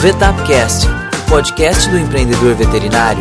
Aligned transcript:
Vetapcast, 0.00 0.86
o 0.86 1.28
podcast 1.28 1.90
do 1.90 1.98
empreendedor 1.98 2.54
veterinário. 2.54 3.20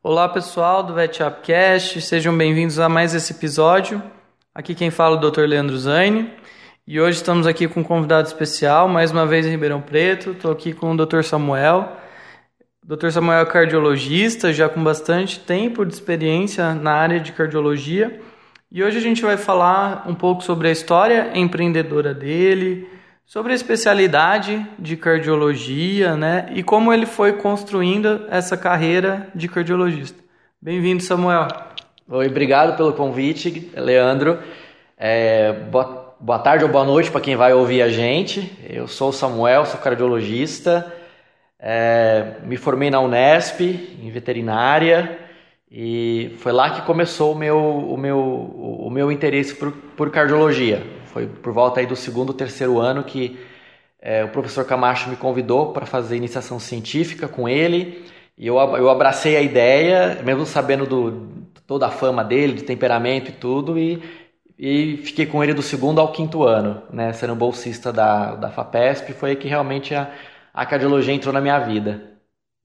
Olá 0.00 0.28
pessoal 0.28 0.84
do 0.84 0.94
Vetapcast, 0.94 2.00
sejam 2.00 2.38
bem-vindos 2.38 2.78
a 2.78 2.88
mais 2.88 3.12
esse 3.12 3.32
episódio. 3.32 4.00
Aqui 4.54 4.72
quem 4.72 4.92
fala 4.92 5.16
é 5.16 5.18
o 5.18 5.28
Dr. 5.28 5.46
Leandro 5.48 5.76
Zaine 5.76 6.30
e 6.86 7.00
hoje 7.00 7.16
estamos 7.16 7.44
aqui 7.44 7.66
com 7.66 7.80
um 7.80 7.84
convidado 7.84 8.28
especial, 8.28 8.86
mais 8.86 9.10
uma 9.10 9.26
vez 9.26 9.44
em 9.44 9.50
Ribeirão 9.50 9.80
Preto. 9.80 10.30
Estou 10.30 10.52
aqui 10.52 10.72
com 10.72 10.92
o 10.92 10.96
Dr. 10.96 11.22
Samuel. 11.24 11.90
O 12.84 12.96
Dr. 12.96 13.10
Samuel 13.10 13.40
é 13.40 13.46
cardiologista, 13.46 14.52
já 14.52 14.68
com 14.68 14.84
bastante 14.84 15.40
tempo 15.40 15.84
de 15.84 15.92
experiência 15.92 16.72
na 16.72 16.92
área 16.92 17.18
de 17.18 17.32
cardiologia 17.32 18.20
e 18.74 18.82
hoje 18.82 18.98
a 18.98 19.00
gente 19.00 19.22
vai 19.22 19.36
falar 19.36 20.04
um 20.04 20.16
pouco 20.16 20.42
sobre 20.42 20.66
a 20.66 20.72
história 20.72 21.30
empreendedora 21.32 22.12
dele, 22.12 22.88
sobre 23.24 23.52
a 23.52 23.54
especialidade 23.54 24.66
de 24.76 24.96
cardiologia, 24.96 26.16
né? 26.16 26.48
E 26.52 26.60
como 26.60 26.92
ele 26.92 27.06
foi 27.06 27.34
construindo 27.34 28.26
essa 28.28 28.56
carreira 28.56 29.28
de 29.32 29.46
cardiologista. 29.46 30.20
Bem-vindo, 30.60 31.04
Samuel. 31.04 31.46
Oi, 32.08 32.26
obrigado 32.26 32.76
pelo 32.76 32.92
convite, 32.92 33.70
Leandro. 33.76 34.40
É, 34.98 35.52
boa, 35.52 36.16
boa 36.18 36.40
tarde 36.40 36.64
ou 36.64 36.70
boa 36.70 36.84
noite 36.84 37.12
para 37.12 37.20
quem 37.20 37.36
vai 37.36 37.52
ouvir 37.52 37.80
a 37.80 37.88
gente. 37.88 38.58
Eu 38.68 38.88
sou 38.88 39.10
o 39.10 39.12
Samuel, 39.12 39.66
sou 39.66 39.78
cardiologista. 39.78 40.92
É, 41.60 42.38
me 42.42 42.56
formei 42.56 42.90
na 42.90 42.98
Unesp 42.98 43.60
em 43.60 44.10
veterinária. 44.10 45.23
E 45.70 46.34
foi 46.38 46.52
lá 46.52 46.70
que 46.70 46.82
começou 46.82 47.32
o 47.32 47.38
meu, 47.38 47.58
o 47.58 47.96
meu, 47.96 48.18
o 48.18 48.90
meu 48.90 49.10
interesse 49.10 49.54
por, 49.54 49.72
por 49.72 50.10
cardiologia. 50.10 50.82
Foi 51.06 51.26
por 51.26 51.52
volta 51.52 51.80
aí 51.80 51.86
do 51.86 51.96
segundo, 51.96 52.32
terceiro 52.32 52.78
ano 52.78 53.02
que 53.04 53.38
é, 54.00 54.22
o 54.22 54.28
professor 54.28 54.64
Camacho 54.66 55.08
me 55.08 55.16
convidou 55.16 55.72
para 55.72 55.86
fazer 55.86 56.16
iniciação 56.16 56.60
científica 56.60 57.26
com 57.26 57.48
ele. 57.48 58.04
E 58.36 58.46
eu, 58.46 58.56
eu 58.56 58.90
abracei 58.90 59.36
a 59.36 59.40
ideia, 59.40 60.20
mesmo 60.22 60.44
sabendo 60.44 60.86
do, 60.86 61.46
toda 61.66 61.86
a 61.86 61.90
fama 61.90 62.22
dele, 62.22 62.52
de 62.52 62.64
temperamento 62.64 63.30
e 63.30 63.32
tudo, 63.32 63.78
e, 63.78 64.02
e 64.58 64.98
fiquei 64.98 65.24
com 65.26 65.42
ele 65.42 65.54
do 65.54 65.62
segundo 65.62 66.00
ao 66.00 66.12
quinto 66.12 66.42
ano, 66.42 66.82
né, 66.92 67.12
sendo 67.12 67.34
bolsista 67.34 67.92
da, 67.92 68.34
da 68.34 68.50
FAPESP. 68.50 69.12
Foi 69.14 69.30
aí 69.30 69.36
que 69.36 69.48
realmente 69.48 69.94
a, 69.94 70.12
a 70.52 70.66
cardiologia 70.66 71.14
entrou 71.14 71.32
na 71.32 71.40
minha 71.40 71.58
vida. 71.58 72.18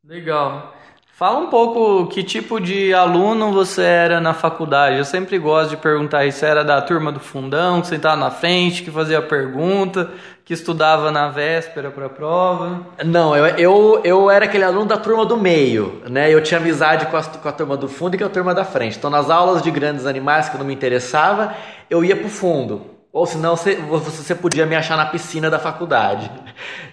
Legal. 0.04 0.74
Fala 1.20 1.38
um 1.38 1.48
pouco 1.48 2.08
que 2.08 2.24
tipo 2.24 2.62
de 2.62 2.94
aluno 2.94 3.52
você 3.52 3.82
era 3.84 4.22
na 4.22 4.34
faculdade. 4.34 5.00
Eu 5.00 5.04
sempre 5.04 5.38
gosto 5.38 5.72
de 5.72 5.76
perguntar 5.76 6.26
isso. 6.26 6.46
Era 6.46 6.64
da 6.64 6.82
turma 6.82 7.12
do 7.12 7.20
fundão, 7.20 7.82
que 7.82 7.88
sentava 7.88 8.16
na 8.16 8.32
frente, 8.32 8.84
que 8.84 8.90
fazia 8.90 9.22
pergunta, 9.22 10.12
que 10.46 10.54
estudava 10.54 11.12
na 11.12 11.28
véspera 11.28 11.92
para 11.92 12.06
a 12.06 12.10
prova? 12.10 12.86
Não, 13.06 13.36
eu, 13.36 13.48
eu, 13.58 14.02
eu 14.06 14.32
era 14.32 14.46
aquele 14.46 14.64
aluno 14.64 14.86
da 14.86 14.96
turma 14.96 15.26
do 15.26 15.36
meio, 15.36 16.02
né? 16.10 16.34
Eu 16.34 16.42
tinha 16.42 16.58
amizade 16.58 17.08
com 17.08 17.18
a, 17.18 17.22
com 17.22 17.50
a 17.50 17.52
turma 17.52 17.76
do 17.76 17.90
fundo 17.90 18.16
e 18.16 18.18
com 18.18 18.24
a 18.24 18.30
turma 18.30 18.56
da 18.56 18.64
frente. 18.64 18.98
Então, 18.98 19.10
nas 19.10 19.30
aulas 19.30 19.62
de 19.62 19.70
grandes 19.70 20.06
animais 20.06 20.48
que 20.48 20.58
não 20.58 20.64
me 20.64 20.74
interessava, 20.74 21.54
eu 21.90 22.02
ia 22.02 22.16
para 22.16 22.28
o 22.28 22.30
fundo. 22.30 22.99
Ou 23.12 23.26
senão 23.26 23.56
você, 23.56 23.76
você 23.76 24.36
podia 24.36 24.66
me 24.66 24.76
achar 24.76 24.96
na 24.96 25.06
piscina 25.06 25.50
da 25.50 25.58
faculdade. 25.58 26.30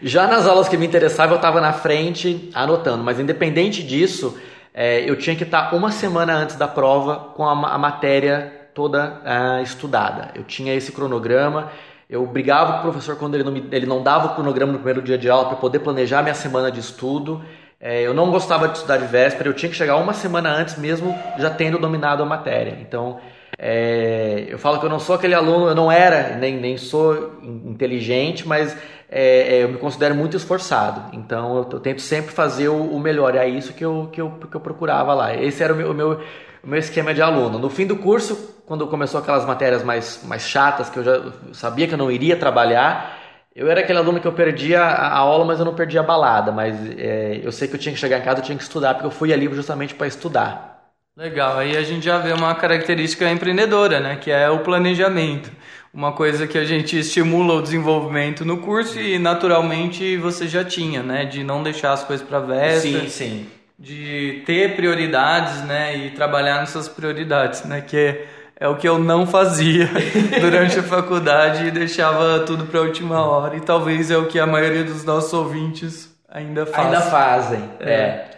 Já 0.00 0.27
nas 0.27 0.47
aulas 0.47 0.69
que 0.69 0.77
me 0.77 0.86
interessavam, 0.86 1.34
eu 1.34 1.36
estava 1.36 1.61
na 1.61 1.72
frente 1.72 2.50
anotando. 2.55 3.05
Mas 3.05 3.20
independente 3.20 3.83
disso, 3.83 4.39
é, 4.72 5.09
eu 5.09 5.17
tinha 5.17 5.37
que 5.37 5.44
estar 5.44 5.75
uma 5.75 5.91
semana 5.91 6.34
antes 6.34 6.56
da 6.56 6.67
prova 6.67 7.17
com 7.34 7.44
a, 7.44 7.75
a 7.75 7.78
matéria 7.78 8.70
toda 8.75 9.22
uh, 9.25 9.62
estudada. 9.62 10.31
Eu 10.34 10.44
tinha 10.44 10.75
esse 10.75 10.92
cronograma. 10.92 11.70
Eu 12.09 12.25
brigava 12.27 12.75
com 12.75 12.78
o 12.78 12.83
professor 12.83 13.17
quando 13.17 13.34
ele 13.34 13.42
não, 13.44 13.53
me, 13.53 13.67
ele 13.72 13.87
não 13.87 14.03
dava 14.03 14.28
o 14.28 14.34
cronograma 14.34 14.72
no 14.72 14.78
primeiro 14.78 15.03
dia 15.03 15.19
de 15.19 15.28
aula 15.28 15.48
para 15.48 15.56
poder 15.56 15.81
planejar 15.81 16.22
minha 16.22 16.34
semana 16.34 16.71
de 16.71 16.81
estudo. 16.81 17.43
É, 17.81 18.03
eu 18.03 18.15
não 18.15 18.31
gostava 18.31 18.69
de 18.69 18.76
estudar 18.76 18.97
de 18.99 19.06
véspera, 19.06 19.49
eu 19.49 19.55
tinha 19.55 19.69
que 19.69 19.76
chegar 19.76 19.97
uma 19.97 20.15
semana 20.15 20.50
antes 20.50 20.78
mesmo 20.78 21.15
já 21.38 21.50
tendo 21.50 21.78
dominado 21.78 22.22
a 22.22 22.26
matéria. 22.26 22.78
Então, 22.81 23.19
é, 23.59 24.47
eu 24.49 24.59
falo 24.59 24.78
que 24.78 24.84
eu 24.84 24.91
não 24.91 24.99
sou 24.99 25.17
aquele 25.17 25.34
aluno, 25.34 25.69
eu 25.69 25.75
não 25.75 25.91
era, 25.91 26.37
nem, 26.37 26.56
nem 26.56 26.77
sou 26.77 27.39
inteligente, 27.43 28.47
mas 28.47 28.77
é, 29.09 29.59
é, 29.59 29.65
eu 29.65 29.69
me 29.69 29.78
considero 29.78 30.15
muito 30.15 30.37
esforçado. 30.37 31.17
Então 31.17 31.56
eu, 31.56 31.69
eu 31.72 31.81
tento 31.81 32.03
sempre 32.03 32.33
fazer 32.33 32.69
o, 32.69 32.83
o, 32.83 33.00
melhor. 33.00 33.34
E 33.34 33.39
é 33.39 33.49
isso 33.49 33.72
que 33.72 33.84
eu, 33.84 34.09
que 34.12 34.21
eu, 34.21 34.31
que 34.31 34.56
eu 34.56 34.61
procurava 34.61 35.15
lá. 35.15 35.34
Esse 35.34 35.62
era 35.62 35.72
o 35.72 35.77
meu, 35.77 35.91
o 35.91 35.94
meu, 35.94 36.21
o 36.62 36.69
meu 36.69 36.78
esquema 36.78 37.15
de 37.15 37.22
aluno. 37.22 37.59
No 37.59 37.71
fim 37.71 37.87
do 37.87 37.97
curso, 37.97 38.56
quando 38.67 38.87
começou 38.89 39.21
aquelas 39.21 39.47
matérias 39.47 39.83
mais, 39.83 40.23
mais 40.25 40.43
chatas, 40.43 40.91
que 40.91 40.99
eu 40.99 41.05
já 41.05 41.33
sabia 41.53 41.87
que 41.87 41.94
eu 41.94 41.99
não 41.99 42.11
iria 42.11 42.37
trabalhar, 42.37 43.19
eu 43.55 43.71
era 43.71 43.81
aquele 43.81 43.99
aluno 43.99 44.21
que 44.21 44.27
eu 44.27 44.33
perdia 44.33 44.83
a 44.83 45.17
aula, 45.17 45.44
mas 45.47 45.59
eu 45.59 45.65
não 45.65 45.75
perdia 45.75 46.00
a 46.00 46.03
balada. 46.03 46.53
Mas 46.53 46.77
é, 46.99 47.41
eu 47.43 47.50
sei 47.53 47.69
que 47.69 47.75
eu 47.75 47.78
tinha 47.78 47.94
que 47.94 48.00
chegar 48.00 48.19
em 48.19 48.23
casa, 48.23 48.41
eu 48.41 48.44
tinha 48.44 48.59
que 48.59 48.65
estudar, 48.65 48.94
porque 48.94 49.06
eu 49.06 49.11
fui 49.11 49.33
ali 49.33 49.49
justamente 49.55 49.94
para 49.94 50.06
estudar. 50.06 50.75
Legal, 51.16 51.56
aí 51.56 51.75
a 51.75 51.82
gente 51.82 52.04
já 52.04 52.19
vê 52.19 52.31
uma 52.32 52.54
característica 52.54 53.31
empreendedora, 53.31 54.00
né? 54.00 54.16
Que 54.16 54.31
é 54.31 54.50
o 54.50 54.59
planejamento. 54.59 55.50
Uma 55.93 56.12
coisa 56.12 56.47
que 56.47 56.59
a 56.59 56.65
gente 56.65 56.99
estimula 56.99 57.54
o 57.54 57.62
desenvolvimento 57.62 58.44
no 58.44 58.59
curso 58.59 59.00
e 59.00 59.19
naturalmente 59.19 60.19
você 60.19 60.47
já 60.47 60.62
tinha, 60.62 61.03
né? 61.03 61.25
De 61.25 61.43
não 61.43 61.62
deixar 61.62 61.94
as 61.94 62.05
coisas 62.05 62.26
para 62.26 62.38
véspera. 62.41 63.00
Sim, 63.05 63.09
sim. 63.09 63.47
De 63.78 64.43
ter 64.44 64.76
prioridades, 64.76 65.62
né? 65.62 65.97
E 65.97 66.10
trabalhar 66.10 66.60
nessas 66.60 66.87
prioridades, 66.87 67.65
né? 67.65 67.81
Que 67.81 67.97
é, 67.97 68.26
é 68.60 68.69
o 68.69 68.76
que 68.76 68.87
eu 68.87 68.99
não 68.99 69.26
fazia 69.26 69.88
durante 70.38 70.78
a 70.78 70.82
faculdade 70.82 71.65
e 71.65 71.71
deixava 71.71 72.41
tudo 72.41 72.66
para 72.66 72.81
a 72.81 72.82
última 72.82 73.25
hora. 73.25 73.56
E 73.56 73.60
talvez 73.62 74.10
é 74.10 74.19
o 74.19 74.26
que 74.26 74.38
a 74.38 74.47
maioria 74.47 74.84
dos 74.84 75.03
nossos 75.03 75.32
ouvintes 75.32 76.15
ainda 76.28 76.66
fazem. 76.66 76.84
Ainda 76.84 77.00
fazem, 77.00 77.71
é. 77.81 77.91
é. 77.91 78.31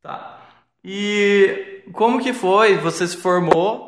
Tá. 0.00 0.38
E 0.84 1.75
como 1.92 2.20
que 2.20 2.32
foi? 2.32 2.76
Você 2.76 3.06
se 3.06 3.16
formou 3.16 3.86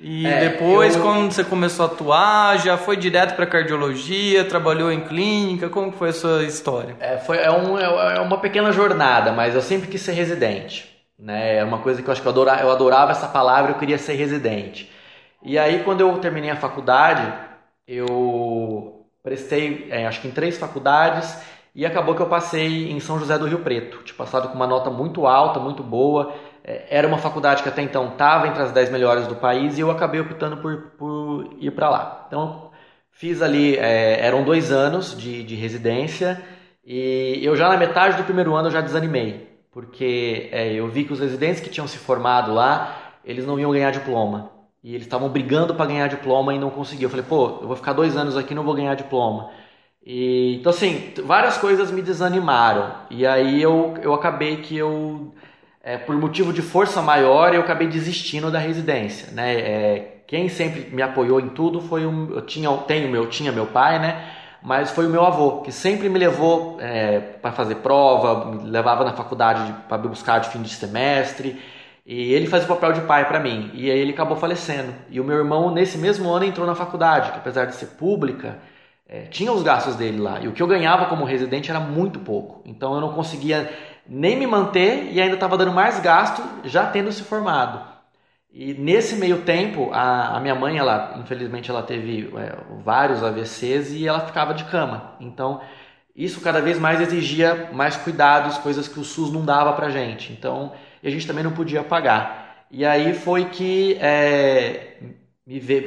e 0.00 0.26
é, 0.26 0.48
depois, 0.48 0.96
eu... 0.96 1.02
quando 1.02 1.30
você 1.30 1.44
começou 1.44 1.84
a 1.84 1.88
atuar, 1.88 2.58
já 2.58 2.78
foi 2.78 2.96
direto 2.96 3.36
para 3.36 3.46
cardiologia, 3.46 4.42
trabalhou 4.44 4.90
em 4.90 5.02
clínica? 5.02 5.68
Como 5.68 5.92
foi 5.92 6.08
a 6.08 6.12
sua 6.12 6.42
história? 6.44 6.96
É, 6.98 7.18
foi, 7.18 7.36
é, 7.36 7.50
um, 7.50 7.78
é, 7.78 8.16
é 8.16 8.20
uma 8.20 8.38
pequena 8.38 8.72
jornada, 8.72 9.30
mas 9.30 9.54
eu 9.54 9.60
sempre 9.60 9.88
quis 9.88 10.00
ser 10.00 10.12
residente. 10.12 10.88
Né? 11.18 11.58
É 11.58 11.64
uma 11.64 11.78
coisa 11.78 12.00
que 12.00 12.08
eu 12.08 12.12
acho 12.12 12.22
que 12.22 12.26
eu 12.26 12.32
adorava, 12.32 12.62
eu 12.62 12.70
adorava 12.70 13.12
essa 13.12 13.28
palavra, 13.28 13.72
eu 13.72 13.78
queria 13.78 13.98
ser 13.98 14.14
residente. 14.14 14.90
E 15.42 15.58
aí, 15.58 15.82
quando 15.84 16.00
eu 16.00 16.16
terminei 16.16 16.50
a 16.50 16.56
faculdade, 16.56 17.30
eu 17.86 19.04
prestei, 19.22 19.86
é, 19.90 20.06
acho 20.06 20.22
que 20.22 20.28
em 20.28 20.32
três 20.32 20.56
faculdades, 20.56 21.36
e 21.74 21.84
acabou 21.84 22.14
que 22.14 22.22
eu 22.22 22.26
passei 22.26 22.90
em 22.90 23.00
São 23.00 23.18
José 23.18 23.36
do 23.36 23.46
Rio 23.46 23.58
Preto. 23.58 23.98
Tinha 24.02 24.16
passado 24.16 24.48
com 24.48 24.54
uma 24.54 24.66
nota 24.66 24.88
muito 24.88 25.26
alta, 25.26 25.60
muito 25.60 25.82
boa 25.82 26.34
era 26.88 27.06
uma 27.06 27.18
faculdade 27.18 27.62
que 27.62 27.68
até 27.68 27.82
então 27.82 28.08
estava 28.08 28.46
entre 28.48 28.62
as 28.62 28.72
10 28.72 28.90
melhores 28.90 29.26
do 29.26 29.36
país 29.36 29.76
e 29.76 29.80
eu 29.80 29.90
acabei 29.90 30.20
optando 30.20 30.56
por, 30.58 30.92
por 30.98 31.54
ir 31.58 31.70
para 31.70 31.88
lá. 31.88 32.24
Então, 32.26 32.70
fiz 33.10 33.42
ali, 33.42 33.76
é, 33.76 34.24
eram 34.24 34.44
dois 34.44 34.70
anos 34.70 35.16
de, 35.16 35.42
de 35.42 35.54
residência 35.54 36.40
e 36.84 37.40
eu 37.42 37.56
já 37.56 37.68
na 37.68 37.76
metade 37.76 38.16
do 38.16 38.24
primeiro 38.24 38.54
ano 38.54 38.68
eu 38.68 38.72
já 38.72 38.80
desanimei, 38.80 39.48
porque 39.72 40.48
é, 40.52 40.72
eu 40.72 40.88
vi 40.88 41.04
que 41.04 41.12
os 41.12 41.20
residentes 41.20 41.60
que 41.60 41.70
tinham 41.70 41.86
se 41.86 41.98
formado 41.98 42.52
lá, 42.52 43.14
eles 43.24 43.46
não 43.46 43.58
iam 43.58 43.70
ganhar 43.70 43.90
diploma. 43.90 44.50
E 44.82 44.94
eles 44.94 45.06
estavam 45.06 45.28
brigando 45.28 45.74
para 45.74 45.86
ganhar 45.86 46.08
diploma 46.08 46.54
e 46.54 46.58
não 46.58 46.70
conseguiam. 46.70 47.06
Eu 47.06 47.10
falei, 47.10 47.26
pô, 47.28 47.58
eu 47.60 47.66
vou 47.66 47.76
ficar 47.76 47.92
dois 47.92 48.16
anos 48.16 48.36
aqui 48.36 48.52
e 48.52 48.56
não 48.56 48.64
vou 48.64 48.74
ganhar 48.74 48.94
diploma. 48.94 49.50
E, 50.04 50.56
então, 50.56 50.70
assim, 50.70 51.12
várias 51.24 51.58
coisas 51.58 51.90
me 51.90 52.00
desanimaram. 52.00 52.94
E 53.10 53.26
aí 53.26 53.60
eu, 53.60 53.94
eu 54.02 54.14
acabei 54.14 54.56
que 54.58 54.76
eu 54.76 55.34
é, 55.82 55.96
por 55.96 56.14
motivo 56.16 56.52
de 56.52 56.62
força 56.62 57.00
maior, 57.00 57.54
eu 57.54 57.62
acabei 57.62 57.88
desistindo 57.88 58.50
da 58.50 58.58
residência, 58.58 59.32
né? 59.32 59.54
É, 59.54 60.22
quem 60.26 60.48
sempre 60.48 60.94
me 60.94 61.02
apoiou 61.02 61.40
em 61.40 61.48
tudo 61.48 61.80
foi 61.80 62.06
um, 62.06 62.30
eu 62.30 62.42
tinha, 62.42 62.70
tenho 62.86 63.08
meu, 63.10 63.26
tinha 63.28 63.50
meu 63.50 63.66
pai, 63.66 63.98
né? 63.98 64.30
Mas 64.62 64.90
foi 64.90 65.06
o 65.06 65.10
meu 65.10 65.24
avô 65.24 65.62
que 65.62 65.72
sempre 65.72 66.08
me 66.08 66.18
levou 66.18 66.78
é, 66.80 67.18
para 67.18 67.50
fazer 67.50 67.76
prova, 67.76 68.52
me 68.52 68.70
levava 68.70 69.04
na 69.04 69.12
faculdade 69.14 69.74
para 69.88 69.96
buscar 69.98 70.38
de 70.38 70.50
fim 70.50 70.60
de 70.60 70.68
semestre. 70.68 71.58
E 72.04 72.32
ele 72.32 72.46
fazia 72.46 72.66
o 72.66 72.68
papel 72.68 72.92
de 72.92 73.00
pai 73.02 73.26
para 73.26 73.40
mim. 73.40 73.70
E 73.72 73.90
aí 73.90 73.98
ele 73.98 74.12
acabou 74.12 74.36
falecendo. 74.36 74.92
E 75.08 75.18
o 75.20 75.24
meu 75.24 75.38
irmão, 75.38 75.72
nesse 75.72 75.96
mesmo 75.96 76.30
ano, 76.30 76.44
entrou 76.44 76.66
na 76.66 76.74
faculdade, 76.74 77.30
que 77.32 77.38
apesar 77.38 77.64
de 77.66 77.74
ser 77.74 77.86
pública, 77.86 78.58
é, 79.08 79.22
tinha 79.22 79.52
os 79.52 79.62
gastos 79.62 79.96
dele 79.96 80.18
lá. 80.20 80.40
E 80.40 80.48
o 80.48 80.52
que 80.52 80.62
eu 80.62 80.66
ganhava 80.66 81.06
como 81.06 81.24
residente 81.24 81.70
era 81.70 81.80
muito 81.80 82.20
pouco. 82.20 82.62
Então 82.64 82.94
eu 82.94 83.00
não 83.00 83.12
conseguia 83.12 83.68
nem 84.10 84.36
me 84.36 84.46
manter 84.46 85.12
e 85.12 85.20
ainda 85.20 85.34
estava 85.34 85.56
dando 85.56 85.72
mais 85.72 86.00
gasto 86.00 86.42
já 86.64 86.86
tendo 86.86 87.12
se 87.12 87.22
formado. 87.22 87.88
E 88.52 88.74
nesse 88.74 89.14
meio 89.14 89.42
tempo, 89.42 89.90
a, 89.92 90.36
a 90.36 90.40
minha 90.40 90.56
mãe, 90.56 90.76
ela 90.76 91.14
infelizmente 91.18 91.70
ela 91.70 91.84
teve 91.84 92.28
é, 92.36 92.56
vários 92.84 93.22
AVCs 93.22 93.92
e 93.92 94.08
ela 94.08 94.26
ficava 94.26 94.52
de 94.52 94.64
cama. 94.64 95.14
Então, 95.20 95.60
isso 96.16 96.40
cada 96.40 96.60
vez 96.60 96.76
mais 96.76 97.00
exigia 97.00 97.70
mais 97.72 97.96
cuidados, 97.96 98.58
coisas 98.58 98.88
que 98.88 98.98
o 98.98 99.04
SUS 99.04 99.32
não 99.32 99.44
dava 99.44 99.72
pra 99.74 99.90
gente. 99.90 100.32
Então, 100.32 100.72
a 101.02 101.08
gente 101.08 101.26
também 101.26 101.44
não 101.44 101.52
podia 101.52 101.84
pagar. 101.84 102.66
E 102.70 102.84
aí 102.84 103.14
foi 103.14 103.46
que 103.46 103.96
é, 104.00 104.96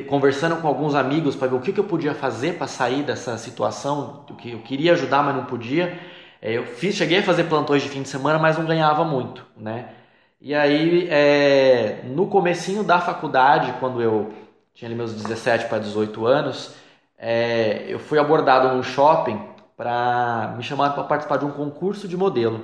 conversando 0.08 0.62
com 0.62 0.68
alguns 0.68 0.96
amigos 0.96 1.36
para 1.36 1.50
ver 1.50 1.56
o 1.56 1.62
que, 1.62 1.74
que 1.74 1.80
eu 1.80 1.84
podia 1.84 2.14
fazer 2.14 2.54
para 2.58 2.68
sair 2.68 3.04
dessa 3.04 3.38
situação, 3.38 4.26
o 4.30 4.36
que 4.36 4.52
eu 4.52 4.60
queria 4.60 4.94
ajudar, 4.94 5.22
mas 5.22 5.36
não 5.36 5.46
podia. 5.46 6.00
É, 6.46 6.58
eu 6.58 6.66
fiz, 6.66 6.94
cheguei 6.96 7.20
a 7.20 7.24
fazer 7.24 7.46
plantões 7.46 7.82
de 7.82 7.88
fim 7.88 8.02
de 8.02 8.10
semana, 8.10 8.38
mas 8.38 8.58
não 8.58 8.66
ganhava 8.66 9.06
muito, 9.06 9.46
né? 9.56 9.86
E 10.42 10.54
aí, 10.54 11.08
é, 11.10 12.02
no 12.04 12.28
comecinho 12.28 12.84
da 12.84 13.00
faculdade, 13.00 13.74
quando 13.80 14.02
eu 14.02 14.34
tinha 14.74 14.90
ali 14.90 14.94
meus 14.94 15.14
17 15.14 15.68
para 15.68 15.80
18 15.80 16.26
anos, 16.26 16.76
é, 17.18 17.86
eu 17.88 17.98
fui 17.98 18.20
abordado 18.20 18.76
num 18.76 18.84
shopping 18.84 19.40
para 19.78 20.54
me 20.58 20.64
chamar 20.64 20.90
para 20.90 21.06
participar 21.06 21.38
de 21.38 21.46
um 21.46 21.52
concurso 21.52 22.10
de 22.10 22.18
modelo. 22.18 22.62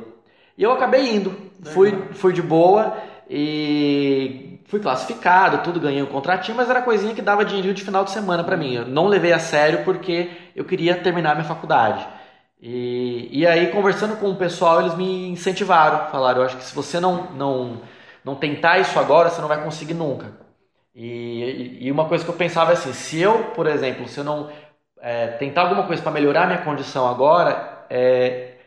E 0.57 0.63
eu 0.63 0.73
acabei 0.73 1.15
indo, 1.15 1.33
fui, 1.63 1.97
fui 2.11 2.33
de 2.33 2.41
boa 2.41 2.97
e 3.29 4.59
fui 4.65 4.81
classificado, 4.81 5.63
tudo, 5.63 5.79
ganhei 5.79 6.03
um 6.03 6.07
contratinho, 6.07 6.57
mas 6.57 6.69
era 6.69 6.81
coisinha 6.81 7.15
que 7.15 7.21
dava 7.21 7.45
dinheiro 7.45 7.73
de 7.73 7.81
final 7.85 8.03
de 8.03 8.11
semana 8.11 8.43
para 8.43 8.57
mim. 8.57 8.73
Eu 8.73 8.85
não 8.85 9.07
levei 9.07 9.31
a 9.31 9.39
sério 9.39 9.85
porque 9.85 10.29
eu 10.53 10.65
queria 10.65 10.97
terminar 10.97 11.33
minha 11.33 11.47
faculdade. 11.47 12.18
E, 12.59 13.29
e 13.39 13.47
aí, 13.47 13.71
conversando 13.71 14.17
com 14.17 14.29
o 14.31 14.35
pessoal, 14.35 14.81
eles 14.81 14.95
me 14.95 15.29
incentivaram, 15.29 16.11
falaram: 16.11 16.41
eu 16.41 16.45
acho 16.45 16.57
que 16.57 16.63
se 16.63 16.75
você 16.75 16.99
não, 16.99 17.31
não, 17.33 17.81
não 18.23 18.35
tentar 18.35 18.79
isso 18.79 18.99
agora, 18.99 19.29
você 19.29 19.39
não 19.41 19.47
vai 19.47 19.63
conseguir 19.63 19.93
nunca. 19.93 20.33
E, 20.93 21.77
e 21.85 21.91
uma 21.91 22.07
coisa 22.09 22.23
que 22.23 22.29
eu 22.31 22.35
pensava 22.35 22.71
é 22.71 22.73
assim: 22.73 22.93
se 22.93 23.19
eu, 23.19 23.51
por 23.53 23.67
exemplo, 23.67 24.07
se 24.07 24.19
eu 24.19 24.23
não 24.23 24.51
é, 25.01 25.27
tentar 25.37 25.61
alguma 25.63 25.87
coisa 25.87 26.01
para 26.01 26.11
melhorar 26.11 26.47
minha 26.47 26.61
condição 26.63 27.07
agora, 27.07 27.85
é, 27.89 28.57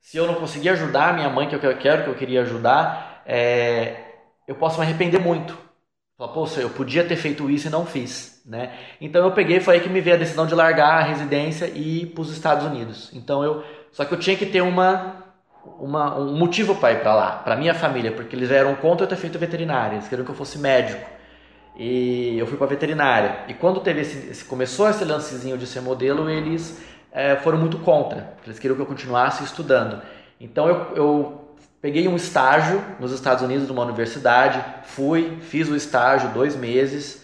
se 0.00 0.16
eu 0.16 0.26
não 0.26 0.34
conseguir 0.36 0.70
ajudar 0.70 1.14
minha 1.14 1.28
mãe, 1.30 1.48
que 1.48 1.54
eu 1.56 1.78
quero, 1.78 2.04
que 2.04 2.10
eu 2.10 2.14
queria 2.16 2.42
ajudar, 2.42 3.22
é, 3.26 3.96
eu 4.46 4.54
posso 4.54 4.78
me 4.78 4.86
arrepender 4.86 5.18
muito. 5.20 5.56
Falar, 6.16 6.32
poxa, 6.32 6.60
eu 6.60 6.70
podia 6.70 7.06
ter 7.06 7.16
feito 7.16 7.50
isso 7.50 7.66
e 7.68 7.70
não 7.70 7.84
fiz, 7.86 8.33
né? 8.44 8.72
Então 9.00 9.24
eu 9.24 9.32
peguei, 9.32 9.60
foi 9.60 9.74
aí 9.74 9.80
que 9.80 9.88
me 9.88 10.00
veio 10.00 10.16
a 10.16 10.18
decisão 10.18 10.46
de 10.46 10.54
largar 10.54 10.98
a 10.98 11.02
residência 11.02 11.66
e 11.66 12.02
ir 12.02 12.06
para 12.06 12.22
os 12.22 12.30
Estados 12.30 12.66
Unidos. 12.66 13.10
Então 13.14 13.42
eu, 13.42 13.64
só 13.92 14.04
que 14.04 14.12
eu 14.12 14.18
tinha 14.18 14.36
que 14.36 14.46
ter 14.46 14.60
uma, 14.60 15.24
uma 15.78 16.18
um 16.18 16.36
motivo 16.36 16.74
para 16.74 16.92
ir 16.92 17.00
para 17.00 17.14
lá, 17.14 17.30
para 17.44 17.56
minha 17.56 17.74
família, 17.74 18.12
porque 18.12 18.36
eles 18.36 18.50
eram 18.50 18.74
contra 18.76 19.04
eu 19.04 19.08
ter 19.08 19.16
feito 19.16 19.38
veterinária, 19.38 19.94
eles 19.94 20.08
queriam 20.08 20.24
que 20.24 20.30
eu 20.30 20.36
fosse 20.36 20.58
médico. 20.58 21.14
E 21.76 22.38
eu 22.38 22.46
fui 22.46 22.56
para 22.56 22.68
veterinária. 22.68 23.40
E 23.48 23.54
quando 23.54 23.80
teve 23.80 24.02
esse, 24.02 24.30
esse, 24.30 24.44
começou 24.44 24.88
esse 24.88 25.04
lancezinho 25.04 25.58
de 25.58 25.66
ser 25.66 25.80
modelo, 25.80 26.30
eles 26.30 26.80
é, 27.10 27.34
foram 27.36 27.58
muito 27.58 27.78
contra. 27.78 28.34
Eles 28.46 28.60
queriam 28.60 28.76
que 28.76 28.82
eu 28.82 28.86
continuasse 28.86 29.42
estudando. 29.42 30.00
Então 30.40 30.68
eu, 30.68 30.94
eu 30.94 31.44
Peguei 31.84 32.08
um 32.08 32.16
estágio 32.16 32.82
nos 32.98 33.12
Estados 33.12 33.42
Unidos, 33.42 33.68
numa 33.68 33.82
universidade, 33.82 34.58
fui, 34.84 35.36
fiz 35.42 35.68
o 35.68 35.76
estágio 35.76 36.30
dois 36.30 36.56
meses. 36.56 37.23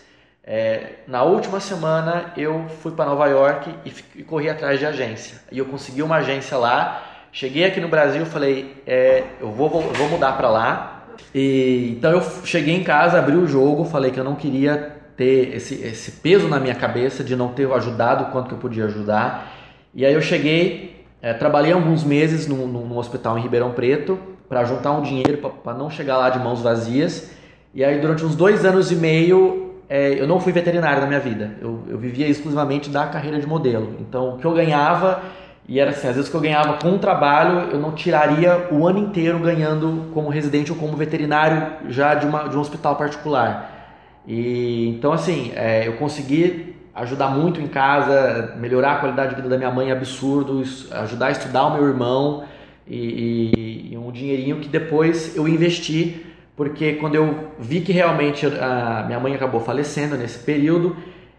É, 0.53 0.95
na 1.07 1.23
última 1.23 1.61
semana 1.61 2.33
eu 2.37 2.65
fui 2.83 2.91
para 2.91 3.05
Nova 3.05 3.29
York 3.29 3.73
e, 3.85 3.95
e, 4.17 4.25
corri 4.25 4.51
atrás 4.51 4.81
de 4.81 4.85
agência. 4.85 5.41
E 5.53 5.57
eu 5.57 5.65
consegui 5.67 6.03
uma 6.03 6.17
agência 6.17 6.57
lá. 6.57 7.05
Cheguei 7.31 7.65
aqui 7.65 7.79
no 7.79 7.87
Brasil, 7.87 8.27
falei, 8.27 8.83
é, 8.85 9.23
eu 9.41 9.53
vou, 9.53 9.71
vou, 9.71 9.81
vou 9.81 10.09
mudar 10.09 10.33
para 10.33 10.51
lá. 10.51 11.05
E, 11.33 11.95
então 11.97 12.11
eu 12.11 12.21
cheguei 12.45 12.75
em 12.75 12.83
casa, 12.83 13.17
abri 13.21 13.37
o 13.37 13.47
jogo, 13.47 13.85
falei 13.85 14.11
que 14.11 14.19
eu 14.19 14.25
não 14.25 14.35
queria 14.35 14.97
ter 15.17 15.55
esse, 15.55 15.87
esse 15.87 16.11
peso 16.11 16.49
na 16.49 16.59
minha 16.59 16.75
cabeça 16.75 17.23
de 17.23 17.37
não 17.37 17.53
ter 17.53 17.71
ajudado 17.73 18.25
o 18.25 18.27
quanto 18.33 18.49
que 18.49 18.55
eu 18.55 18.59
podia 18.59 18.87
ajudar. 18.87 19.53
E 19.95 20.05
aí 20.05 20.15
eu 20.15 20.21
cheguei, 20.21 21.07
é, 21.23 21.33
trabalhei 21.33 21.71
alguns 21.71 22.03
meses 22.03 22.49
num, 22.49 22.67
num 22.67 22.99
hospital 22.99 23.39
em 23.39 23.43
Ribeirão 23.43 23.71
Preto 23.71 24.19
para 24.49 24.65
juntar 24.65 24.91
um 24.91 25.03
dinheiro 25.03 25.39
para 25.63 25.75
não 25.75 25.89
chegar 25.89 26.17
lá 26.17 26.29
de 26.29 26.41
mãos 26.41 26.61
vazias. 26.61 27.31
E 27.73 27.85
aí, 27.85 28.01
durante 28.01 28.25
uns 28.25 28.35
dois 28.35 28.65
anos 28.65 28.91
e 28.91 28.97
meio, 28.97 29.70
é, 29.91 30.21
eu 30.21 30.27
não 30.29 30.39
fui 30.39 30.53
veterinário 30.53 31.01
na 31.01 31.09
minha 31.09 31.19
vida. 31.19 31.51
Eu, 31.61 31.83
eu 31.89 31.99
vivia 31.99 32.29
exclusivamente 32.29 32.89
da 32.89 33.09
carreira 33.09 33.41
de 33.41 33.47
modelo. 33.47 33.97
Então, 33.99 34.37
o 34.37 34.39
que 34.39 34.45
eu 34.45 34.53
ganhava, 34.53 35.21
e 35.69 35.81
era 35.81 35.91
assim, 35.91 36.07
às 36.07 36.15
vezes 36.15 36.31
que 36.31 36.37
eu 36.37 36.41
ganhava 36.41 36.75
com 36.75 36.93
o 36.93 36.99
trabalho, 36.99 37.71
eu 37.73 37.81
não 37.81 37.91
tiraria 37.91 38.69
o 38.71 38.87
ano 38.87 39.01
inteiro 39.01 39.41
ganhando 39.41 40.13
como 40.15 40.29
residente 40.29 40.71
ou 40.71 40.79
como 40.79 40.97
veterinário 40.97 41.89
já 41.89 42.15
de, 42.15 42.25
uma, 42.25 42.49
de 42.49 42.57
um 42.57 42.61
hospital 42.61 42.95
particular. 42.95 43.99
E 44.25 44.89
então, 44.91 45.13
assim, 45.13 45.51
é, 45.57 45.89
eu 45.89 45.95
consegui 45.95 46.77
ajudar 46.95 47.29
muito 47.29 47.61
em 47.61 47.67
casa, 47.67 48.55
melhorar 48.59 48.93
a 48.93 48.99
qualidade 48.99 49.31
de 49.31 49.37
vida 49.37 49.49
da 49.49 49.59
minha 49.59 49.73
mãe, 49.73 49.91
absurdo, 49.91 50.63
ajudar 50.93 51.27
a 51.27 51.31
estudar 51.33 51.67
o 51.67 51.75
meu 51.75 51.89
irmão 51.89 52.45
e, 52.87 52.97
e, 52.97 53.93
e, 53.93 53.99
um 53.99 54.13
dinheirinho 54.13 54.61
que 54.61 54.69
depois 54.69 55.37
eu 55.37 55.49
investi, 55.49 56.27
porque 56.61 56.97
quando 56.97 57.15
eu 57.15 57.55
vi 57.59 57.81
que 57.81 57.91
realmente 57.91 58.45
a 58.45 59.05
minha 59.07 59.19
mãe 59.19 59.35
acabou 59.35 59.63
falecendo 59.63 60.15
nesse 60.15 60.41
período, 60.41 60.95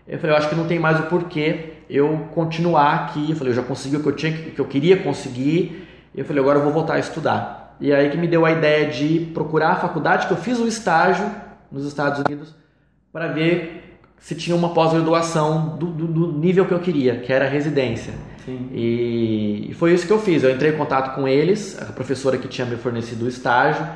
eu 0.08 0.18
falei, 0.18 0.34
eu 0.34 0.38
acho 0.40 0.50
que 0.50 0.56
não 0.56 0.66
tem 0.66 0.80
mais 0.80 1.00
o 1.00 1.04
porquê 1.04 1.74
eu 1.88 2.28
continuar 2.34 2.96
aqui. 2.96 3.30
Eu 3.30 3.36
falei, 3.36 3.52
eu 3.52 3.56
já 3.56 3.62
consegui 3.62 3.98
o 3.98 4.00
que 4.02 4.08
eu, 4.08 4.16
tinha, 4.16 4.34
que 4.34 4.58
eu 4.58 4.66
queria 4.66 4.98
conseguir, 4.98 5.88
eu 6.16 6.26
falei, 6.26 6.42
agora 6.42 6.58
eu 6.58 6.64
vou 6.64 6.74
voltar 6.74 6.96
a 6.96 7.00
estudar. 7.00 7.78
E 7.80 7.94
aí 7.94 8.10
que 8.10 8.18
me 8.18 8.28
deu 8.28 8.48
a 8.48 8.52
ideia 8.52 8.90
de 8.90 9.28
procurar 9.32 9.74
a 9.74 9.76
faculdade, 9.76 10.26
que 10.26 10.34
eu 10.34 10.38
fiz 10.38 10.58
o 10.58 10.64
um 10.64 10.68
estágio 10.68 11.30
nos 11.72 11.86
Estados 11.86 12.20
Unidos, 12.22 12.56
para 13.14 13.28
ver 13.28 14.00
se 14.18 14.34
tinha 14.34 14.56
uma 14.56 14.74
pós-graduação 14.74 15.78
do, 15.78 15.86
do, 15.86 16.08
do 16.08 16.40
nível 16.40 16.66
que 16.66 16.74
eu 16.74 16.80
queria, 16.80 17.18
que 17.18 17.32
era 17.32 17.48
residência. 17.48 18.16
E, 18.72 19.68
e, 19.70 19.74
foi 19.76 19.94
isso 19.94 20.08
que 20.08 20.14
eu 20.14 20.20
fiz. 20.20 20.42
Eu 20.42 20.50
entrei 20.50 20.72
em 20.72 20.78
contato 20.78 21.14
com 21.14 21.28
eles, 21.28 21.80
a 21.80 21.94
professora 21.94 22.40
que 22.40 22.48
tinha 22.48 22.66
me 22.66 22.76
fornecido 22.76 23.26
o 23.26 23.28
estágio. 23.28 23.88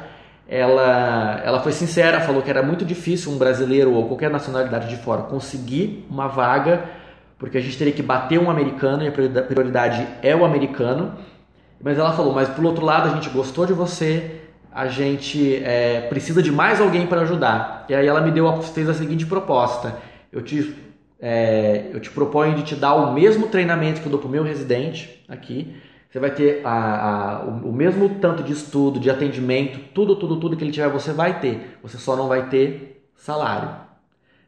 Ela, 0.47 1.41
ela 1.43 1.59
foi 1.59 1.71
sincera, 1.71 2.21
falou 2.21 2.41
que 2.41 2.49
era 2.49 2.61
muito 2.61 2.85
difícil 2.85 3.31
um 3.31 3.37
brasileiro 3.37 3.91
ou 3.93 4.07
qualquer 4.07 4.29
nacionalidade 4.29 4.87
de 4.87 4.97
fora 4.97 5.23
conseguir 5.23 6.05
uma 6.09 6.27
vaga, 6.27 6.83
porque 7.39 7.57
a 7.57 7.61
gente 7.61 7.77
teria 7.77 7.93
que 7.93 8.03
bater 8.03 8.39
um 8.39 8.49
americano 8.49 9.03
e 9.03 9.07
a 9.07 9.11
prioridade 9.11 10.07
é 10.21 10.35
o 10.35 10.45
americano. 10.45 11.13
Mas 11.81 11.97
ela 11.97 12.13
falou: 12.13 12.33
mas 12.33 12.47
por 12.49 12.63
outro 12.63 12.85
lado, 12.85 13.09
a 13.09 13.13
gente 13.13 13.29
gostou 13.29 13.65
de 13.65 13.73
você, 13.73 14.41
a 14.71 14.87
gente 14.87 15.63
é, 15.63 16.01
precisa 16.01 16.43
de 16.43 16.51
mais 16.51 16.79
alguém 16.79 17.07
para 17.07 17.21
ajudar. 17.21 17.85
E 17.89 17.95
aí 17.95 18.05
ela 18.05 18.21
me 18.21 18.31
deu, 18.31 18.61
fez 18.61 18.87
a 18.87 18.93
seguinte 18.93 19.25
proposta: 19.25 19.95
eu 20.31 20.41
te 20.41 20.75
é, 21.19 21.89
eu 21.91 21.99
te 21.99 22.11
proponho 22.11 22.55
de 22.55 22.63
te 22.63 22.75
dar 22.75 22.93
o 22.93 23.13
mesmo 23.13 23.47
treinamento 23.47 24.01
que 24.01 24.05
eu 24.05 24.11
dou 24.11 24.19
para 24.19 24.27
o 24.27 24.31
meu 24.31 24.43
residente 24.43 25.23
aqui. 25.27 25.75
Você 26.15 26.19
vai 26.21 26.31
ter 26.31 26.61
a, 26.63 26.69
a, 26.69 27.43
o, 27.43 27.71
o, 27.71 27.73
mesmo 27.73 28.07
tanto 28.21 28.41
de 28.41 28.53
estudo, 28.53 29.01
de 29.01 29.09
atendimento, 29.09 29.81
tudo, 29.93 30.15
tudo, 30.15 30.39
tudo 30.39 30.55
que 30.55 30.63
ele 30.63 30.71
tiver, 30.71 30.87
você 30.87 31.11
vai 31.11 31.41
ter. 31.41 31.77
Você 31.83 31.97
só 31.97 32.15
não 32.15 32.29
vai 32.29 32.47
ter 32.47 33.05
salário. 33.17 33.67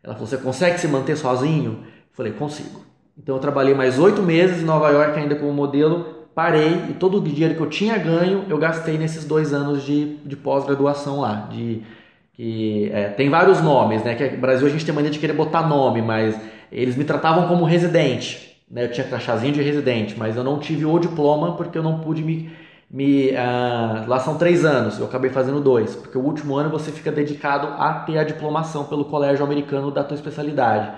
Ela 0.02 0.14
falou: 0.14 0.30
Você 0.30 0.38
consegue 0.38 0.80
se 0.80 0.88
manter 0.88 1.18
sozinho? 1.18 1.80
Eu 1.84 2.14
falei: 2.14 2.32
Consigo. 2.32 2.86
Então 3.18 3.36
eu 3.36 3.42
trabalhei 3.42 3.74
mais 3.74 4.00
oito 4.00 4.24
meses 4.24 4.62
em 4.62 4.66
Nova 4.66 4.90
York 4.92 5.20
ainda 5.20 5.36
como 5.36 5.52
modelo. 5.52 6.06
Parei 6.34 6.86
e 6.90 6.94
todo 6.94 7.18
o 7.18 7.22
dinheiro 7.22 7.56
que 7.56 7.62
eu 7.62 7.70
tinha 7.70 7.98
ganho 7.98 8.46
eu 8.48 8.58
gastei 8.58 8.98
nesses 8.98 9.26
dois 9.26 9.52
anos 9.52 9.84
de, 9.84 10.16
de 10.20 10.38
pós-graduação 10.38 11.20
lá. 11.20 11.50
De, 11.52 11.84
que, 12.32 12.90
é, 12.94 13.10
tem 13.10 13.30
vários 13.30 13.60
nomes, 13.60 14.06
né? 14.06 14.16
Que 14.16 14.30
no 14.30 14.38
Brasil 14.38 14.66
a 14.68 14.70
gente 14.70 14.86
tem 14.86 14.96
mania 14.96 15.12
de 15.12 15.20
querer 15.20 15.34
botar 15.34 15.68
nome, 15.68 16.02
mas 16.02 16.40
eles 16.72 16.96
me 16.96 17.04
tratavam 17.04 17.46
como 17.50 17.66
residente. 17.66 18.47
Né? 18.70 18.86
Eu 18.86 18.92
tinha 18.92 19.08
crachazinho 19.08 19.54
de 19.54 19.62
residente, 19.62 20.16
mas 20.18 20.36
eu 20.36 20.44
não 20.44 20.60
tive 20.60 20.86
o 20.86 21.00
diploma 21.00 21.56
porque 21.56 21.78
eu 21.78 21.84
não 21.84 22.00
pude 22.00 22.24
me. 22.24 22.52
me 22.90 23.32
uh, 23.32 24.08
lá 24.08 24.20
são 24.20 24.38
três 24.38 24.66
anos, 24.66 25.00
eu 25.00 25.06
acabei 25.06 25.30
fazendo 25.30 25.60
dois, 25.62 25.96
porque 25.96 26.18
o 26.18 26.22
último 26.22 26.56
ano 26.56 26.70
você 26.70 26.92
fica 26.92 27.12
dedicado 27.12 27.68
a 27.82 27.94
ter 28.06 28.18
a 28.18 28.24
diplomação 28.24 28.86
pelo 28.86 29.06
colégio 29.06 29.44
americano 29.46 29.92
da 29.92 30.04
tua 30.04 30.16
especialidade. 30.16 30.92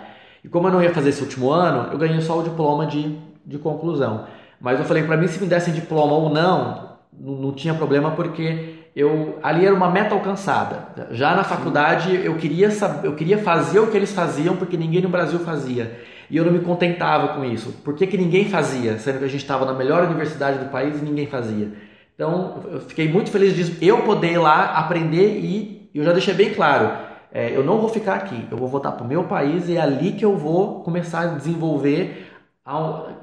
E 0.44 0.48
como 0.48 0.68
eu 0.68 0.72
não 0.72 0.82
ia 0.82 0.94
fazer 0.94 1.10
esse 1.10 1.22
último 1.22 1.52
ano, 1.52 1.92
eu 1.92 1.98
ganhei 1.98 2.22
só 2.22 2.40
o 2.40 2.44
diploma 2.44 2.86
de, 2.86 3.18
de 3.46 3.58
conclusão. 3.58 4.26
Mas 4.60 4.80
eu 4.80 4.86
falei 4.86 5.04
para 5.04 5.18
mim 5.18 5.28
se 5.28 5.40
me 5.40 5.48
dessem 5.48 5.74
diploma 5.74 6.14
ou 6.14 6.30
não, 6.30 6.98
não, 7.18 7.36
não 7.36 7.52
tinha 7.52 7.74
problema 7.74 8.12
porque 8.12 8.78
eu 8.96 9.38
ali 9.44 9.66
era 9.66 9.76
uma 9.76 9.90
meta 9.90 10.14
alcançada. 10.16 11.08
Já 11.12 11.36
na 11.36 11.44
faculdade 11.44 12.16
eu 12.24 12.36
queria 12.36 12.72
saber, 12.72 13.08
eu 13.08 13.16
queria 13.16 13.38
fazer 13.38 13.80
o 13.80 13.88
que 13.88 13.98
eles 13.98 14.12
faziam 14.12 14.56
porque 14.56 14.78
ninguém 14.78 15.02
no 15.02 15.10
Brasil 15.10 15.40
fazia. 15.40 16.00
E 16.30 16.38
eu 16.38 16.46
não 16.46 16.52
me 16.52 16.60
contentava 16.60 17.30
com 17.30 17.44
isso. 17.44 17.72
Por 17.84 17.96
que, 17.96 18.06
que 18.06 18.18
ninguém 18.18 18.50
fazia? 18.50 18.98
Sendo 19.00 19.20
que 19.20 19.26
a 19.26 19.30
gente 19.30 19.42
estava 19.42 19.66
na 19.66 19.74
melhor 19.74 20.04
universidade 20.04 20.60
do 20.60 20.70
país 20.70 21.02
e 21.02 21.04
ninguém 21.04 21.28
fazia. 21.28 21.72
Então, 22.14 22.64
eu 22.72 22.82
fiquei 22.82 23.08
muito 23.08 23.32
feliz 23.32 23.56
disso. 23.56 23.78
Eu 23.82 24.04
poder 24.04 24.34
ir 24.34 24.38
lá 24.38 24.74
aprender 24.74 25.40
e 25.40 25.90
eu 25.94 26.04
já 26.04 26.14
deixei 26.14 26.34
bem 26.34 26.54
claro. 26.54 26.92
É, 27.32 27.56
eu 27.56 27.64
não 27.64 27.80
vou 27.80 27.90
ficar 27.90 28.16
aqui. 28.16 28.46
Eu 28.52 28.58
vou 28.58 28.68
voltar 28.68 28.92
para 28.92 29.04
o 29.04 29.08
meu 29.08 29.24
país 29.24 29.68
e 29.70 29.76
é 29.76 29.82
ali 29.82 30.12
que 30.12 30.26
eu 30.26 30.38
vou 30.38 30.84
começar 30.84 31.22
a 31.22 31.28
desenvolver 31.28 32.28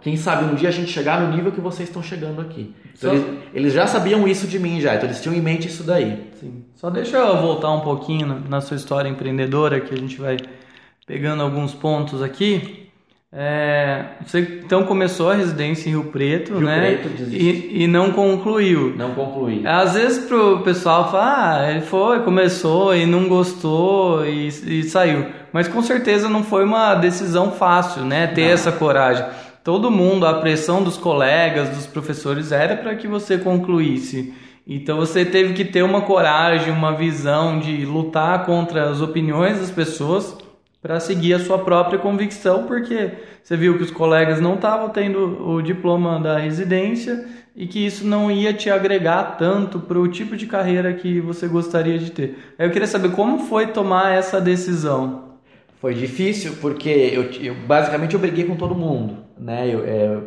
quem 0.00 0.16
sabe 0.16 0.44
um 0.44 0.54
dia 0.56 0.68
a 0.68 0.72
gente 0.72 0.90
chegar 0.90 1.20
no 1.20 1.34
nível 1.34 1.52
que 1.52 1.60
vocês 1.60 1.88
estão 1.88 2.02
chegando 2.02 2.40
aqui. 2.40 2.75
Então, 2.96 3.14
eles, 3.14 3.26
eles, 3.54 3.72
já 3.72 3.86
sabiam 3.86 4.26
isso 4.26 4.46
de 4.48 4.58
mim 4.58 4.80
já, 4.80 4.94
então 4.94 5.06
eles 5.08 5.20
tinham 5.20 5.36
em 5.36 5.40
mente 5.40 5.68
isso 5.68 5.84
daí. 5.84 6.30
Sim. 6.40 6.64
Só 6.75 6.90
deixa 6.90 7.16
eu 7.16 7.40
voltar 7.40 7.70
um 7.72 7.80
pouquinho 7.80 8.42
na 8.48 8.60
sua 8.60 8.76
história 8.76 9.08
empreendedora, 9.08 9.80
que 9.80 9.94
a 9.94 9.96
gente 9.96 10.20
vai 10.20 10.36
pegando 11.06 11.42
alguns 11.42 11.72
pontos 11.72 12.22
aqui. 12.22 12.86
É, 13.33 14.04
você 14.25 14.61
então 14.64 14.85
começou 14.85 15.30
a 15.30 15.35
residência 15.35 15.88
em 15.88 15.92
Rio 15.92 16.04
Preto, 16.04 16.54
Rio 16.54 16.66
né? 16.66 16.97
Preto, 16.97 17.23
e, 17.33 17.83
e, 17.83 17.87
não 17.87 18.12
concluiu. 18.12 18.95
Não 18.97 19.14
concluí. 19.14 19.66
Às 19.66 19.95
vezes 19.95 20.25
pro 20.25 20.61
pessoal 20.61 21.11
fala, 21.11 21.59
ah, 21.59 21.71
ele 21.71 21.80
foi, 21.80 22.21
começou 22.21 22.95
e 22.95 23.04
não 23.04 23.28
gostou 23.28 24.25
e, 24.25 24.49
e 24.49 24.83
saiu. 24.85 25.26
Mas 25.52 25.66
com 25.66 25.83
certeza 25.83 26.28
não 26.28 26.45
foi 26.45 26.64
uma 26.64 26.95
decisão 26.95 27.50
fácil, 27.50 28.04
né? 28.04 28.28
Ter 28.28 28.47
não. 28.47 28.52
essa 28.52 28.71
coragem. 28.71 29.26
Todo 29.64 29.90
mundo, 29.90 30.25
a 30.25 30.35
pressão 30.35 30.83
dos 30.83 30.97
colegas, 30.97 31.68
dos 31.71 31.87
professores 31.87 32.52
era 32.52 32.76
para 32.76 32.95
que 32.95 33.09
você 33.09 33.37
concluísse. 33.37 34.33
Então 34.64 34.97
você 34.97 35.25
teve 35.25 35.52
que 35.52 35.64
ter 35.64 35.83
uma 35.83 36.02
coragem, 36.02 36.73
uma 36.73 36.95
visão 36.95 37.59
de 37.59 37.85
lutar 37.85 38.47
contra 38.47 38.88
as 38.88 39.00
opiniões 39.00 39.59
das 39.59 39.71
pessoas 39.71 40.45
para 40.87 41.00
seguir 41.00 41.35
a 41.35 41.40
sua 41.40 41.59
própria 41.59 41.99
convicção, 41.99 42.62
porque 42.62 43.11
você 43.43 43.57
viu 43.57 43.76
que 43.76 43.83
os 43.83 43.90
colegas 43.90 44.40
não 44.40 44.55
estavam 44.55 44.88
tendo 44.88 45.45
o 45.45 45.61
diploma 45.61 46.21
da 46.21 46.38
residência 46.38 47.26
e 47.57 47.66
que 47.66 47.85
isso 47.85 48.07
não 48.07 48.31
ia 48.31 48.55
te 48.55 48.71
agregar 48.71 49.37
tanto 49.37 49.81
para 49.81 49.99
o 49.99 50.07
tipo 50.07 50.37
de 50.37 50.47
carreira 50.47 50.95
que 50.95 51.21
você 51.21 51.49
gostaria 51.49 51.99
de 51.99 52.12
ter. 52.12 52.38
Eu 52.57 52.71
queria 52.71 52.87
saber 52.87 53.11
como 53.11 53.40
foi 53.40 53.66
tomar 53.66 54.14
essa 54.14 54.40
decisão. 54.40 55.33
Foi 55.81 55.93
difícil 55.93 56.55
porque 56.61 56.88
eu, 56.88 57.33
eu 57.43 57.57
basicamente 57.66 58.14
eu 58.14 58.21
briguei 58.21 58.45
com 58.45 58.55
todo 58.55 58.73
mundo, 58.73 59.25
né? 59.37 59.69
Eu, 59.69 59.85
é, 59.85 60.21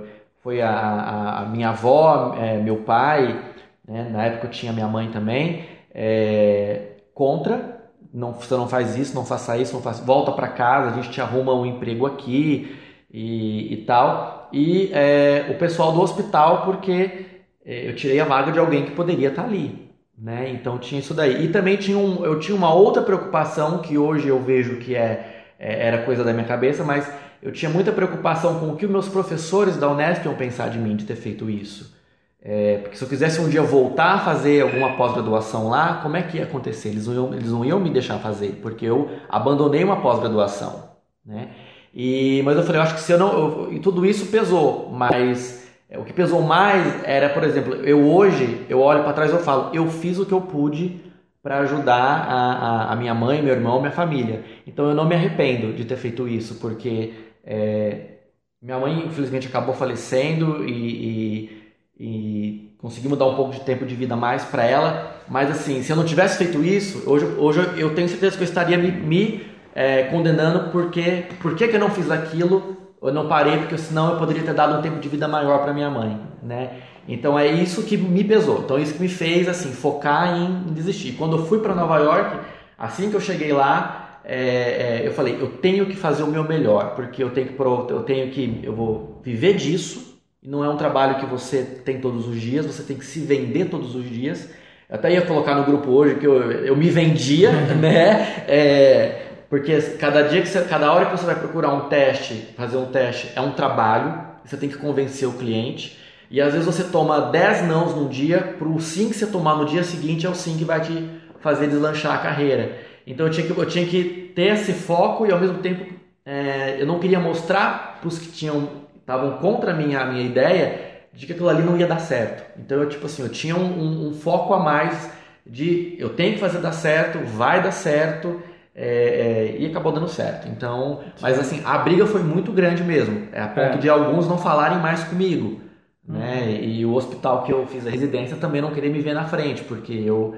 foi 0.43 0.61
a, 0.61 0.71
a, 0.71 1.43
a, 1.43 1.45
minha 1.45 1.69
avó, 1.69 2.35
é, 2.37 2.57
meu 2.57 2.77
pai, 2.77 3.39
né? 3.87 4.09
na 4.11 4.25
época 4.25 4.47
eu 4.47 4.51
tinha 4.51 4.73
minha 4.73 4.89
mãe 4.89 5.09
também, 5.09 5.63
é, 5.95 6.97
contra. 7.13 7.78
Não, 8.13 8.33
você 8.33 8.55
não 8.55 8.67
faz 8.67 8.97
isso, 8.97 9.13
não 9.13 9.25
faça 9.25 9.57
isso, 9.57 9.73
não. 9.73 9.93
Volta 10.05 10.31
para 10.31 10.47
casa, 10.47 10.89
a 10.89 10.93
gente 10.93 11.11
te 11.11 11.21
arruma 11.21 11.53
um 11.53 11.65
emprego 11.65 12.05
aqui 12.05 12.75
e, 13.11 13.73
e 13.73 13.77
tal. 13.85 14.49
E 14.51 14.89
é, 14.93 15.47
o 15.51 15.59
pessoal 15.59 15.91
do 15.91 16.01
hospital, 16.01 16.63
porque 16.65 17.25
é, 17.65 17.87
eu 17.87 17.95
tirei 17.95 18.19
a 18.19 18.25
vaga 18.25 18.51
de 18.51 18.59
alguém 18.59 18.85
que 18.85 18.91
poderia 18.91 19.29
estar 19.29 19.43
ali. 19.43 19.89
Né? 20.17 20.51
Então 20.51 20.77
tinha 20.77 20.99
isso 20.99 21.13
daí. 21.13 21.45
E 21.45 21.49
também 21.49 21.77
tinha 21.77 21.97
um, 21.97 22.25
eu 22.25 22.39
tinha 22.39 22.55
uma 22.55 22.73
outra 22.73 23.01
preocupação 23.01 23.79
que 23.79 23.97
hoje 23.97 24.27
eu 24.27 24.39
vejo 24.41 24.77
que 24.77 24.95
é, 24.95 25.53
é, 25.57 25.87
era 25.87 26.03
coisa 26.03 26.23
da 26.23 26.33
minha 26.33 26.45
cabeça, 26.45 26.83
mas 26.83 27.09
eu 27.41 27.51
tinha 27.51 27.69
muita 27.69 27.91
preocupação 27.91 28.59
com 28.59 28.69
o 28.69 28.75
que 28.75 28.85
os 28.85 28.91
meus 28.91 29.07
professores 29.07 29.77
da 29.77 29.89
Unesp 29.89 30.25
iam 30.25 30.35
pensar 30.35 30.69
de 30.69 30.77
mim 30.77 30.95
de 30.95 31.05
ter 31.05 31.15
feito 31.15 31.49
isso. 31.49 31.97
É, 32.41 32.77
porque 32.77 32.95
se 32.95 33.03
eu 33.03 33.09
quisesse 33.09 33.41
um 33.41 33.49
dia 33.49 33.61
voltar 33.61 34.13
a 34.13 34.19
fazer 34.19 34.61
alguma 34.61 34.95
pós-graduação 34.95 35.69
lá, 35.69 35.99
como 36.01 36.15
é 36.15 36.23
que 36.23 36.37
ia 36.37 36.43
acontecer? 36.43 36.89
Eles 36.89 37.07
não, 37.07 37.13
iam, 37.13 37.33
eles 37.33 37.51
não 37.51 37.65
iam 37.65 37.79
me 37.79 37.89
deixar 37.89 38.17
fazer, 38.19 38.59
porque 38.61 38.85
eu 38.85 39.09
abandonei 39.27 39.83
uma 39.83 40.01
pós-graduação. 40.01 40.89
Né? 41.25 41.49
E, 41.93 42.41
mas 42.43 42.55
eu 42.55 42.63
falei, 42.63 42.79
eu 42.79 42.83
acho 42.83 42.95
que 42.95 43.01
se 43.01 43.11
eu 43.11 43.17
não. 43.17 43.31
Eu, 43.33 43.73
e 43.73 43.79
tudo 43.79 44.05
isso 44.05 44.27
pesou, 44.27 44.89
mas 44.89 45.67
é, 45.89 45.97
o 45.97 46.05
que 46.05 46.13
pesou 46.13 46.41
mais 46.41 47.03
era, 47.03 47.29
por 47.29 47.43
exemplo, 47.43 47.75
eu 47.75 48.07
hoje, 48.07 48.65
eu 48.69 48.79
olho 48.79 49.03
para 49.03 49.13
trás 49.13 49.31
e 49.31 49.33
eu 49.33 49.39
falo, 49.39 49.71
eu 49.73 49.87
fiz 49.89 50.19
o 50.19 50.25
que 50.25 50.31
eu 50.33 50.41
pude 50.41 51.01
para 51.41 51.59
ajudar 51.59 52.27
a, 52.29 52.53
a, 52.53 52.93
a, 52.93 52.95
minha 52.95 53.13
mãe, 53.13 53.41
meu 53.41 53.53
irmão, 53.53 53.79
minha 53.79 53.91
família. 53.91 54.43
Então 54.67 54.87
eu 54.87 54.95
não 54.95 55.07
me 55.07 55.15
arrependo 55.15 55.73
de 55.73 55.85
ter 55.85 55.97
feito 55.97 56.27
isso, 56.27 56.55
porque 56.59 57.13
é, 57.43 58.19
minha 58.61 58.77
mãe, 58.77 59.05
infelizmente, 59.05 59.47
acabou 59.47 59.73
falecendo 59.73 60.63
e, 60.67 60.73
e, 60.73 61.58
e 61.99 62.73
conseguimos 62.77 63.17
dar 63.17 63.25
um 63.25 63.35
pouco 63.35 63.51
de 63.51 63.59
tempo 63.59 63.85
de 63.85 63.93
vida 63.93 64.15
mais 64.15 64.45
para 64.45 64.63
ela. 64.63 65.17
Mas 65.27 65.51
assim, 65.51 65.83
se 65.83 65.91
eu 65.91 65.95
não 65.95 66.05
tivesse 66.05 66.37
feito 66.37 66.63
isso, 66.63 67.03
hoje, 67.05 67.25
hoje 67.37 67.59
eu 67.77 67.93
tenho 67.93 68.07
certeza 68.07 68.37
que 68.37 68.43
eu 68.43 68.47
estaria 68.47 68.77
me, 68.77 68.89
me 68.91 69.45
é, 69.75 70.03
condenando 70.03 70.71
porque 70.71 71.25
por 71.41 71.55
que, 71.55 71.65
eu 71.65 71.79
não 71.79 71.89
fiz 71.89 72.09
aquilo, 72.09 72.77
eu 73.01 73.13
não 73.13 73.27
parei, 73.27 73.57
porque 73.57 73.77
senão 73.77 74.13
eu 74.13 74.17
poderia 74.17 74.43
ter 74.43 74.53
dado 74.53 74.79
um 74.79 74.81
tempo 74.81 74.99
de 74.99 75.09
vida 75.09 75.27
maior 75.27 75.61
para 75.61 75.73
minha 75.73 75.89
mãe, 75.89 76.19
né? 76.41 76.71
Então 77.07 77.37
é 77.37 77.47
isso 77.47 77.83
que 77.83 77.97
me 77.97 78.23
pesou. 78.23 78.59
Então 78.59 78.77
é 78.77 78.81
isso 78.81 78.93
que 78.93 79.01
me 79.01 79.09
fez 79.09 79.49
assim 79.49 79.71
focar 79.71 80.37
em 80.37 80.73
desistir. 80.73 81.13
Quando 81.13 81.37
eu 81.37 81.45
fui 81.45 81.59
para 81.59 81.75
Nova 81.75 81.97
York, 81.97 82.37
assim 82.77 83.09
que 83.09 83.15
eu 83.15 83.21
cheguei 83.21 83.51
lá, 83.51 84.21
é, 84.23 85.01
é, 85.01 85.07
eu 85.07 85.11
falei, 85.11 85.37
eu 85.39 85.49
tenho 85.57 85.85
que 85.85 85.95
fazer 85.95 86.23
o 86.23 86.27
meu 86.27 86.43
melhor, 86.43 86.93
porque 86.95 87.23
eu 87.23 87.31
tenho 87.31 87.47
que 87.47 87.59
eu 87.59 88.03
tenho 88.03 88.31
que 88.31 88.59
eu 88.63 88.73
vou 88.73 89.19
viver 89.23 89.55
disso. 89.55 90.08
Não 90.41 90.63
é 90.63 90.69
um 90.69 90.77
trabalho 90.77 91.19
que 91.19 91.25
você 91.25 91.63
tem 91.63 91.99
todos 91.99 92.25
os 92.25 92.39
dias, 92.39 92.65
você 92.65 92.81
tem 92.81 92.95
que 92.95 93.05
se 93.05 93.19
vender 93.19 93.65
todos 93.65 93.93
os 93.93 94.09
dias. 94.09 94.49
Eu 94.89 94.95
até 94.95 95.11
ia 95.11 95.21
colocar 95.21 95.53
no 95.53 95.65
grupo 95.65 95.91
hoje 95.91 96.15
que 96.15 96.25
eu, 96.25 96.51
eu 96.51 96.77
me 96.77 96.89
vendia, 96.89 97.51
né? 97.75 98.45
É, 98.47 99.27
porque 99.49 99.81
cada 99.99 100.23
dia 100.23 100.41
que 100.41 100.47
você, 100.47 100.61
cada 100.61 100.93
hora 100.93 101.07
que 101.07 101.11
você 101.11 101.25
vai 101.25 101.35
procurar 101.35 101.73
um 101.73 101.89
teste, 101.89 102.53
fazer 102.55 102.77
um 102.77 102.85
teste, 102.85 103.33
é 103.35 103.41
um 103.41 103.51
trabalho, 103.51 104.17
você 104.45 104.55
tem 104.55 104.69
que 104.69 104.77
convencer 104.77 105.27
o 105.27 105.33
cliente. 105.33 105.99
E 106.31 106.39
às 106.39 106.53
vezes 106.53 106.65
você 106.65 106.85
toma 106.85 107.19
10 107.19 107.67
nãos 107.67 107.93
num 107.93 108.07
dia, 108.07 108.55
para 108.57 108.67
o 108.67 108.79
sim 108.79 109.09
que 109.09 109.15
você 109.15 109.27
tomar 109.27 109.57
no 109.57 109.65
dia 109.65 109.83
seguinte 109.83 110.25
é 110.25 110.29
o 110.29 110.35
sim 110.35 110.57
que 110.57 110.63
vai 110.63 110.79
te 110.79 111.09
fazer 111.41 111.67
deslanchar 111.67 112.15
a 112.15 112.17
carreira. 112.19 112.77
Então 113.05 113.25
eu 113.25 113.31
tinha 113.31 113.45
que, 113.45 113.57
eu 113.57 113.65
tinha 113.65 113.85
que 113.85 114.31
ter 114.33 114.53
esse 114.53 114.71
foco 114.71 115.25
e 115.25 115.31
ao 115.33 115.39
mesmo 115.39 115.57
tempo 115.57 115.85
é, 116.25 116.77
eu 116.79 116.85
não 116.85 116.99
queria 116.99 117.19
mostrar 117.19 117.97
para 117.99 118.07
os 118.07 118.19
que 118.19 118.31
tinham 118.31 118.78
estavam 119.09 119.37
contra 119.37 119.71
a 119.71 119.73
minha, 119.73 119.99
a 119.99 120.05
minha 120.05 120.23
ideia 120.23 120.89
de 121.11 121.25
que 121.25 121.33
aquilo 121.33 121.49
ali 121.49 121.63
não 121.63 121.75
ia 121.75 121.87
dar 121.87 121.99
certo. 121.99 122.43
Então 122.59 122.77
eu 122.77 122.87
tipo 122.87 123.07
assim, 123.07 123.23
eu 123.23 123.29
tinha 123.29 123.55
um, 123.55 123.65
um, 123.65 124.09
um 124.09 124.13
foco 124.13 124.53
a 124.53 124.59
mais 124.59 125.09
de 125.45 125.95
eu 125.97 126.09
tenho 126.09 126.33
que 126.33 126.39
fazer 126.39 126.59
dar 126.59 126.71
certo, 126.71 127.17
vai 127.25 127.61
dar 127.63 127.71
certo 127.71 128.39
é, 128.75 128.85
é, 128.85 129.55
e 129.59 129.65
acabou 129.65 129.91
dando 129.91 130.07
certo. 130.07 130.47
Então, 130.47 131.01
mas 131.19 131.39
assim, 131.39 131.61
a 131.65 131.79
briga 131.79 132.05
foi 132.05 132.21
muito 132.21 132.51
grande 132.51 132.83
mesmo, 132.83 133.27
é 133.31 133.41
a 133.41 133.47
ponto 133.47 133.59
é. 133.59 133.77
de 133.77 133.89
alguns 133.89 134.27
não 134.27 134.37
falarem 134.37 134.77
mais 134.77 135.03
comigo. 135.03 135.59
Uhum. 136.07 136.17
Né? 136.17 136.59
E 136.61 136.85
o 136.85 136.93
hospital 136.93 137.43
que 137.43 137.51
eu 137.51 137.65
fiz 137.65 137.85
a 137.87 137.89
residência 137.89 138.37
também 138.37 138.61
não 138.61 138.71
queria 138.71 138.91
me 138.91 139.01
ver 139.01 139.13
na 139.13 139.25
frente, 139.25 139.63
porque 139.63 139.93
eu 139.93 140.35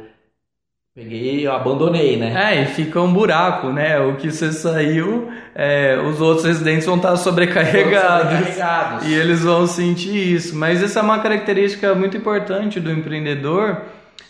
peguei, 0.93 1.47
eu 1.47 1.53
abandonei, 1.53 2.17
né? 2.17 2.53
É, 2.53 2.63
e 2.63 2.65
fica 2.65 2.99
um 2.99 3.13
buraco, 3.13 3.67
né? 3.69 3.99
O 3.99 4.17
que 4.17 4.29
você 4.29 4.51
saiu, 4.51 5.29
é, 5.55 5.97
os 5.97 6.19
outros 6.19 6.45
residentes 6.45 6.85
vão 6.85 6.97
estar 6.97 7.15
sobrecarregados, 7.15 8.37
sobrecarregados. 8.37 9.07
E 9.07 9.13
eles 9.13 9.41
vão 9.41 9.65
sentir 9.65 10.33
isso. 10.35 10.55
Mas 10.55 10.83
essa 10.83 10.99
é 10.99 11.03
uma 11.03 11.19
característica 11.19 11.95
muito 11.95 12.17
importante 12.17 12.79
do 12.79 12.91
empreendedor 12.91 13.83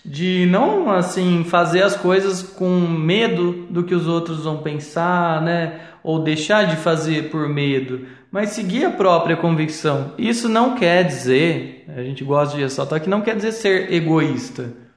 de 0.03 0.47
não 0.49 0.89
assim 0.91 1.43
fazer 1.43 1.83
as 1.83 1.95
coisas 1.95 2.41
com 2.41 2.69
medo 2.79 3.67
do 3.69 3.83
que 3.83 3.93
os 3.93 4.07
outros 4.07 4.43
vão 4.43 4.57
pensar, 4.57 5.41
né? 5.41 5.79
Ou 6.03 6.19
deixar 6.19 6.65
de 6.65 6.75
fazer 6.75 7.29
por 7.29 7.47
medo, 7.47 8.07
mas 8.31 8.49
seguir 8.49 8.85
a 8.85 8.91
própria 8.91 9.35
convicção. 9.35 10.13
Isso 10.17 10.47
não 10.47 10.75
quer 10.75 11.03
dizer, 11.03 11.85
a 11.95 12.01
gente 12.01 12.23
gosta 12.23 12.55
de 12.55 12.63
ressaltar 12.63 12.99
que 12.99 13.09
não 13.09 13.21
quer 13.21 13.35
dizer 13.35 13.51
ser 13.51 13.93
egoísta. 13.93 14.90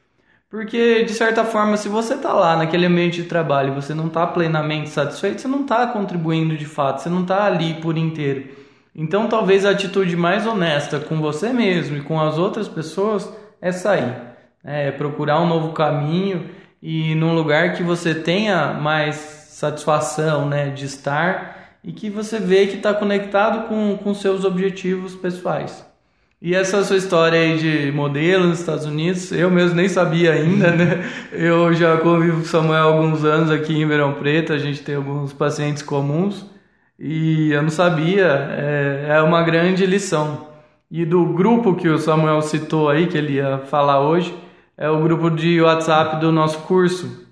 Porque, 0.55 1.03
de 1.03 1.13
certa 1.13 1.45
forma, 1.45 1.77
se 1.77 1.89
você 1.89 2.15
está 2.15 2.33
lá 2.33 2.57
naquele 2.57 2.87
ambiente 2.87 3.23
de 3.23 3.29
trabalho 3.29 3.73
e 3.73 3.75
você 3.75 3.93
não 3.93 4.07
está 4.07 4.25
plenamente 4.25 4.89
satisfeito, 4.89 5.41
você 5.41 5.49
não 5.49 5.63
está 5.63 5.85
contribuindo 5.89 6.57
de 6.57 6.65
fato, 6.65 7.03
você 7.03 7.09
não 7.09 7.23
está 7.23 7.45
ali 7.45 7.75
por 7.75 7.99
inteiro. 7.99 8.51
Então, 8.95 9.27
talvez 9.29 9.67
a 9.67 9.71
atitude 9.71 10.17
mais 10.17 10.47
honesta 10.47 11.01
com 11.01 11.21
você 11.21 11.53
mesmo 11.53 11.97
e 11.97 12.03
com 12.03 12.21
as 12.21 12.39
outras 12.39 12.69
pessoas 12.69 13.29
é 13.61 13.73
sair 13.73 14.15
é, 14.63 14.93
procurar 14.93 15.41
um 15.41 15.49
novo 15.49 15.73
caminho 15.73 16.49
e 16.81 17.17
num 17.17 17.35
lugar 17.35 17.75
que 17.75 17.83
você 17.83 18.15
tenha 18.15 18.75
mais 18.75 19.17
satisfação 19.17 20.49
né, 20.49 20.71
de 20.71 20.85
estar 20.85 21.79
e 21.83 21.93
que 21.93 22.09
você 22.09 22.39
vê 22.39 22.69
que 22.69 22.77
está 22.77 22.95
conectado 22.95 23.67
com, 23.67 23.99
com 23.99 24.15
seus 24.15 24.45
objetivos 24.45 25.17
pessoais. 25.17 25.85
E 26.45 26.55
essa 26.55 26.85
sua 26.85 26.99
história 26.99 27.41
aí 27.41 27.57
de 27.57 27.91
modelo 27.91 28.47
nos 28.47 28.61
Estados 28.61 28.85
Unidos, 28.85 29.33
eu 29.33 29.51
mesmo 29.51 29.77
nem 29.77 29.89
sabia 29.89 30.35
ainda, 30.35 30.73
né? 30.73 31.03
Eu 31.33 31.73
já 31.73 31.97
convivo 31.97 32.41
com 32.41 32.45
Samuel 32.45 32.83
há 32.83 32.83
alguns 32.83 33.25
anos 33.25 33.51
aqui 33.51 33.81
em 33.81 33.87
Verão 33.87 34.13
Preto, 34.13 34.53
a 34.53 34.59
gente 34.59 34.83
tem 34.83 34.97
alguns 34.97 35.33
pacientes 35.33 35.83
comuns 35.83 36.45
e 36.99 37.51
eu 37.51 37.63
não 37.63 37.71
sabia, 37.71 38.27
é, 38.27 39.07
é 39.09 39.23
uma 39.23 39.43
grande 39.43 39.87
lição. 39.87 40.49
E 40.91 41.07
do 41.07 41.25
grupo 41.33 41.77
que 41.77 41.89
o 41.89 41.97
Samuel 41.97 42.43
citou 42.43 42.91
aí, 42.91 43.07
que 43.07 43.17
ele 43.17 43.37
ia 43.37 43.61
falar 43.61 44.07
hoje, 44.07 44.35
é 44.77 44.91
o 44.91 45.01
grupo 45.01 45.31
de 45.31 45.63
WhatsApp 45.63 46.21
do 46.21 46.31
nosso 46.31 46.59
curso. 46.65 47.24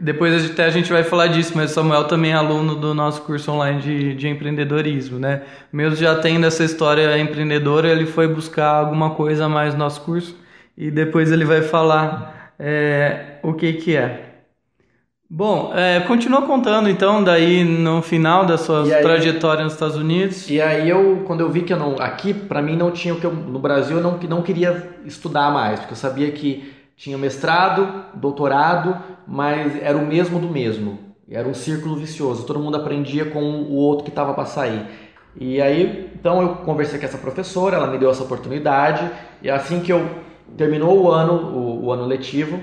Depois 0.00 0.50
até 0.50 0.64
a 0.64 0.70
gente 0.70 0.92
vai 0.92 1.02
falar 1.02 1.28
disso, 1.28 1.52
mas 1.54 1.70
o 1.70 1.74
Samuel 1.74 2.04
também 2.04 2.32
é 2.32 2.34
aluno 2.34 2.74
do 2.74 2.94
nosso 2.94 3.22
curso 3.22 3.50
online 3.52 3.80
de, 3.80 4.14
de 4.14 4.28
empreendedorismo, 4.28 5.18
né? 5.18 5.42
Mesmo 5.72 5.96
já 5.96 6.14
tendo 6.16 6.46
essa 6.46 6.64
história 6.64 7.18
empreendedora, 7.18 7.88
ele 7.88 8.06
foi 8.06 8.28
buscar 8.28 8.70
alguma 8.70 9.10
coisa 9.10 9.46
a 9.46 9.48
mais 9.48 9.74
no 9.74 9.80
nosso 9.80 10.00
curso 10.02 10.36
e 10.76 10.90
depois 10.90 11.30
ele 11.30 11.44
vai 11.44 11.62
falar 11.62 12.52
é, 12.58 13.38
o 13.42 13.52
que 13.52 13.72
que 13.74 13.96
é. 13.96 14.34
Bom, 15.28 15.72
é, 15.74 16.00
continua 16.00 16.42
contando 16.42 16.88
então, 16.88 17.24
daí 17.24 17.64
no 17.64 18.02
final 18.02 18.44
da 18.44 18.56
sua 18.56 18.84
trajetória 19.00 19.64
nos 19.64 19.72
Estados 19.72 19.96
Unidos. 19.96 20.48
E 20.48 20.60
aí 20.60 20.88
eu, 20.88 21.24
quando 21.26 21.40
eu 21.40 21.50
vi 21.50 21.62
que 21.62 21.72
eu 21.72 21.78
não, 21.78 21.96
aqui 21.98 22.34
para 22.34 22.60
mim 22.60 22.76
não 22.76 22.90
tinha 22.90 23.14
o 23.14 23.18
que 23.18 23.26
eu, 23.26 23.32
no 23.32 23.58
Brasil 23.58 23.96
eu 23.96 24.02
não, 24.02 24.18
não 24.28 24.42
queria 24.42 24.90
estudar 25.04 25.50
mais, 25.50 25.80
porque 25.80 25.94
eu 25.94 25.96
sabia 25.96 26.30
que 26.30 26.73
tinha 26.96 27.18
mestrado, 27.18 28.04
doutorado, 28.14 28.96
mas 29.26 29.80
era 29.82 29.96
o 29.96 30.06
mesmo 30.06 30.38
do 30.38 30.48
mesmo. 30.48 30.98
Era 31.28 31.48
um 31.48 31.54
círculo 31.54 31.96
vicioso, 31.96 32.46
todo 32.46 32.60
mundo 32.60 32.76
aprendia 32.76 33.24
com 33.26 33.42
o 33.42 33.74
outro 33.74 34.04
que 34.04 34.10
estava 34.10 34.34
para 34.34 34.44
sair. 34.44 34.86
E 35.36 35.60
aí, 35.60 36.10
então 36.14 36.40
eu 36.40 36.56
conversei 36.56 36.98
com 36.98 37.06
essa 37.06 37.18
professora, 37.18 37.76
ela 37.76 37.86
me 37.88 37.98
deu 37.98 38.10
essa 38.10 38.22
oportunidade, 38.22 39.10
e 39.42 39.50
assim 39.50 39.80
que 39.80 39.92
eu 39.92 40.08
terminou 40.56 41.02
o 41.02 41.10
ano, 41.10 41.32
o, 41.32 41.86
o 41.86 41.92
ano 41.92 42.04
letivo, 42.04 42.60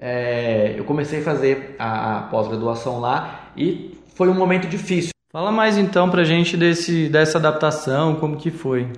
é, 0.00 0.74
eu 0.76 0.84
comecei 0.84 1.20
a 1.20 1.22
fazer 1.22 1.76
a, 1.78 2.18
a 2.18 2.22
pós-graduação 2.22 2.98
lá 3.00 3.50
e 3.56 3.98
foi 4.14 4.28
um 4.28 4.34
momento 4.34 4.66
difícil. 4.66 5.10
Fala 5.30 5.52
mais 5.52 5.78
então 5.78 6.10
pra 6.10 6.24
gente 6.24 6.56
desse, 6.56 7.08
dessa 7.08 7.38
adaptação, 7.38 8.16
como 8.16 8.36
que 8.36 8.50
foi? 8.50 8.88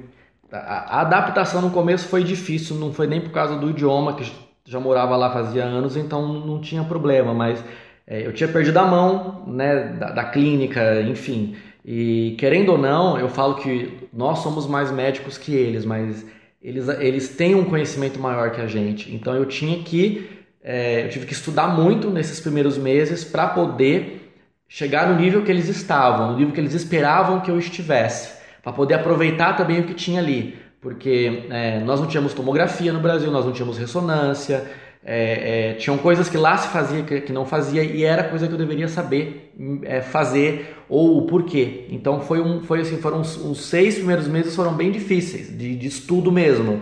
A, 0.51 0.99
a 0.99 1.01
adaptação 1.03 1.61
no 1.61 1.71
começo 1.71 2.09
foi 2.09 2.25
difícil, 2.25 2.77
não 2.77 2.93
foi 2.93 3.07
nem 3.07 3.21
por 3.21 3.31
causa 3.31 3.57
do 3.57 3.69
idioma, 3.69 4.15
que 4.15 4.25
já 4.73 4.81
morava 4.81 5.15
lá 5.17 5.31
fazia 5.31 5.65
anos, 5.65 5.97
então 5.97 6.27
não 6.47 6.59
tinha 6.61 6.83
problema, 6.83 7.35
mas 7.35 7.63
é, 8.07 8.27
eu 8.27 8.33
tinha 8.33 8.49
perdido 8.49 8.79
a 8.79 8.87
mão 8.87 9.45
né, 9.47 9.85
da, 9.99 10.11
da 10.11 10.25
clínica, 10.25 11.03
enfim. 11.03 11.55
E 11.85 12.35
querendo 12.39 12.73
ou 12.73 12.79
não, 12.79 13.19
eu 13.19 13.29
falo 13.29 13.57
que 13.57 14.09
nós 14.13 14.39
somos 14.39 14.67
mais 14.67 14.91
médicos 14.91 15.37
que 15.37 15.55
eles, 15.55 15.85
mas 15.85 16.25
eles, 16.63 16.89
eles 16.89 17.29
têm 17.37 17.55
um 17.55 17.65
conhecimento 17.65 18.19
maior 18.19 18.51
que 18.53 18.63
a 18.63 18.67
gente. 18.67 19.15
Então 19.15 19.35
eu 19.35 19.45
tinha 19.45 19.83
que 19.83 20.29
é, 20.65 21.05
eu 21.05 21.11
tive 21.11 21.27
que 21.27 21.33
estudar 21.33 21.69
muito 21.69 22.09
nesses 22.09 22.41
primeiros 22.41 22.79
meses 22.79 23.25
para 23.25 23.49
poder 23.49 24.33
chegar 24.69 25.09
no 25.09 25.21
nível 25.21 25.43
que 25.43 25.51
eles 25.51 25.69
estavam, 25.69 26.33
no 26.33 26.39
nível 26.39 26.55
que 26.55 26.61
eles 26.61 26.73
esperavam 26.73 27.41
que 27.41 27.51
eu 27.51 27.59
estivesse, 27.59 28.41
para 28.63 28.73
poder 28.73 28.95
aproveitar 28.95 29.55
também 29.55 29.81
o 29.81 29.85
que 29.85 29.93
tinha 29.93 30.21
ali, 30.21 30.57
porque 30.83 31.45
é, 31.49 31.79
nós 31.79 32.01
não 32.01 32.09
tínhamos 32.09 32.35
tomografia 32.35 32.93
no 32.93 32.99
Brasil, 32.99 33.31
nós 33.31 33.47
não 33.47 33.53
tínhamos 33.53 33.79
ressonância, 33.79 34.69
é, 35.05 35.71
é, 35.71 35.75
tinham 35.75 35.97
coisas 35.97 36.29
que 36.29 36.37
lá 36.37 36.57
se 36.57 36.69
fazia 36.69 37.03
que, 37.05 37.21
que, 37.21 37.33
não 37.33 37.47
fazia 37.47 37.83
e 37.85 38.05
era 38.05 38.25
coisa 38.25 38.49
que 38.49 38.53
eu 38.53 38.59
deveria 38.59 38.89
saber 38.89 39.53
é, 39.85 40.01
fazer 40.01 40.77
ou 40.89 41.19
o 41.19 41.27
porquê. 41.27 41.87
Então 41.91 42.21
foi 42.21 42.41
um, 42.41 42.63
foi 42.63 42.81
assim, 42.81 42.99
foram 42.99 43.21
uns, 43.21 43.37
uns 43.37 43.65
seis 43.65 43.95
primeiros 43.95 44.27
meses 44.27 44.57
foram 44.57 44.75
bem 44.75 44.91
difíceis 44.91 45.57
de, 45.57 45.77
de 45.77 45.87
estudo 45.87 46.33
mesmo, 46.33 46.81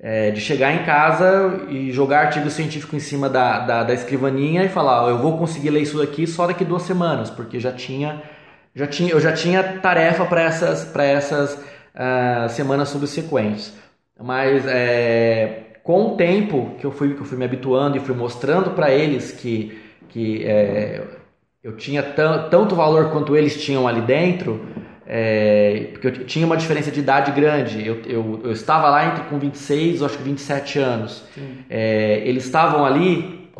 é, 0.00 0.32
de 0.32 0.40
chegar 0.40 0.72
em 0.74 0.84
casa 0.84 1.66
e 1.68 1.92
jogar 1.92 2.26
artigo 2.26 2.50
científico 2.50 2.96
em 2.96 3.00
cima 3.00 3.28
da, 3.28 3.60
da, 3.60 3.84
da 3.84 3.94
escrivaninha 3.94 4.64
e 4.64 4.68
falar, 4.68 5.04
oh, 5.04 5.10
eu 5.10 5.18
vou 5.18 5.38
conseguir 5.38 5.70
ler 5.70 5.82
isso 5.82 6.02
aqui 6.02 6.26
só 6.26 6.48
daqui 6.48 6.64
duas 6.64 6.82
semanas, 6.82 7.30
porque 7.30 7.60
já 7.60 7.70
tinha, 7.70 8.22
já 8.74 8.88
tinha, 8.88 9.10
eu 9.10 9.20
já 9.20 9.32
tinha 9.32 9.62
tarefa 9.62 10.24
para 10.24 10.42
essas, 10.42 10.84
para 10.84 11.04
essas 11.04 11.75
uh, 11.96 12.48
semanas 12.48 12.88
subsequentes. 12.90 13.74
Mas 14.20 14.64
é, 14.66 15.66
com 15.82 16.08
o 16.12 16.16
tempo 16.16 16.74
que 16.78 16.86
eu 16.86 16.90
fui, 16.90 17.14
que 17.14 17.20
eu 17.20 17.24
fui 17.24 17.38
me 17.38 17.44
habituando 17.44 17.96
e 17.96 18.00
fui 18.00 18.14
mostrando 18.14 18.70
para 18.70 18.90
eles 18.90 19.32
que, 19.32 19.80
que 20.08 20.44
é, 20.44 21.02
eu 21.62 21.76
tinha 21.76 22.02
tanto 22.02 22.74
valor 22.74 23.10
quanto 23.10 23.36
eles 23.36 23.62
tinham 23.62 23.86
ali 23.86 24.00
dentro, 24.00 24.66
é, 25.06 25.90
porque 25.92 26.06
eu 26.08 26.24
tinha 26.24 26.46
uma 26.46 26.56
diferença 26.56 26.90
de 26.90 26.98
idade 26.98 27.30
grande. 27.32 27.86
Eu, 27.86 28.02
eu, 28.06 28.40
eu, 28.44 28.52
estava 28.52 28.88
lá 28.88 29.06
entre 29.06 29.24
com 29.24 29.38
26, 29.38 30.02
acho 30.02 30.16
que 30.18 30.24
27 30.24 30.78
anos. 30.78 31.24
É, 31.70 32.22
eles 32.24 32.44
estavam 32.44 32.84
ali 32.84 33.50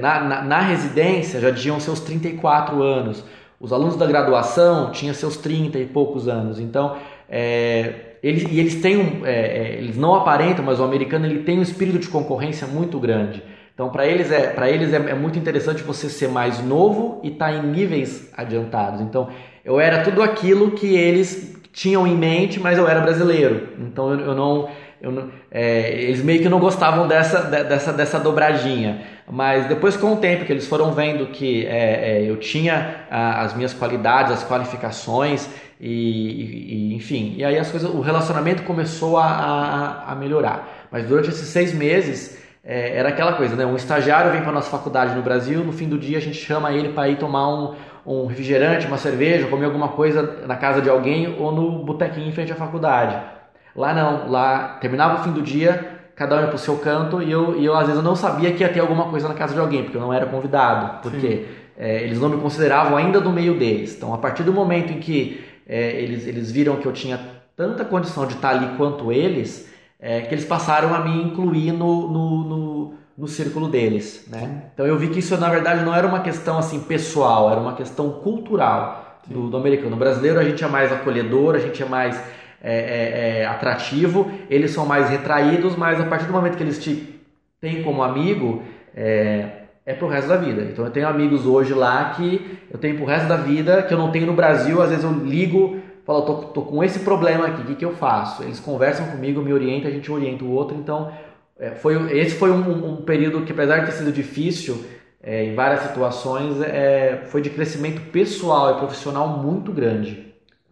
na, 0.00 0.20
na, 0.20 0.42
na, 0.42 0.60
residência, 0.60 1.40
já 1.40 1.52
tinham 1.52 1.78
seus 1.78 2.00
34 2.00 2.82
anos. 2.82 3.24
Os 3.60 3.72
alunos 3.72 3.96
da 3.96 4.06
graduação 4.06 4.90
tinham 4.90 5.14
seus 5.14 5.36
30 5.36 5.78
e 5.78 5.86
poucos 5.86 6.28
anos. 6.28 6.58
Então, 6.58 6.96
é, 7.28 8.16
eles, 8.22 8.44
e 8.50 8.58
eles 8.58 8.76
têm 8.76 8.96
um, 8.96 9.26
é, 9.26 9.32
é, 9.32 9.74
eles 9.78 9.96
não 9.96 10.14
aparentam, 10.14 10.64
mas 10.64 10.80
o 10.80 10.84
americano 10.84 11.26
ele 11.26 11.40
tem 11.40 11.58
um 11.58 11.62
espírito 11.62 11.98
de 11.98 12.08
concorrência 12.08 12.66
muito 12.66 12.98
grande. 12.98 13.42
Então, 13.74 13.90
para 13.90 14.06
eles, 14.06 14.32
é, 14.32 14.48
para 14.48 14.70
eles 14.70 14.92
é, 14.92 14.96
é, 14.96 15.14
muito 15.14 15.38
interessante 15.38 15.82
você 15.82 16.08
ser 16.08 16.28
mais 16.28 16.64
novo 16.64 17.20
e 17.22 17.28
estar 17.28 17.52
tá 17.52 17.58
em 17.58 17.66
níveis 17.66 18.32
adiantados. 18.36 19.00
Então, 19.02 19.28
eu 19.64 19.78
era 19.78 20.02
tudo 20.02 20.22
aquilo 20.22 20.70
que 20.70 20.94
eles 20.94 21.56
tinham 21.72 22.06
em 22.06 22.16
mente, 22.16 22.58
mas 22.58 22.78
eu 22.78 22.88
era 22.88 23.00
brasileiro. 23.00 23.68
Então, 23.78 24.12
eu, 24.12 24.20
eu 24.20 24.34
não, 24.34 24.68
não 25.02 25.30
é, 25.50 25.90
eles 25.92 26.22
meio 26.22 26.40
que 26.40 26.48
não 26.48 26.58
gostavam 26.58 27.06
dessa, 27.06 27.42
dessa, 27.42 27.92
dessa 27.92 28.18
dobradinha. 28.18 29.02
Mas 29.28 29.66
depois, 29.66 29.96
com 29.96 30.14
o 30.14 30.16
tempo 30.16 30.44
que 30.44 30.52
eles 30.52 30.66
foram 30.66 30.92
vendo 30.92 31.26
que 31.26 31.66
é, 31.66 32.22
é, 32.22 32.30
eu 32.30 32.36
tinha 32.36 33.06
a, 33.10 33.42
as 33.42 33.54
minhas 33.54 33.74
qualidades, 33.74 34.32
as 34.32 34.44
qualificações, 34.44 35.48
e, 35.80 36.90
e, 36.90 36.94
enfim, 36.94 37.34
e 37.36 37.44
aí 37.44 37.58
as 37.58 37.70
coisas, 37.70 37.90
o 37.92 38.00
relacionamento 38.00 38.62
começou 38.62 39.18
a, 39.18 39.26
a, 39.26 40.12
a 40.12 40.14
melhorar. 40.14 40.86
Mas 40.90 41.06
durante 41.06 41.28
esses 41.28 41.48
seis 41.48 41.74
meses 41.74 42.38
é, 42.64 42.96
era 42.96 43.10
aquela 43.10 43.34
coisa, 43.34 43.54
né? 43.54 43.66
Um 43.66 43.76
estagiário 43.76 44.32
vem 44.32 44.42
para 44.42 44.52
nossa 44.52 44.70
faculdade 44.70 45.14
no 45.14 45.22
Brasil, 45.22 45.62
no 45.62 45.72
fim 45.72 45.88
do 45.88 45.98
dia 45.98 46.18
a 46.18 46.20
gente 46.20 46.38
chama 46.38 46.72
ele 46.72 46.90
para 46.90 47.08
ir 47.08 47.16
tomar 47.16 47.48
um, 47.48 47.74
um 48.06 48.26
refrigerante, 48.26 48.86
uma 48.86 48.98
cerveja, 48.98 49.48
comer 49.48 49.66
alguma 49.66 49.88
coisa 49.88 50.44
na 50.46 50.56
casa 50.56 50.80
de 50.80 50.88
alguém 50.88 51.36
ou 51.38 51.52
no 51.52 51.84
botequinho 51.84 52.28
em 52.28 52.32
frente 52.32 52.52
à 52.52 52.56
faculdade. 52.56 53.35
Lá 53.76 53.92
não, 53.92 54.30
lá 54.30 54.78
terminava 54.80 55.20
o 55.20 55.24
fim 55.24 55.32
do 55.32 55.42
dia, 55.42 55.98
cada 56.14 56.36
um 56.36 56.40
ia 56.40 56.46
pro 56.48 56.58
seu 56.58 56.78
canto 56.78 57.22
e 57.22 57.30
eu, 57.30 57.58
e 57.58 57.64
eu 57.64 57.74
às 57.74 57.86
vezes 57.86 57.96
eu 57.96 58.02
não 58.02 58.16
sabia 58.16 58.52
que 58.52 58.62
ia 58.62 58.68
ter 58.68 58.80
alguma 58.80 59.04
coisa 59.10 59.28
na 59.28 59.34
casa 59.34 59.52
de 59.52 59.60
alguém, 59.60 59.82
porque 59.82 59.96
eu 59.96 60.00
não 60.00 60.12
era 60.12 60.26
convidado, 60.26 61.02
porque 61.02 61.44
é, 61.76 62.02
eles 62.02 62.18
não 62.18 62.30
me 62.30 62.38
consideravam 62.38 62.96
ainda 62.96 63.20
do 63.20 63.30
meio 63.30 63.58
deles. 63.58 63.94
Então, 63.94 64.14
a 64.14 64.18
partir 64.18 64.42
do 64.42 64.52
momento 64.52 64.92
em 64.92 64.98
que 64.98 65.44
é, 65.68 66.00
eles, 66.00 66.26
eles 66.26 66.50
viram 66.50 66.76
que 66.76 66.86
eu 66.86 66.92
tinha 66.92 67.20
tanta 67.56 67.84
condição 67.84 68.26
de 68.26 68.34
estar 68.34 68.50
ali 68.50 68.76
quanto 68.76 69.12
eles, 69.12 69.68
é, 70.00 70.22
que 70.22 70.34
eles 70.34 70.44
passaram 70.44 70.94
a 70.94 71.00
me 71.00 71.22
incluir 71.22 71.72
no, 71.72 72.08
no, 72.08 72.44
no, 72.44 72.94
no 73.16 73.28
círculo 73.28 73.68
deles. 73.68 74.26
Né? 74.28 74.64
Então 74.72 74.86
eu 74.86 74.98
vi 74.98 75.08
que 75.08 75.18
isso 75.18 75.36
na 75.38 75.48
verdade 75.48 75.84
não 75.84 75.94
era 75.94 76.06
uma 76.06 76.20
questão 76.20 76.58
assim 76.58 76.80
pessoal, 76.80 77.50
era 77.50 77.60
uma 77.60 77.74
questão 77.74 78.10
cultural 78.10 79.20
do, 79.26 79.48
do, 79.48 79.56
americano. 79.56 79.96
O 79.96 79.98
brasileiro 79.98 80.38
a 80.38 80.44
gente 80.44 80.62
é 80.62 80.68
mais 80.68 80.92
acolhedor, 80.92 81.54
a 81.54 81.58
gente 81.58 81.82
é 81.82 81.86
mais 81.86 82.20
é, 82.62 82.74
é, 82.74 83.40
é, 83.40 83.46
atrativo, 83.46 84.30
eles 84.48 84.70
são 84.70 84.86
mais 84.86 85.08
retraídos, 85.10 85.76
mas 85.76 86.00
a 86.00 86.04
partir 86.04 86.26
do 86.26 86.32
momento 86.32 86.56
que 86.56 86.62
eles 86.62 86.82
te 86.82 87.20
têm 87.60 87.82
como 87.82 88.02
amigo, 88.02 88.62
é, 88.94 89.66
é 89.84 89.94
pro 89.94 90.08
resto 90.08 90.28
da 90.28 90.36
vida. 90.36 90.62
Então 90.62 90.84
eu 90.84 90.90
tenho 90.90 91.06
amigos 91.06 91.46
hoje 91.46 91.72
lá 91.72 92.10
que 92.16 92.58
eu 92.70 92.78
tenho 92.78 92.96
pro 92.96 93.04
resto 93.04 93.28
da 93.28 93.36
vida, 93.36 93.82
que 93.82 93.94
eu 93.94 93.98
não 93.98 94.10
tenho 94.10 94.26
no 94.26 94.32
Brasil, 94.32 94.82
às 94.82 94.90
vezes 94.90 95.04
eu 95.04 95.12
ligo, 95.12 95.80
falo, 96.04 96.22
tô, 96.22 96.34
tô 96.48 96.62
com 96.62 96.82
esse 96.82 97.00
problema 97.00 97.46
aqui, 97.46 97.62
o 97.62 97.64
que, 97.66 97.74
que 97.76 97.84
eu 97.84 97.94
faço? 97.94 98.42
Eles 98.42 98.58
conversam 98.58 99.06
comigo, 99.06 99.40
me 99.40 99.52
orientam, 99.52 99.88
a 99.88 99.94
gente 99.94 100.10
orienta 100.10 100.44
o 100.44 100.50
outro, 100.50 100.76
então 100.76 101.12
é, 101.58 101.70
foi, 101.70 102.18
esse 102.18 102.34
foi 102.34 102.50
um, 102.50 102.92
um, 102.92 102.96
período 102.96 103.42
que 103.42 103.52
apesar 103.52 103.78
de 103.78 103.86
ter 103.86 103.92
sido 103.92 104.12
difícil, 104.12 104.84
é, 105.22 105.44
em 105.44 105.54
várias 105.54 105.80
situações, 105.82 106.60
é, 106.60 107.22
foi 107.26 107.40
de 107.40 107.50
crescimento 107.50 108.00
pessoal 108.10 108.72
e 108.72 108.78
profissional 108.78 109.28
muito 109.28 109.72
grande. 109.72 110.25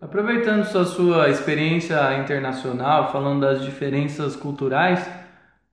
Aproveitando 0.05 0.67
sua, 0.67 0.85
sua 0.85 1.31
experiência 1.31 1.97
internacional, 2.19 3.11
falando 3.11 3.40
das 3.40 3.64
diferenças 3.64 4.37
culturais, 4.37 5.09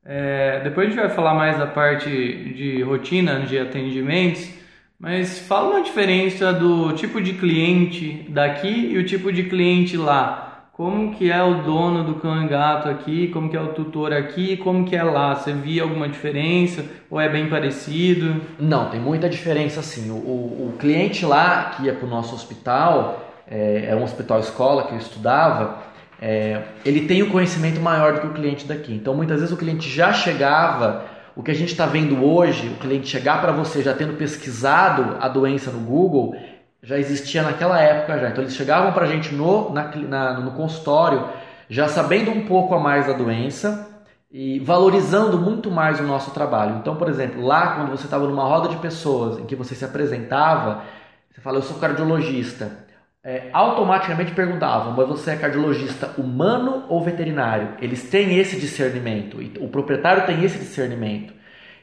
é, 0.06 0.62
depois 0.64 0.88
a 0.88 0.90
gente 0.90 1.00
vai 1.02 1.10
falar 1.10 1.34
mais 1.34 1.58
da 1.58 1.68
parte 1.68 2.10
de 2.10 2.82
rotina 2.82 3.42
de 3.42 3.60
atendimentos, 3.60 4.50
mas 4.98 5.40
fala 5.40 5.72
uma 5.72 5.84
diferença 5.84 6.54
do 6.54 6.94
tipo 6.94 7.22
de 7.22 7.34
cliente 7.34 8.26
daqui 8.30 8.92
e 8.94 8.98
o 8.98 9.06
tipo 9.06 9.34
de 9.34 9.44
cliente 9.44 9.98
lá. 9.98 10.70
Como 10.72 11.14
que 11.14 11.30
é 11.30 11.44
o 11.44 11.64
dono 11.64 12.06
do 12.06 12.16
cão 12.16 12.46
e 12.46 12.48
gato 12.48 12.88
aqui, 12.88 13.28
como 13.28 13.50
que 13.50 13.58
é 13.58 13.62
o 13.62 13.74
tutor 13.74 14.14
aqui, 14.14 14.56
como 14.56 14.86
que 14.86 14.96
é 14.96 15.04
lá? 15.04 15.36
Você 15.36 15.52
via 15.52 15.84
alguma 15.84 16.08
diferença 16.08 16.86
ou 17.10 17.20
é 17.20 17.28
bem 17.28 17.50
parecido? 17.50 18.40
Não, 18.58 18.90
tem 18.90 19.00
muita 19.02 19.28
diferença 19.28 19.82
sim. 19.82 20.10
O, 20.10 20.14
o, 20.14 20.70
o 20.70 20.78
cliente 20.80 21.26
lá 21.26 21.72
que 21.76 21.84
ia 21.84 21.94
para 21.94 22.08
o 22.08 22.10
nosso 22.10 22.34
hospital, 22.34 23.31
é, 23.52 23.88
é 23.90 23.96
um 23.96 24.04
hospital 24.04 24.40
escola 24.40 24.88
que 24.88 24.94
eu 24.94 24.98
estudava, 24.98 25.80
é, 26.22 26.62
ele 26.86 27.06
tem 27.06 27.22
o 27.22 27.28
um 27.28 27.30
conhecimento 27.30 27.82
maior 27.82 28.14
do 28.14 28.22
que 28.22 28.28
o 28.28 28.34
cliente 28.34 28.66
daqui. 28.66 28.94
Então, 28.94 29.14
muitas 29.14 29.40
vezes 29.40 29.54
o 29.54 29.58
cliente 29.58 29.90
já 29.90 30.14
chegava, 30.14 31.04
o 31.36 31.44
que 31.44 31.52
a 31.52 31.56
gente 31.56 31.72
está 31.72 31.86
vendo 31.86 32.24
hoje, 32.24 32.70
o 32.70 32.76
cliente 32.76 33.10
chegar 33.10 33.42
para 33.42 33.52
você 33.52 33.82
já 33.84 33.94
tendo 33.94 34.14
pesquisado 34.14 35.18
a 35.20 35.28
doença 35.28 35.70
no 35.70 35.80
Google, 35.80 36.36
já 36.82 36.98
existia 36.98 37.44
naquela 37.44 37.80
época 37.82 38.18
já. 38.20 38.30
Então, 38.30 38.44
eles 38.44 38.56
chegavam 38.56 38.94
para 38.94 39.06
a 39.06 39.08
gente 39.08 39.34
no, 39.34 39.72
na, 39.74 39.92
na, 39.96 40.40
no 40.40 40.52
consultório, 40.52 41.28
já 41.70 41.90
sabendo 41.90 42.32
um 42.32 42.46
pouco 42.46 42.74
a 42.74 42.80
mais 42.80 43.08
da 43.08 43.14
doença 43.14 43.90
e 44.32 44.60
valorizando 44.60 45.38
muito 45.38 45.70
mais 45.70 46.00
o 46.00 46.04
nosso 46.04 46.32
trabalho. 46.32 46.78
Então, 46.78 46.96
por 46.96 47.10
exemplo, 47.10 47.44
lá 47.46 47.76
quando 47.76 47.90
você 47.90 48.06
estava 48.06 48.26
numa 48.28 48.44
roda 48.44 48.70
de 48.70 48.78
pessoas 48.78 49.40
em 49.40 49.46
que 49.46 49.56
você 49.56 49.76
se 49.76 49.84
apresentava, 49.84 50.84
você 51.30 51.42
fala, 51.42 51.58
eu 51.58 51.62
sou 51.62 51.78
cardiologista 51.78 52.91
é, 53.24 53.50
automaticamente 53.54 54.32
perguntavam: 54.32 54.94
mas 54.94 55.08
você 55.08 55.32
é 55.32 55.36
cardiologista 55.36 56.14
humano 56.18 56.86
ou 56.90 57.04
veterinário? 57.04 57.76
Eles 57.82 58.10
têm 58.10 58.38
esse 58.38 58.60
discernimento, 58.60 59.38
o 59.60 59.68
proprietário 59.70 60.26
tem 60.26 60.44
esse 60.44 60.58
discernimento. 60.58 61.34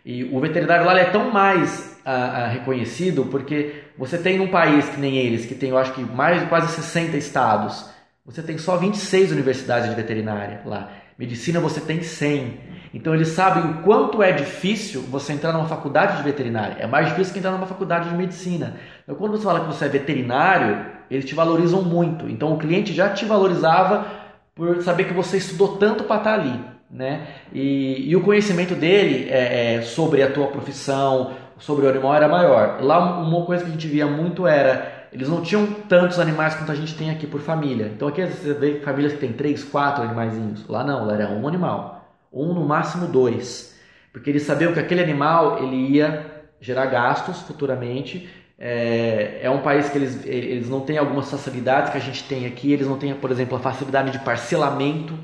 E 0.05 0.25
o 0.25 0.41
veterinário 0.41 0.87
lá 0.87 0.99
é 0.99 1.05
tão 1.05 1.31
mais 1.31 2.01
ah, 2.05 2.13
ah, 2.13 2.49
reconhecido 2.49 3.27
porque 3.27 3.83
você 3.99 4.17
tem 4.17 4.39
num 4.39 4.49
país 4.49 4.89
que 4.89 4.99
nem 4.99 5.17
eles, 5.19 5.45
que 5.45 5.55
tem 5.55 5.71
eu 5.71 5.77
acho 5.77 5.93
que 5.93 6.01
mais 6.01 6.41
de 6.41 6.47
quase 6.47 6.73
60 6.75 7.17
estados, 7.17 7.91
você 8.25 8.43
tem 8.43 8.57
só 8.57 8.77
26 8.77 9.33
universidades 9.33 9.91
de 9.91 9.95
veterinária 9.95 10.63
lá. 10.65 10.91
Medicina 11.19 11.61
você 11.61 11.81
tem 11.81 12.03
100. 12.03 12.69
Então 12.95 13.15
eles 13.15 13.29
sabem 13.29 13.71
o 13.71 13.83
quanto 13.83 14.23
é 14.23 14.33
difícil 14.33 15.03
você 15.03 15.35
entrar 15.35 15.53
numa 15.53 15.69
faculdade 15.69 16.17
de 16.17 16.23
veterinária. 16.23 16.77
É 16.79 16.87
mais 16.87 17.09
difícil 17.09 17.33
que 17.33 17.41
entrar 17.41 17.51
numa 17.51 17.67
faculdade 17.67 18.09
de 18.09 18.17
medicina. 18.17 18.77
Então 19.03 19.15
quando 19.15 19.33
você 19.33 19.45
fala 19.45 19.61
que 19.61 19.67
você 19.67 19.85
é 19.85 19.89
veterinário, 19.89 20.98
eles 21.11 21.25
te 21.25 21.35
valorizam 21.35 21.83
muito. 21.83 22.29
Então 22.29 22.53
o 22.53 22.59
cliente 22.59 22.93
já 22.93 23.11
te 23.11 23.25
valorizava 23.25 24.07
por 24.55 24.83
saber 24.83 25.05
que 25.05 25.15
você 25.15 25.37
estudou 25.37 25.77
tanto 25.77 26.05
para 26.05 26.17
estar 26.17 26.37
tá 26.37 26.43
ali. 26.43 26.61
Né? 26.91 27.27
E, 27.53 28.11
e, 28.11 28.17
o 28.17 28.23
conhecimento 28.23 28.75
dele 28.75 29.29
é, 29.29 29.75
é, 29.75 29.83
sobre 29.83 30.23
a 30.23 30.31
tua 30.31 30.47
profissão, 30.47 31.35
sobre 31.59 31.85
o 31.85 31.89
animal 31.89 32.15
era 32.15 32.27
maior. 32.27 32.79
Lá 32.81 33.21
uma 33.21 33.45
coisa 33.45 33.63
que 33.63 33.69
a 33.69 33.73
gente 33.73 33.87
via 33.87 34.07
muito 34.07 34.47
era 34.47 34.99
eles 35.13 35.29
não 35.29 35.43
tinham 35.43 35.67
tantos 35.89 36.19
animais 36.19 36.55
quanto 36.55 36.73
a 36.73 36.75
gente 36.75 36.95
tem 36.95 37.11
aqui 37.11 37.27
por 37.27 37.41
família. 37.41 37.91
Então 37.95 38.09
aqui 38.09 38.25
você 38.25 38.53
vê 38.53 38.81
famílias 38.81 39.15
que 39.15 39.19
tem 39.19 39.33
três, 39.33 39.65
quatro 39.65 40.03
animaizinhos. 40.03 40.67
Lá 40.69 40.85
não, 40.85 41.07
lá 41.07 41.15
era 41.15 41.31
um 41.31 41.47
animal, 41.49 42.19
um 42.33 42.53
no 42.53 42.65
máximo 42.65 43.07
dois, 43.07 43.79
porque 44.13 44.31
eles 44.31 44.43
sabiam 44.43 44.73
que 44.73 44.81
aquele 44.81 45.03
animal 45.03 45.63
ele 45.63 45.77
ia 45.77 46.27
gerar 46.61 46.87
gastos 46.87 47.41
futuramente. 47.43 48.29
É, 48.59 49.39
é 49.43 49.51
um 49.51 49.63
país 49.63 49.89
que 49.89 49.97
eles, 49.97 50.27
eles 50.27 50.69
não 50.69 50.81
têm 50.81 50.99
algumas 50.99 51.31
facilidades 51.31 51.93
que 51.93 51.99
a 51.99 52.01
gente 52.01 52.25
tem 52.25 52.47
aqui. 52.47 52.73
Eles 52.73 52.87
não 52.87 52.99
têm, 52.99 53.15
por 53.15 53.31
exemplo, 53.31 53.57
a 53.57 53.61
facilidade 53.61 54.11
de 54.11 54.19
parcelamento 54.19 55.17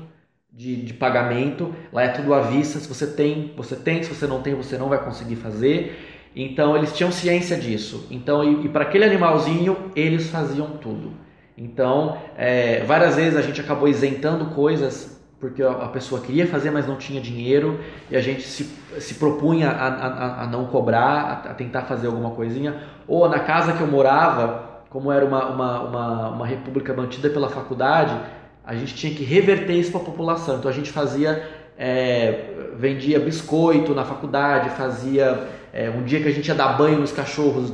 de, 0.51 0.77
de 0.77 0.93
pagamento. 0.93 1.75
Lá 1.91 2.03
é 2.03 2.07
tudo 2.09 2.33
à 2.33 2.41
vista. 2.41 2.79
Se 2.79 2.87
você 2.87 3.07
tem, 3.07 3.53
você 3.57 3.75
tem. 3.75 4.01
Se 4.03 4.13
você 4.13 4.25
não 4.25 4.41
tem, 4.41 4.55
você 4.55 4.77
não 4.77 4.87
vai 4.87 5.03
conseguir 5.03 5.35
fazer. 5.35 5.99
Então 6.35 6.75
eles 6.75 6.93
tinham 6.93 7.11
ciência 7.11 7.57
disso. 7.57 8.07
Então 8.11 8.43
e, 8.43 8.65
e 8.65 8.69
para 8.69 8.83
aquele 8.83 9.05
animalzinho 9.05 9.91
eles 9.95 10.29
faziam 10.29 10.77
tudo. 10.77 11.13
Então 11.57 12.17
é, 12.37 12.83
várias 12.83 13.15
vezes 13.15 13.37
a 13.37 13.41
gente 13.41 13.61
acabou 13.61 13.87
isentando 13.87 14.47
coisas 14.47 15.14
porque 15.39 15.61
a 15.61 15.87
pessoa 15.87 16.21
queria 16.21 16.47
fazer, 16.47 16.71
mas 16.71 16.87
não 16.87 16.95
tinha 16.95 17.19
dinheiro 17.19 17.79
e 18.09 18.15
a 18.15 18.21
gente 18.21 18.43
se, 18.43 18.63
se 18.99 19.15
propunha 19.15 19.69
a, 19.69 19.87
a, 19.87 20.43
a 20.43 20.47
não 20.47 20.65
cobrar, 20.65 21.43
a, 21.45 21.51
a, 21.51 21.53
tentar 21.53 21.83
fazer 21.83 22.07
alguma 22.07 22.31
coisinha. 22.31 22.75
Ou 23.07 23.27
na 23.27 23.39
casa 23.39 23.73
que 23.73 23.81
eu 23.81 23.87
morava, 23.87 24.83
como 24.89 25.11
era 25.11 25.25
uma, 25.25 25.45
uma, 25.47 25.79
uma, 25.81 26.29
uma 26.29 26.47
república 26.47 26.93
mantida 26.93 27.29
pela 27.29 27.49
faculdade, 27.49 28.17
a 28.65 28.73
gente 28.75 28.95
tinha 28.95 29.13
que 29.13 29.23
reverter 29.23 29.73
isso 29.73 29.91
para 29.91 30.01
a 30.01 30.05
população. 30.05 30.57
Então 30.57 30.71
a 30.71 30.73
gente 30.73 30.91
fazia, 30.91 31.47
é, 31.77 32.71
vendia 32.77 33.19
biscoito 33.19 33.93
na 33.93 34.05
faculdade, 34.05 34.69
fazia 34.71 35.47
é, 35.73 35.89
um 35.89 36.03
dia 36.03 36.21
que 36.21 36.29
a 36.29 36.31
gente 36.31 36.47
ia 36.47 36.55
dar 36.55 36.77
banho 36.77 36.99
nos 36.99 37.11
cachorros 37.11 37.73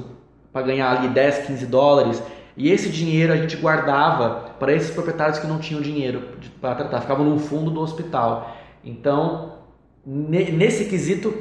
para 0.51 0.63
ganhar 0.63 0.97
ali 0.97 1.07
10, 1.07 1.45
15 1.45 1.65
dólares. 1.67 2.21
E 2.57 2.69
esse 2.69 2.89
dinheiro 2.89 3.31
a 3.31 3.37
gente 3.37 3.55
guardava 3.55 4.50
para 4.61 4.73
esses 4.73 4.91
proprietários 4.91 5.39
que 5.39 5.47
não 5.47 5.57
tinham 5.57 5.81
dinheiro 5.81 6.21
para 6.61 6.75
tratar, 6.75 7.01
ficavam 7.01 7.25
no 7.25 7.39
fundo 7.39 7.71
do 7.71 7.81
hospital. 7.81 8.55
Então, 8.85 9.53
nesse 10.05 10.85
quesito, 10.85 11.33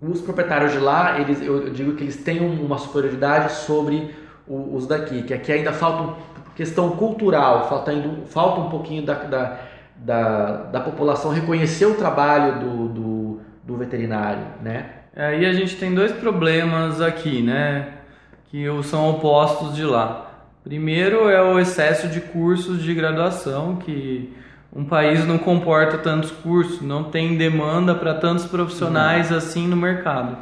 os 0.00 0.22
proprietários 0.22 0.72
de 0.72 0.78
lá, 0.78 1.20
eles, 1.20 1.42
eu 1.42 1.68
digo 1.68 1.92
que 1.96 2.04
eles 2.04 2.16
têm 2.16 2.40
uma 2.40 2.78
superioridade 2.78 3.52
sobre 3.52 4.16
os 4.48 4.86
daqui, 4.86 5.22
que 5.22 5.34
aqui 5.34 5.52
ainda 5.52 5.70
falta 5.70 6.14
questão 6.54 6.92
cultural, 6.96 7.68
falta, 7.68 7.92
falta 8.24 8.60
um 8.62 8.70
pouquinho 8.70 9.04
da, 9.04 9.12
da, 9.12 9.58
da, 9.94 10.52
da 10.62 10.80
população 10.80 11.32
reconhecer 11.32 11.84
o 11.84 11.94
trabalho 11.94 12.58
do, 12.58 12.88
do, 12.88 13.40
do 13.64 13.76
veterinário, 13.76 14.46
né? 14.62 14.92
É, 15.14 15.26
a 15.26 15.52
gente 15.52 15.76
tem 15.76 15.94
dois 15.94 16.12
problemas 16.12 17.02
aqui, 17.02 17.42
né? 17.42 17.98
Que 18.46 18.64
são 18.82 19.10
opostos 19.10 19.76
de 19.76 19.84
lá. 19.84 20.26
Primeiro 20.66 21.30
é 21.30 21.40
o 21.40 21.60
excesso 21.60 22.08
de 22.08 22.20
cursos 22.20 22.82
de 22.82 22.92
graduação, 22.92 23.76
que 23.76 24.34
um 24.74 24.84
país 24.84 25.24
não 25.24 25.38
comporta 25.38 25.96
tantos 25.96 26.32
cursos, 26.32 26.82
não 26.82 27.04
tem 27.04 27.36
demanda 27.36 27.94
para 27.94 28.14
tantos 28.14 28.46
profissionais 28.46 29.30
uhum. 29.30 29.36
assim 29.36 29.68
no 29.68 29.76
mercado. 29.76 30.36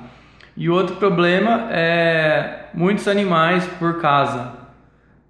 E 0.57 0.71
outro 0.71 0.97
problema 0.97 1.69
é 1.71 2.69
muitos 2.73 3.07
animais 3.07 3.67
por 3.79 4.01
casa. 4.01 4.53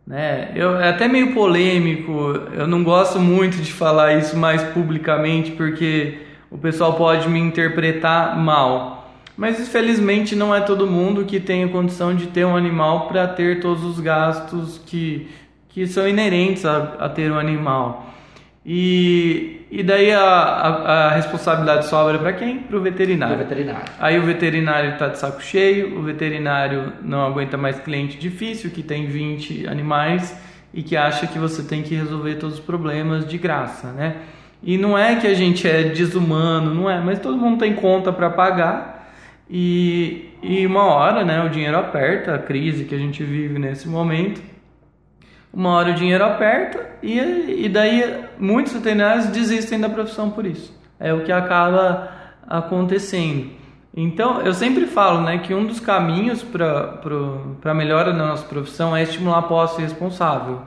Né? 0.06 0.52
Eu, 0.54 0.78
é 0.78 0.90
até 0.90 1.08
meio 1.08 1.34
polêmico, 1.34 2.12
eu 2.52 2.68
não 2.68 2.84
gosto 2.84 3.18
muito 3.18 3.56
de 3.56 3.72
falar 3.72 4.14
isso 4.14 4.36
mais 4.36 4.62
publicamente 4.62 5.50
porque 5.50 6.18
o 6.52 6.56
pessoal 6.56 6.94
pode 6.94 7.28
me 7.28 7.40
interpretar 7.40 8.38
mal. 8.38 9.03
Mas 9.36 9.58
infelizmente 9.58 10.36
não 10.36 10.54
é 10.54 10.60
todo 10.60 10.86
mundo 10.86 11.24
que 11.24 11.40
tem 11.40 11.64
a 11.64 11.68
condição 11.68 12.14
de 12.14 12.28
ter 12.28 12.44
um 12.44 12.56
animal 12.56 13.08
para 13.08 13.26
ter 13.26 13.60
todos 13.60 13.84
os 13.84 13.98
gastos 13.98 14.80
que, 14.86 15.28
que 15.68 15.86
são 15.86 16.08
inerentes 16.08 16.64
a, 16.64 16.94
a 17.00 17.08
ter 17.08 17.32
um 17.32 17.38
animal. 17.38 18.14
E, 18.64 19.66
e 19.70 19.82
daí 19.82 20.10
a, 20.12 20.22
a, 20.22 21.06
a 21.06 21.10
responsabilidade 21.10 21.86
sobra 21.86 22.18
para 22.18 22.32
quem? 22.32 22.60
Para 22.60 22.76
o 22.76 22.80
veterinário. 22.80 23.36
veterinário. 23.36 23.92
Aí 23.98 24.18
o 24.18 24.22
veterinário 24.22 24.92
está 24.92 25.08
de 25.08 25.18
saco 25.18 25.42
cheio, 25.42 25.98
o 25.98 26.02
veterinário 26.02 26.92
não 27.02 27.26
aguenta 27.26 27.58
mais 27.58 27.78
cliente 27.80 28.16
difícil, 28.16 28.70
que 28.70 28.82
tem 28.82 29.06
20 29.06 29.66
animais 29.66 30.34
e 30.72 30.82
que 30.82 30.96
acha 30.96 31.26
que 31.26 31.38
você 31.38 31.62
tem 31.62 31.82
que 31.82 31.94
resolver 31.94 32.36
todos 32.36 32.58
os 32.58 32.64
problemas 32.64 33.26
de 33.26 33.36
graça, 33.36 33.92
né? 33.92 34.16
E 34.62 34.78
não 34.78 34.96
é 34.96 35.16
que 35.16 35.26
a 35.26 35.34
gente 35.34 35.68
é 35.68 35.82
desumano, 35.82 36.74
não 36.74 36.88
é, 36.88 36.98
mas 36.98 37.18
todo 37.18 37.36
mundo 37.36 37.58
tem 37.58 37.74
conta 37.74 38.10
para 38.10 38.30
pagar 38.30 38.93
e, 39.48 40.30
e 40.42 40.66
uma 40.66 40.84
hora, 40.84 41.24
né, 41.24 41.44
o 41.44 41.48
dinheiro 41.48 41.76
aperta, 41.76 42.34
a 42.34 42.38
crise 42.38 42.84
que 42.84 42.94
a 42.94 42.98
gente 42.98 43.22
vive 43.22 43.58
nesse 43.58 43.88
momento. 43.88 44.40
Uma 45.52 45.70
hora 45.70 45.92
o 45.92 45.94
dinheiro 45.94 46.24
aperta 46.24 46.84
e, 47.02 47.18
e 47.64 47.68
daí 47.68 48.24
muitos 48.38 48.72
veterinários 48.72 49.26
desistem 49.26 49.78
da 49.78 49.88
profissão 49.88 50.30
por 50.30 50.44
isso. 50.46 50.76
É 50.98 51.12
o 51.12 51.22
que 51.22 51.30
acaba 51.30 52.10
acontecendo. 52.46 53.50
Então, 53.96 54.40
eu 54.40 54.52
sempre 54.52 54.86
falo 54.86 55.20
né, 55.20 55.38
que 55.38 55.54
um 55.54 55.64
dos 55.64 55.78
caminhos 55.78 56.42
para 56.42 57.00
a 57.64 57.74
melhora 57.74 58.12
da 58.12 58.26
nossa 58.26 58.44
profissão 58.44 58.96
é 58.96 59.04
estimular 59.04 59.38
a 59.38 59.42
posse 59.42 59.80
responsável. 59.80 60.62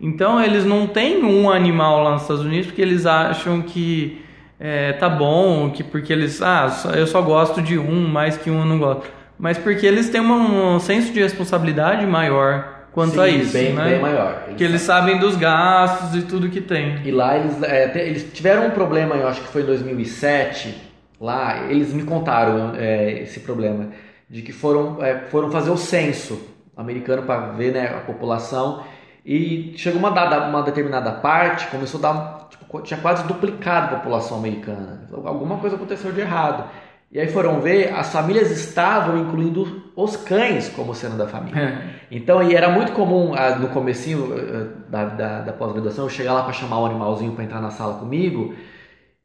Então, 0.00 0.42
eles 0.42 0.64
não 0.64 0.86
têm 0.86 1.22
um 1.22 1.50
animal 1.50 2.02
lá 2.02 2.12
nos 2.12 2.22
Estados 2.22 2.44
Unidos 2.44 2.68
porque 2.68 2.80
eles 2.80 3.04
acham 3.04 3.60
que 3.60 4.24
é, 4.64 4.92
tá 4.92 5.08
bom, 5.08 5.70
que 5.70 5.82
porque 5.82 6.12
eles, 6.12 6.40
ah, 6.40 6.68
eu 6.94 7.04
só 7.04 7.20
gosto 7.20 7.60
de 7.60 7.76
um, 7.76 8.06
mais 8.06 8.36
que 8.36 8.48
um 8.48 8.60
eu 8.60 8.64
não 8.64 8.78
gosto. 8.78 9.10
Mas 9.36 9.58
porque 9.58 9.84
eles 9.84 10.08
têm 10.08 10.20
um, 10.20 10.76
um 10.76 10.78
senso 10.78 11.12
de 11.12 11.20
responsabilidade 11.20 12.06
maior 12.06 12.84
quanto 12.92 13.14
Sim, 13.14 13.20
a 13.20 13.28
isso, 13.28 13.52
bem, 13.52 13.72
né? 13.72 13.90
bem 13.90 14.00
maior. 14.00 14.44
Eles 14.46 14.56
que 14.56 14.62
eles 14.62 14.82
sabem 14.82 15.18
dos 15.18 15.34
gastos 15.34 16.14
e 16.14 16.22
tudo 16.22 16.48
que 16.48 16.60
tem. 16.60 17.00
E 17.04 17.10
lá 17.10 17.36
eles, 17.36 17.60
é, 17.64 18.06
eles 18.06 18.32
tiveram 18.32 18.68
um 18.68 18.70
problema, 18.70 19.16
eu 19.16 19.26
acho 19.26 19.40
que 19.40 19.48
foi 19.48 19.62
em 19.62 19.66
2007, 19.66 20.76
lá 21.20 21.68
eles 21.68 21.92
me 21.92 22.04
contaram 22.04 22.72
é, 22.76 23.22
esse 23.22 23.40
problema 23.40 23.88
de 24.30 24.42
que 24.42 24.52
foram, 24.52 25.02
é, 25.04 25.22
foram 25.28 25.50
fazer 25.50 25.70
o 25.70 25.76
censo 25.76 26.40
americano 26.76 27.24
para 27.24 27.48
ver 27.48 27.72
né, 27.72 27.88
a 27.88 28.00
população 28.00 28.84
e 29.24 29.74
chegou 29.76 29.98
uma, 29.98 30.10
dada, 30.10 30.48
uma 30.48 30.62
determinada 30.62 31.12
parte, 31.12 31.66
começou 31.68 31.98
a 32.00 32.02
dar 32.02 32.42
tinha 32.84 32.98
quase 33.00 33.26
duplicado 33.26 33.94
a 33.94 33.98
população 33.98 34.38
americana. 34.38 35.02
Alguma 35.24 35.58
coisa 35.58 35.76
aconteceu 35.76 36.10
de 36.10 36.20
errado. 36.20 36.70
E 37.10 37.20
aí 37.20 37.28
foram 37.28 37.60
ver, 37.60 37.92
as 37.92 38.10
famílias 38.10 38.50
estavam 38.50 39.18
incluindo 39.18 39.82
os 39.94 40.16
cães 40.16 40.70
como 40.70 40.94
sendo 40.94 41.18
da 41.18 41.28
família. 41.28 41.60
É. 41.60 42.16
Então, 42.16 42.42
e 42.42 42.54
era 42.54 42.70
muito 42.70 42.92
comum 42.92 43.34
ah, 43.34 43.56
no 43.56 43.68
comecinho 43.68 44.32
eh, 44.34 44.68
da, 44.88 45.04
da, 45.04 45.40
da 45.42 45.52
pós-graduação, 45.52 46.06
eu 46.06 46.08
chegar 46.08 46.32
lá 46.32 46.42
para 46.42 46.54
chamar 46.54 46.78
o 46.78 46.82
um 46.84 46.86
animalzinho 46.86 47.32
para 47.32 47.44
entrar 47.44 47.60
na 47.60 47.70
sala 47.70 47.98
comigo, 47.98 48.54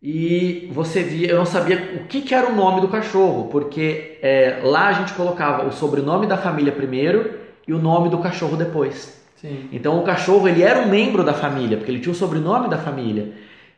e 0.03 0.69
você 0.73 1.01
via, 1.01 1.29
eu 1.29 1.37
não 1.37 1.45
sabia 1.45 2.01
o 2.01 2.07
que, 2.07 2.21
que 2.21 2.35
era 2.35 2.51
o 2.51 2.55
nome 2.55 2.81
do 2.81 2.89
cachorro, 2.89 3.47
porque 3.49 4.19
é, 4.21 4.59
lá 4.63 4.89
a 4.89 4.93
gente 4.93 5.13
colocava 5.13 5.65
o 5.65 5.71
sobrenome 5.71 6.27
da 6.27 6.37
família 6.37 6.73
primeiro 6.73 7.39
e 7.65 7.73
o 7.73 7.79
nome 7.79 8.09
do 8.09 8.17
cachorro 8.17 8.57
depois. 8.57 9.25
Então 9.71 9.99
o 9.99 10.03
cachorro 10.03 10.47
ele 10.47 10.63
era 10.63 10.81
um 10.81 10.89
membro 10.89 11.23
da 11.23 11.33
família, 11.33 11.77
porque 11.77 11.91
ele 11.91 11.99
tinha 11.99 12.11
o 12.11 12.15
sobrenome 12.15 12.69
da 12.69 12.77
família. 12.77 13.33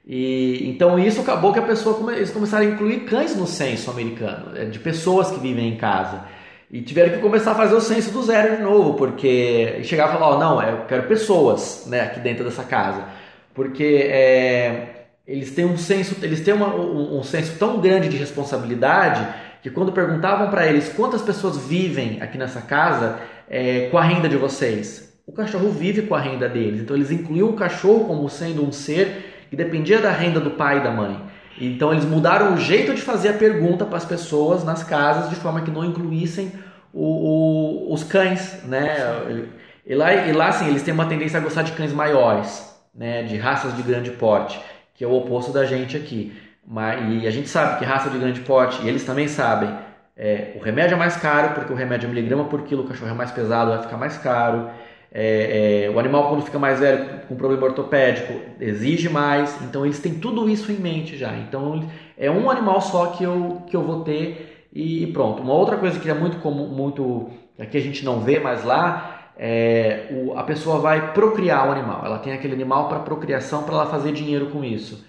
E 0.07 0.67
então 0.67 0.97
isso 0.97 1.21
acabou 1.21 1.53
que 1.53 1.59
a 1.59 1.63
pessoa 1.63 2.15
eles 2.15 2.31
começaram 2.31 2.65
a 2.65 2.69
incluir 2.69 3.01
cães 3.01 3.35
no 3.35 3.45
censo 3.45 3.91
americano, 3.91 4.57
é, 4.57 4.65
de 4.65 4.79
pessoas 4.79 5.29
que 5.31 5.39
vivem 5.39 5.67
em 5.67 5.77
casa. 5.77 6.23
E 6.71 6.81
tiveram 6.81 7.13
que 7.13 7.19
começar 7.19 7.51
a 7.51 7.55
fazer 7.55 7.75
o 7.75 7.81
censo 7.81 8.11
do 8.11 8.21
zero 8.23 8.57
de 8.57 8.61
novo, 8.61 8.93
porque 8.93 9.81
chegava 9.83 10.13
e 10.13 10.17
falava, 10.19 10.35
oh, 10.35 10.39
não, 10.39 10.61
eu 10.63 10.85
quero 10.85 11.03
pessoas 11.07 11.85
né, 11.87 12.01
aqui 12.01 12.19
dentro 12.19 12.43
dessa 12.43 12.63
casa. 12.63 13.03
Porque 13.55 14.07
é, 14.07 15.07
eles 15.27 15.51
têm 15.51 15.65
um 15.65 15.77
senso, 15.77 16.15
eles 16.23 16.41
têm 16.41 16.53
uma, 16.53 16.73
um, 16.75 17.19
um 17.19 17.23
senso 17.23 17.57
tão 17.57 17.79
grande 17.79 18.07
de 18.07 18.17
responsabilidade 18.17 19.27
que 19.61 19.69
quando 19.69 19.91
perguntavam 19.91 20.49
para 20.49 20.67
eles 20.67 20.89
quantas 20.89 21.21
pessoas 21.21 21.57
vivem 21.57 22.21
aqui 22.21 22.37
nessa 22.37 22.61
casa 22.61 23.19
é, 23.49 23.89
com 23.89 23.97
a 23.97 24.03
renda 24.03 24.29
de 24.29 24.37
vocês, 24.37 25.08
o 25.29 25.31
cachorro 25.31 25.69
vive 25.69 26.01
com 26.01 26.15
a 26.15 26.19
renda 26.19 26.49
deles. 26.49 26.81
Então 26.81 26.95
eles 26.95 27.11
incluíam 27.11 27.49
o 27.49 27.53
cachorro 27.53 28.05
como 28.05 28.27
sendo 28.27 28.67
um 28.67 28.71
ser 28.71 29.45
que 29.47 29.55
dependia 29.55 29.99
da 29.99 30.09
renda 30.09 30.39
do 30.39 30.51
pai 30.51 30.79
e 30.79 30.83
da 30.83 30.89
mãe. 30.89 31.21
Então 31.61 31.91
eles 31.91 32.03
mudaram 32.03 32.55
o 32.55 32.57
jeito 32.57 32.95
de 32.95 33.01
fazer 33.01 33.29
a 33.29 33.33
pergunta 33.33 33.85
para 33.85 33.97
as 33.97 34.05
pessoas 34.05 34.63
nas 34.63 34.83
casas 34.83 35.29
de 35.29 35.35
forma 35.35 35.61
que 35.61 35.69
não 35.69 35.85
incluíssem 35.85 36.51
o, 36.91 37.89
o, 37.89 37.93
os 37.93 38.03
cães, 38.03 38.63
né? 38.65 38.97
E 39.85 39.93
lá, 39.93 40.11
e 40.13 40.33
lá 40.33 40.47
assim, 40.47 40.67
eles 40.67 40.81
têm 40.81 40.95
uma 40.95 41.05
tendência 41.05 41.39
a 41.39 41.43
gostar 41.43 41.61
de 41.61 41.73
cães 41.73 41.93
maiores, 41.93 42.67
né? 42.93 43.21
De 43.21 43.37
raças 43.37 43.75
de 43.75 43.83
grande 43.83 44.09
porte, 44.09 44.59
que 44.95 45.03
é 45.03 45.07
o 45.07 45.13
oposto 45.13 45.51
da 45.51 45.63
gente 45.63 45.95
aqui. 45.95 46.33
Mas, 46.65 47.21
e 47.21 47.27
a 47.27 47.31
gente 47.31 47.49
sabe 47.49 47.77
que 47.77 47.85
raça 47.85 48.09
de 48.09 48.17
grande 48.17 48.39
porte, 48.41 48.83
e 48.83 48.89
eles 48.89 49.03
também 49.03 49.27
sabem, 49.27 49.69
é, 50.17 50.53
o 50.55 50.59
remédio 50.59 50.95
é 50.95 50.97
mais 50.97 51.15
caro, 51.17 51.53
porque 51.53 51.71
o 51.71 51.75
remédio 51.75 52.07
é 52.07 52.09
miligrama 52.09 52.45
por 52.45 52.63
quilo, 52.63 52.83
o 52.83 52.87
cachorro 52.87 53.11
é 53.11 53.13
mais 53.13 53.31
pesado, 53.31 53.71
vai 53.71 53.81
ficar 53.83 53.97
mais 53.97 54.17
caro. 54.17 54.69
É, 55.11 55.85
é, 55.85 55.89
o 55.89 55.99
animal 55.99 56.29
quando 56.29 56.43
fica 56.43 56.59
mais 56.59 56.79
velho 56.79 57.21
com 57.27 57.35
problema 57.35 57.65
ortopédico 57.65 58.33
exige 58.59 59.09
mais, 59.09 59.59
então 59.63 59.83
eles 59.83 59.99
têm 59.99 60.13
tudo 60.15 60.47
isso 60.49 60.71
em 60.71 60.75
mente 60.75 61.17
já. 61.17 61.35
Então 61.35 61.89
é 62.17 62.29
um 62.29 62.49
animal 62.49 62.79
só 62.79 63.07
que 63.07 63.23
eu, 63.23 63.63
que 63.67 63.75
eu 63.75 63.81
vou 63.81 64.03
ter 64.03 64.67
e 64.71 65.07
pronto. 65.07 65.41
Uma 65.41 65.53
outra 65.53 65.77
coisa 65.77 65.99
que 65.99 66.09
é 66.09 66.13
muito 66.13 66.37
comum, 66.37 66.67
muito 66.67 67.29
aqui 67.57 67.77
a 67.77 67.81
gente 67.81 68.05
não 68.05 68.19
vê 68.19 68.39
mais 68.39 68.63
lá, 68.63 69.31
é 69.37 70.07
o, 70.11 70.37
a 70.37 70.43
pessoa 70.43 70.79
vai 70.79 71.13
procriar 71.13 71.67
o 71.67 71.71
animal. 71.71 72.03
Ela 72.05 72.19
tem 72.19 72.33
aquele 72.33 72.53
animal 72.53 72.87
para 72.87 72.99
procriação 72.99 73.63
para 73.63 73.73
ela 73.73 73.85
fazer 73.87 74.11
dinheiro 74.11 74.47
com 74.47 74.63
isso. 74.63 75.05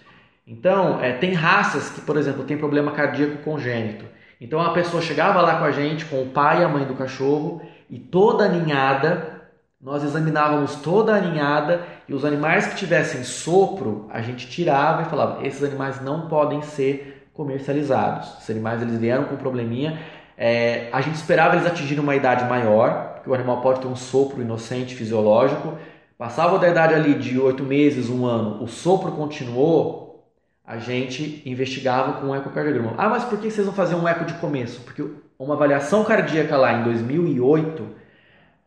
Então, 0.47 1.01
é, 1.01 1.13
tem 1.13 1.33
raças 1.33 1.91
que, 1.91 2.01
por 2.01 2.17
exemplo, 2.17 2.43
tem 2.43 2.57
problema 2.57 2.91
cardíaco 2.91 3.39
congênito. 3.43 4.05
Então 4.41 4.61
a 4.61 4.73
pessoa 4.73 5.03
chegava 5.03 5.43
lá 5.43 5.59
com 5.59 5.65
a 5.65 5.71
gente, 5.71 6.07
com 6.07 6.23
o 6.23 6.27
pai 6.27 6.61
e 6.61 6.65
a 6.65 6.69
mãe 6.69 6.85
do 6.85 6.95
cachorro, 6.95 7.61
e 7.91 7.99
toda 7.99 8.45
a 8.45 8.49
ninhada, 8.49 9.40
nós 9.81 10.05
examinávamos 10.05 10.77
toda 10.77 11.15
a 11.15 11.21
ninhada 11.21 11.87
e 12.07 12.13
os 12.13 12.25
animais 12.25 12.67
que 12.67 12.77
tivessem 12.77 13.25
sopro, 13.25 14.07
a 14.11 14.21
gente 14.21 14.49
tirava 14.49 15.03
e 15.03 15.05
falava: 15.07 15.47
esses 15.47 15.63
animais 15.65 16.03
não 16.03 16.29
podem 16.29 16.61
ser 16.61 17.29
comercializados. 17.33 18.37
Esses 18.39 18.51
animais 18.51 18.83
eles 18.83 18.99
vieram 18.99 19.25
com 19.25 19.37
probleminha. 19.37 19.99
É, 20.37 20.89
a 20.93 21.01
gente 21.01 21.15
esperava 21.15 21.55
eles 21.55 21.67
atingirem 21.67 22.03
uma 22.03 22.15
idade 22.15 22.45
maior, 22.45 23.15
porque 23.15 23.31
o 23.31 23.35
animal 23.35 23.63
pode 23.63 23.81
ter 23.81 23.87
um 23.87 23.97
sopro 23.97 24.43
inocente 24.43 24.95
fisiológico. 24.95 25.79
Passava 26.19 26.59
da 26.59 26.69
idade 26.69 26.93
ali 26.93 27.15
de 27.15 27.39
oito 27.39 27.63
meses, 27.63 28.11
um 28.11 28.27
ano, 28.27 28.63
o 28.63 28.69
sopro 28.69 29.13
continuou, 29.13 30.29
a 30.67 30.77
gente 30.77 31.43
investigava 31.47 32.21
com 32.21 32.27
um 32.27 32.37
ecocardiograma. 32.37 32.93
Ah, 32.99 33.09
mas 33.09 33.25
por 33.25 33.39
que 33.39 33.51
vocês 33.51 33.67
não 33.67 33.73
faziam 33.73 34.01
um 34.01 34.09
eco 34.09 34.27
de 34.27 34.35
começo? 34.35 34.83
Porque 34.83 35.03
uma 35.39 35.55
avaliação 35.55 36.05
cardíaca 36.05 36.59
lá 36.59 36.75
em 36.75 36.85
2008, 36.85 38.00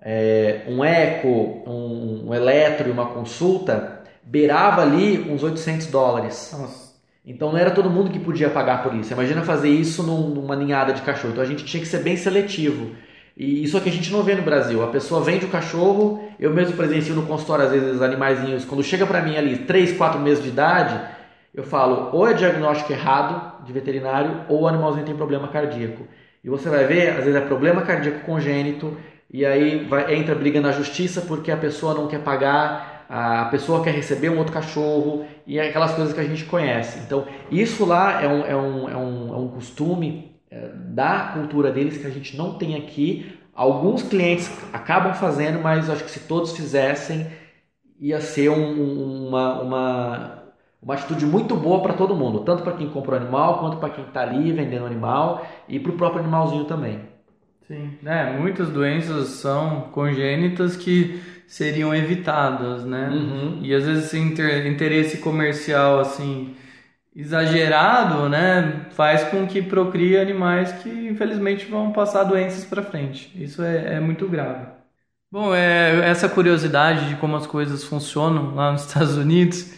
é, 0.06 0.64
um 0.68 0.84
eco, 0.84 1.64
um, 1.66 2.26
um, 2.28 2.34
eletro 2.34 2.90
e 2.90 2.92
uma 2.92 3.06
consulta 3.06 4.02
beirava 4.22 4.82
ali 4.82 5.32
uns 5.32 5.44
800 5.44 5.88
dólares. 5.88 6.54
Nossa. 6.58 6.94
Então 7.26 7.54
não 7.54 7.58
era 7.58 7.72
todo 7.72 7.90
mundo 7.90 8.12
que 8.12 8.20
podia 8.20 8.50
pagar 8.50 8.84
por 8.84 8.94
isso. 8.94 9.14
Imagina 9.14 9.44
fazer 9.44 9.70
isso 9.70 10.04
numa 10.04 10.58
ninhada 10.58 10.92
de 10.92 11.02
cachorro. 11.02 11.32
Então 11.32 11.44
a 11.44 11.48
gente 11.48 11.64
tinha 11.64 11.82
que 11.82 11.88
ser 11.88 12.00
bem 12.00 12.18
seletivo. 12.18 12.92
E 13.36 13.64
isso 13.64 13.78
aqui 13.78 13.90
a 13.90 13.92
gente 13.94 14.12
não 14.12 14.24
vê 14.24 14.36
no 14.36 14.44
Brasil. 14.44 14.84
A 14.84 14.88
pessoa 14.88 15.22
vende 15.22 15.46
o 15.46 15.50
cachorro, 15.50 16.22
eu 16.38 16.54
mesmo 16.54 16.76
presencio 16.76 17.16
no 17.16 17.26
consultório 17.26 17.66
às 17.66 17.72
vezes 17.72 18.02
animaizinhos, 18.02 18.66
quando 18.66 18.84
chega 18.84 19.08
para 19.08 19.22
mim 19.22 19.38
ali 19.38 19.60
3, 19.60 19.98
4 19.98 20.20
meses 20.20 20.44
de 20.44 20.50
idade, 20.50 21.00
eu 21.54 21.64
falo 21.64 22.10
ou 22.12 22.28
é 22.28 22.34
diagnóstico 22.34 22.92
errado 22.92 23.64
de 23.66 23.72
veterinário 23.72 24.42
ou 24.50 24.64
o 24.64 24.68
animalzinho 24.68 25.06
tem 25.06 25.16
problema 25.16 25.48
cardíaco. 25.48 26.06
E 26.44 26.50
você 26.50 26.70
vai 26.70 26.86
ver, 26.86 27.12
às 27.12 27.24
vezes 27.24 27.36
é 27.36 27.42
problema 27.42 27.84
cardíaco 27.84 28.26
congênito 28.26 28.98
e 29.32 29.46
aí 29.46 29.84
vai, 29.86 30.16
entra 30.16 30.36
briga 30.36 30.62
na 30.62 30.72
justiça 30.72 31.22
porque 31.22 31.52
a 31.52 31.58
pessoa 31.58 31.94
não 31.94 32.08
quer 32.08 32.20
pagar, 32.20 33.06
a 33.10 33.46
pessoa 33.46 33.84
quer 33.84 33.94
receber 33.94 34.30
um 34.30 34.38
outro 34.38 34.54
cachorro 34.54 35.26
e 35.46 35.60
é 35.60 35.70
aquelas 35.70 35.94
coisas 35.94 36.14
que 36.14 36.20
a 36.20 36.24
gente 36.24 36.46
conhece. 36.46 37.00
Então, 37.00 37.26
isso 37.52 37.86
lá 37.86 38.22
é 38.22 38.28
um, 38.28 38.46
é 38.46 38.56
um, 38.56 38.90
é 38.90 38.98
um, 38.98 39.34
é 39.34 39.38
um 39.38 39.48
costume 39.50 40.36
é, 40.50 40.70
da 40.70 41.32
cultura 41.34 41.72
deles 41.72 41.98
que 41.98 42.08
a 42.08 42.12
gente 42.12 42.38
não 42.38 42.58
tem 42.58 42.76
aqui. 42.76 43.38
Alguns 43.54 44.04
clientes 44.04 44.52
acabam 44.72 45.14
fazendo, 45.14 45.60
mas 45.62 45.90
acho 45.90 46.04
que 46.04 46.12
se 46.12 46.22
todos 46.22 46.56
fizessem, 46.56 47.28
ia 48.00 48.20
ser 48.20 48.50
um, 48.50 49.28
uma, 49.28 49.62
uma 49.62 50.44
uma 50.84 50.96
atitude 50.96 51.26
muito 51.26 51.56
boa 51.56 51.82
para 51.82 51.94
todo 51.94 52.16
mundo, 52.16 52.42
tanto 52.42 52.62
para 52.62 52.74
quem 52.74 52.90
compra 52.90 53.16
o 53.16 53.18
animal, 53.18 53.60
quanto 53.60 53.78
para 53.78 53.90
quem 53.90 54.04
está 54.04 54.22
ali 54.22 54.52
vendendo 54.52 54.84
o 54.84 54.86
animal 54.86 55.46
e 55.68 55.80
para 55.80 55.92
o 55.94 55.96
próprio 55.96 56.22
animalzinho 56.22 56.66
também. 56.66 57.13
Sim, 57.68 57.98
é, 58.06 58.38
muitas 58.38 58.70
doenças 58.70 59.30
são 59.30 59.90
congênitas 59.92 60.76
que 60.76 61.22
seriam 61.48 61.96
evitadas, 61.96 62.84
né? 62.86 63.10
Uhum. 63.10 63.60
E 63.64 63.74
às 63.74 63.86
vezes 63.86 64.06
esse 64.06 64.18
interesse 64.20 65.18
comercial 65.20 66.00
assim 66.00 66.56
exagerado, 67.16 68.28
né, 68.28 68.88
faz 68.92 69.24
com 69.26 69.46
que 69.46 69.62
procrie 69.62 70.18
animais 70.18 70.72
que 70.82 70.90
infelizmente 70.90 71.66
vão 71.66 71.92
passar 71.92 72.24
doenças 72.24 72.66
para 72.66 72.82
frente. 72.82 73.32
Isso 73.36 73.62
é, 73.62 73.96
é 73.96 74.00
muito 74.00 74.28
grave. 74.28 74.66
Bom, 75.32 75.54
é, 75.54 76.10
essa 76.10 76.28
curiosidade 76.30 77.10
de 77.10 77.16
como 77.18 77.36
as 77.36 77.48
coisas 77.48 77.84
funcionam 77.84 78.56
lá 78.56 78.72
nos 78.72 78.86
Estados 78.86 79.16
Unidos 79.16 79.73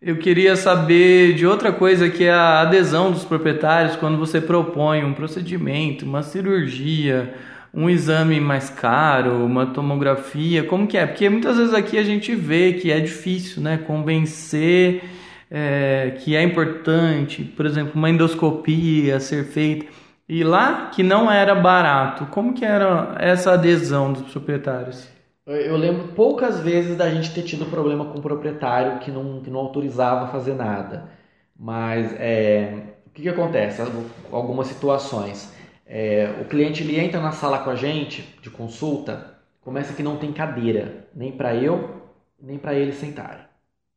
eu 0.00 0.16
queria 0.16 0.54
saber 0.54 1.34
de 1.34 1.44
outra 1.44 1.72
coisa 1.72 2.08
que 2.08 2.24
é 2.24 2.32
a 2.32 2.60
adesão 2.60 3.10
dos 3.10 3.24
proprietários 3.24 3.96
quando 3.96 4.16
você 4.16 4.40
propõe 4.40 5.04
um 5.04 5.12
procedimento, 5.12 6.04
uma 6.04 6.22
cirurgia, 6.22 7.34
um 7.74 7.90
exame 7.90 8.40
mais 8.40 8.70
caro, 8.70 9.44
uma 9.44 9.66
tomografia, 9.66 10.62
como 10.62 10.86
que 10.86 10.96
é? 10.96 11.04
Porque 11.04 11.28
muitas 11.28 11.56
vezes 11.56 11.74
aqui 11.74 11.98
a 11.98 12.04
gente 12.04 12.34
vê 12.34 12.74
que 12.74 12.92
é 12.92 13.00
difícil, 13.00 13.60
né, 13.60 13.76
convencer 13.78 15.02
é, 15.50 16.16
que 16.20 16.36
é 16.36 16.42
importante, 16.42 17.42
por 17.42 17.66
exemplo, 17.66 17.92
uma 17.94 18.08
endoscopia 18.08 19.18
ser 19.18 19.44
feita. 19.46 19.86
E 20.28 20.44
lá 20.44 20.90
que 20.94 21.02
não 21.02 21.30
era 21.30 21.54
barato, 21.54 22.26
como 22.26 22.52
que 22.52 22.64
era 22.64 23.16
essa 23.18 23.52
adesão 23.52 24.12
dos 24.12 24.30
proprietários? 24.30 25.17
Eu 25.48 25.78
lembro 25.78 26.08
poucas 26.08 26.60
vezes 26.60 26.94
da 26.94 27.08
gente 27.08 27.32
ter 27.32 27.42
tido 27.42 27.64
problema 27.66 28.04
com 28.04 28.18
o 28.18 28.22
proprietário 28.22 28.98
que 28.98 29.10
não, 29.10 29.40
que 29.40 29.48
não 29.48 29.60
autorizava 29.60 30.30
fazer 30.30 30.52
nada. 30.54 31.10
Mas 31.58 32.12
é, 32.20 32.96
o 33.06 33.10
que, 33.10 33.22
que 33.22 33.28
acontece? 33.30 33.82
Algumas 34.30 34.66
situações. 34.66 35.50
É, 35.86 36.34
o 36.42 36.44
cliente 36.44 36.82
ele 36.82 37.00
entra 37.00 37.18
na 37.18 37.32
sala 37.32 37.60
com 37.60 37.70
a 37.70 37.74
gente 37.74 38.38
de 38.42 38.50
consulta, 38.50 39.38
começa 39.62 39.94
que 39.94 40.02
não 40.02 40.18
tem 40.18 40.34
cadeira, 40.34 41.08
nem 41.14 41.32
para 41.32 41.54
eu, 41.54 42.02
nem 42.38 42.58
para 42.58 42.74
ele 42.74 42.92
sentarem. 42.92 43.44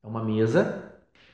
É 0.01 0.07
uma 0.07 0.23
mesa. 0.23 0.85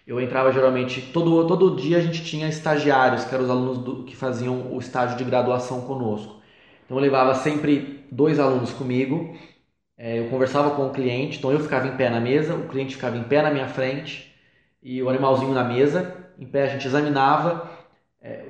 Eu 0.07 0.19
entrava 0.19 0.51
geralmente, 0.51 0.99
todo, 1.13 1.45
todo 1.45 1.75
dia 1.75 1.97
a 1.97 2.01
gente 2.01 2.23
tinha 2.23 2.47
estagiários, 2.49 3.23
que 3.23 3.35
eram 3.35 3.43
os 3.43 3.51
alunos 3.51 3.77
do, 3.77 4.03
que 4.03 4.15
faziam 4.15 4.73
o 4.73 4.79
estágio 4.79 5.15
de 5.15 5.23
graduação 5.23 5.81
conosco. 5.81 6.41
Então 6.85 6.97
eu 6.97 7.01
levava 7.01 7.35
sempre 7.35 8.07
dois 8.11 8.39
alunos 8.39 8.71
comigo 8.71 9.37
é, 9.97 10.19
eu 10.19 10.29
conversava 10.29 10.71
com 10.71 10.85
o 10.85 10.91
cliente, 10.91 11.39
então 11.39 11.51
eu 11.51 11.59
ficava 11.59 11.87
em 11.87 11.97
pé 11.97 12.09
na 12.09 12.19
mesa, 12.19 12.53
o 12.53 12.67
cliente 12.67 12.95
ficava 12.95 13.17
em 13.17 13.23
pé 13.23 13.41
na 13.41 13.49
minha 13.49 13.67
frente 13.67 14.31
e 14.81 15.01
o 15.01 15.09
animalzinho 15.09 15.53
na 15.53 15.63
mesa, 15.63 16.15
em 16.37 16.45
pé 16.45 16.63
a 16.63 16.67
gente 16.67 16.85
examinava. 16.85 17.67
É, 18.21 18.43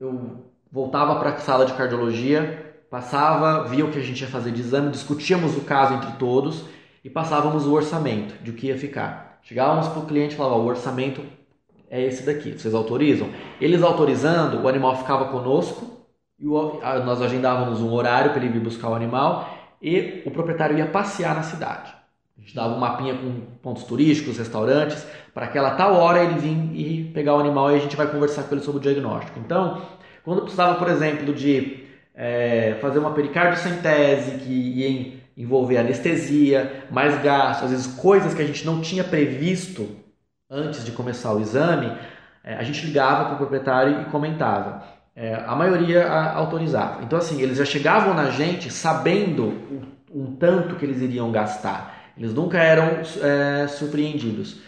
eu 0.00 0.42
voltava 0.72 1.16
para 1.16 1.30
a 1.30 1.38
sala 1.38 1.66
de 1.66 1.74
cardiologia, 1.74 2.82
passava, 2.88 3.68
via 3.68 3.84
o 3.84 3.90
que 3.90 3.98
a 3.98 4.02
gente 4.02 4.22
ia 4.22 4.28
fazer 4.28 4.52
de 4.52 4.60
exame, 4.62 4.90
discutíamos 4.90 5.54
o 5.54 5.60
caso 5.60 5.94
entre 5.94 6.12
todos 6.12 6.64
e 7.04 7.10
passávamos 7.10 7.66
o 7.66 7.74
orçamento 7.74 8.42
de 8.42 8.50
o 8.50 8.54
que 8.54 8.68
ia 8.68 8.78
ficar. 8.78 9.38
Chegávamos 9.42 9.86
para 9.88 10.00
o 10.00 10.06
cliente 10.06 10.32
e 10.32 10.36
falava: 10.38 10.56
o 10.56 10.66
orçamento 10.66 11.22
é 11.90 12.02
esse 12.02 12.24
daqui, 12.24 12.52
vocês 12.52 12.74
autorizam? 12.74 13.28
Eles 13.60 13.82
autorizando, 13.82 14.62
o 14.62 14.68
animal 14.68 14.96
ficava 14.96 15.26
conosco 15.26 16.06
e 16.38 16.46
nós 16.46 17.20
agendávamos 17.20 17.82
um 17.82 17.92
horário 17.92 18.30
para 18.30 18.42
ele 18.42 18.54
vir 18.54 18.60
buscar 18.60 18.88
o 18.88 18.94
animal 18.94 19.59
e 19.80 20.22
o 20.26 20.30
proprietário 20.30 20.76
ia 20.78 20.86
passear 20.86 21.34
na 21.34 21.42
cidade. 21.42 21.92
A 22.36 22.40
gente 22.40 22.54
dava 22.54 22.74
um 22.74 22.78
mapinha 22.78 23.14
com 23.14 23.40
pontos 23.62 23.84
turísticos, 23.84 24.38
restaurantes, 24.38 25.06
para 25.34 25.46
aquela 25.46 25.72
tal 25.72 25.94
hora 25.94 26.22
ele 26.22 26.38
vir 26.38 26.70
e 26.74 27.04
pegar 27.12 27.36
o 27.36 27.38
animal 27.38 27.70
e 27.70 27.76
a 27.76 27.78
gente 27.78 27.96
vai 27.96 28.06
conversar 28.06 28.44
com 28.44 28.54
ele 28.54 28.64
sobre 28.64 28.78
o 28.78 28.82
diagnóstico. 28.82 29.38
Então, 29.38 29.82
quando 30.24 30.42
precisava, 30.42 30.78
por 30.78 30.88
exemplo, 30.88 31.34
de 31.34 31.84
é, 32.14 32.78
fazer 32.80 32.98
uma 32.98 33.12
pericardiocentese 33.12 34.38
que 34.38 34.52
ia 34.52 35.20
envolver 35.36 35.78
anestesia, 35.78 36.84
mais 36.90 37.20
gasto, 37.22 37.64
às 37.64 37.70
vezes 37.70 37.86
coisas 37.86 38.34
que 38.34 38.42
a 38.42 38.46
gente 38.46 38.64
não 38.64 38.80
tinha 38.80 39.04
previsto 39.04 39.88
antes 40.50 40.84
de 40.84 40.92
começar 40.92 41.32
o 41.32 41.40
exame, 41.40 41.96
é, 42.42 42.54
a 42.54 42.62
gente 42.62 42.84
ligava 42.86 43.26
para 43.26 43.34
o 43.34 43.36
proprietário 43.36 44.02
e 44.02 44.04
comentava. 44.06 44.82
É, 45.22 45.34
a 45.46 45.54
maioria 45.54 46.06
a, 46.06 46.34
autorizava. 46.34 47.02
Então, 47.02 47.18
assim, 47.18 47.42
eles 47.42 47.58
já 47.58 47.64
chegavam 47.66 48.14
na 48.14 48.30
gente 48.30 48.72
sabendo 48.72 49.52
um, 49.70 49.82
um 50.22 50.34
tanto 50.34 50.76
que 50.76 50.86
eles 50.86 51.02
iriam 51.02 51.30
gastar. 51.30 51.94
Eles 52.16 52.32
nunca 52.32 52.56
eram 52.56 53.02
é, 53.22 53.66
surpreendidos. 53.68 54.62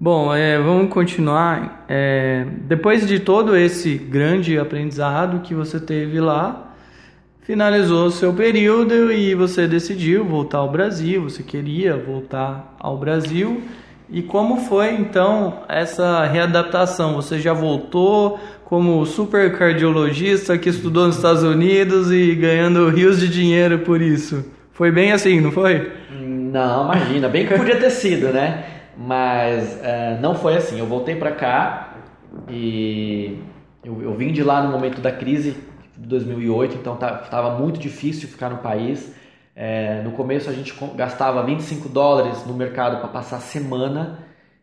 Bom, 0.00 0.34
é, 0.34 0.58
vamos 0.58 0.92
continuar. 0.92 1.84
É, 1.88 2.44
depois 2.62 3.06
de 3.06 3.20
todo 3.20 3.56
esse 3.56 3.94
grande 3.94 4.58
aprendizado 4.58 5.42
que 5.42 5.54
você 5.54 5.78
teve 5.78 6.18
lá, 6.18 6.74
finalizou 7.42 8.06
o 8.06 8.10
seu 8.10 8.34
período 8.34 9.12
e 9.12 9.32
você 9.36 9.68
decidiu 9.68 10.24
voltar 10.24 10.58
ao 10.58 10.72
Brasil. 10.72 11.22
Você 11.22 11.44
queria 11.44 11.96
voltar 11.96 12.74
ao 12.80 12.96
Brasil. 12.96 13.62
E 14.10 14.22
como 14.22 14.56
foi 14.56 14.94
então 14.94 15.62
essa 15.68 16.24
readaptação? 16.24 17.14
Você 17.14 17.38
já 17.38 17.52
voltou 17.52 18.40
como 18.68 19.06
super 19.06 19.56
cardiologista 19.56 20.58
que 20.58 20.68
estudou 20.68 21.06
nos 21.06 21.16
Estados 21.16 21.42
Unidos 21.42 22.12
e 22.12 22.34
ganhando 22.34 22.90
rios 22.90 23.18
de 23.18 23.26
dinheiro 23.26 23.78
por 23.78 24.02
isso? 24.02 24.44
Foi 24.72 24.92
bem 24.92 25.10
assim, 25.10 25.40
não 25.40 25.50
foi? 25.50 25.90
Não, 26.10 26.84
imagina, 26.84 27.30
bem 27.30 27.46
que 27.46 27.56
podia 27.56 27.80
ter 27.80 27.88
sido, 27.88 28.28
né? 28.28 28.64
Mas 28.94 29.82
é, 29.82 30.18
não 30.20 30.34
foi 30.34 30.54
assim. 30.54 30.78
Eu 30.78 30.84
voltei 30.84 31.16
para 31.16 31.32
cá 31.32 31.94
e 32.46 33.38
eu, 33.82 34.02
eu, 34.02 34.14
vim 34.14 34.32
de 34.32 34.42
lá 34.42 34.62
no 34.62 34.70
momento 34.70 35.00
da 35.00 35.12
crise 35.12 35.56
de 35.96 36.06
2008, 36.06 36.76
então 36.76 36.92
estava 36.92 37.22
tá, 37.30 37.56
muito 37.56 37.80
difícil 37.80 38.28
ficar 38.28 38.50
no 38.50 38.58
país. 38.58 39.14
É, 39.56 40.02
no 40.02 40.10
começo 40.10 40.50
a 40.50 40.52
gente 40.52 40.74
gastava 40.94 41.42
25 41.42 41.88
dólares 41.88 42.44
no 42.46 42.52
mercado 42.52 43.00
para 43.00 43.08
passar 43.08 43.38
a 43.38 43.40
semana 43.40 44.18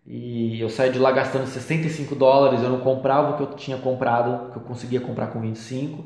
E 0.05 0.59
eu 0.61 0.69
saí 0.69 0.91
de 0.91 0.99
lá 0.99 1.11
gastando 1.11 1.47
65 1.47 2.15
dólares, 2.15 2.61
eu 2.61 2.69
não 2.69 2.79
comprava 2.81 3.31
o 3.31 3.37
que 3.37 3.43
eu 3.43 3.57
tinha 3.57 3.77
comprado, 3.77 4.51
que 4.51 4.57
eu 4.57 4.61
conseguia 4.63 5.01
comprar 5.01 5.27
com 5.27 5.41
25. 5.41 6.05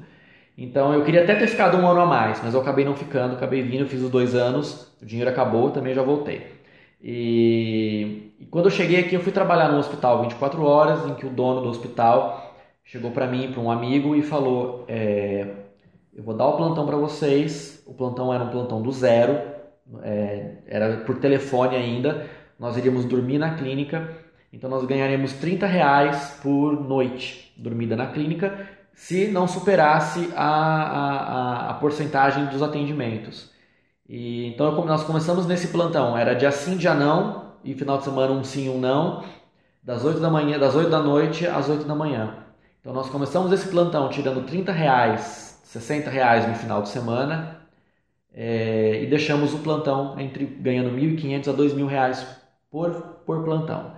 Então 0.57 0.93
eu 0.93 1.03
queria 1.05 1.23
até 1.23 1.35
ter 1.35 1.47
ficado 1.47 1.77
um 1.77 1.87
ano 1.87 2.01
a 2.01 2.05
mais, 2.05 2.41
mas 2.43 2.53
eu 2.53 2.61
acabei 2.61 2.85
não 2.85 2.95
ficando, 2.95 3.35
acabei 3.35 3.61
vindo, 3.61 3.87
fiz 3.87 4.01
os 4.01 4.09
dois 4.09 4.35
anos, 4.35 4.93
o 5.01 5.05
dinheiro 5.05 5.29
acabou, 5.29 5.71
também 5.71 5.93
já 5.93 6.01
voltei. 6.03 6.47
E, 7.01 8.33
e 8.39 8.45
quando 8.45 8.65
eu 8.65 8.71
cheguei 8.71 8.99
aqui, 8.99 9.15
eu 9.15 9.21
fui 9.21 9.31
trabalhar 9.31 9.69
no 9.71 9.77
hospital 9.79 10.21
24 10.21 10.63
horas, 10.63 11.05
em 11.07 11.15
que 11.15 11.25
o 11.25 11.29
dono 11.29 11.61
do 11.61 11.69
hospital 11.69 12.53
chegou 12.83 13.11
para 13.11 13.27
mim, 13.27 13.51
para 13.51 13.61
um 13.61 13.71
amigo, 13.71 14.15
e 14.15 14.21
falou: 14.21 14.85
é, 14.87 15.47
Eu 16.13 16.23
vou 16.23 16.35
dar 16.35 16.47
o 16.47 16.57
plantão 16.57 16.85
para 16.85 16.97
vocês. 16.97 17.83
O 17.85 17.93
plantão 17.93 18.33
era 18.33 18.43
um 18.43 18.49
plantão 18.49 18.81
do 18.81 18.91
zero, 18.91 19.39
é, 20.03 20.57
era 20.67 20.97
por 21.05 21.19
telefone 21.19 21.75
ainda. 21.75 22.27
Nós 22.59 22.75
iríamos 22.75 23.05
dormir 23.05 23.37
na 23.37 23.55
clínica, 23.55 24.09
então 24.51 24.69
nós 24.69 24.85
ganharíamos 24.85 25.33
30 25.33 25.65
reais 25.65 26.37
por 26.43 26.79
noite 26.79 27.53
dormida 27.57 27.95
na 27.95 28.07
clínica, 28.07 28.67
se 28.93 29.29
não 29.29 29.47
superasse 29.47 30.29
a, 30.35 30.43
a, 30.43 31.19
a, 31.67 31.69
a 31.69 31.73
porcentagem 31.75 32.47
dos 32.47 32.61
atendimentos. 32.61 33.49
E, 34.07 34.47
então 34.47 34.85
nós 34.85 35.03
começamos 35.03 35.45
nesse 35.45 35.69
plantão, 35.69 36.17
era 36.17 36.33
dia 36.33 36.51
sim, 36.51 36.75
dia 36.75 36.93
não, 36.93 37.53
e 37.63 37.73
final 37.73 37.97
de 37.97 38.03
semana 38.03 38.33
um 38.33 38.43
sim, 38.43 38.67
um 38.69 38.77
não, 38.77 39.23
das 39.81 40.03
8 40.03 40.19
da 40.19 40.29
manhã, 40.29 40.59
das 40.59 40.75
8 40.75 40.89
da 40.89 40.99
noite 40.99 41.47
às 41.47 41.69
8 41.69 41.85
da 41.85 41.95
manhã. 41.95 42.43
Então 42.81 42.93
nós 42.93 43.09
começamos 43.09 43.51
esse 43.53 43.69
plantão 43.69 44.09
tirando 44.09 44.45
30 44.45 44.71
reais, 44.71 45.61
60 45.63 46.09
reais 46.09 46.47
no 46.47 46.55
final 46.55 46.81
de 46.81 46.89
semana 46.89 47.59
é, 48.33 49.01
e 49.03 49.07
deixamos 49.07 49.53
o 49.53 49.59
plantão 49.59 50.19
entre 50.19 50.45
ganhando 50.45 50.89
1.500 50.91 51.47
a 51.47 51.53
2.000 51.53 51.87
reais 51.87 52.38
por, 52.71 52.91
por 53.25 53.43
plantão. 53.43 53.93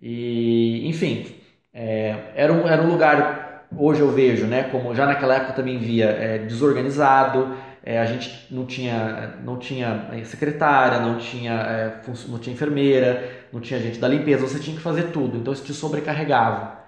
E 0.00 0.88
enfim, 0.88 1.26
é, 1.72 2.32
era, 2.34 2.52
um, 2.52 2.66
era 2.66 2.82
um 2.82 2.90
lugar, 2.90 3.68
hoje 3.76 4.00
eu 4.00 4.10
vejo, 4.10 4.46
né, 4.46 4.64
como 4.64 4.94
já 4.94 5.06
naquela 5.06 5.36
época 5.36 5.52
também 5.54 5.78
via, 5.78 6.06
é, 6.06 6.38
desorganizado, 6.38 7.54
é, 7.82 7.98
a 7.98 8.04
gente 8.04 8.46
não 8.50 8.66
tinha, 8.66 9.38
não 9.44 9.58
tinha 9.58 10.08
é, 10.12 10.22
secretária, 10.24 11.00
não 11.00 11.18
tinha, 11.18 11.52
é, 11.52 12.00
não 12.28 12.38
tinha 12.38 12.54
enfermeira, 12.54 13.46
não 13.52 13.60
tinha 13.60 13.80
gente 13.80 13.98
da 13.98 14.08
limpeza, 14.08 14.46
você 14.46 14.58
tinha 14.58 14.76
que 14.76 14.82
fazer 14.82 15.04
tudo, 15.12 15.36
então 15.38 15.52
isso 15.52 15.64
te 15.64 15.72
sobrecarregava. 15.72 16.78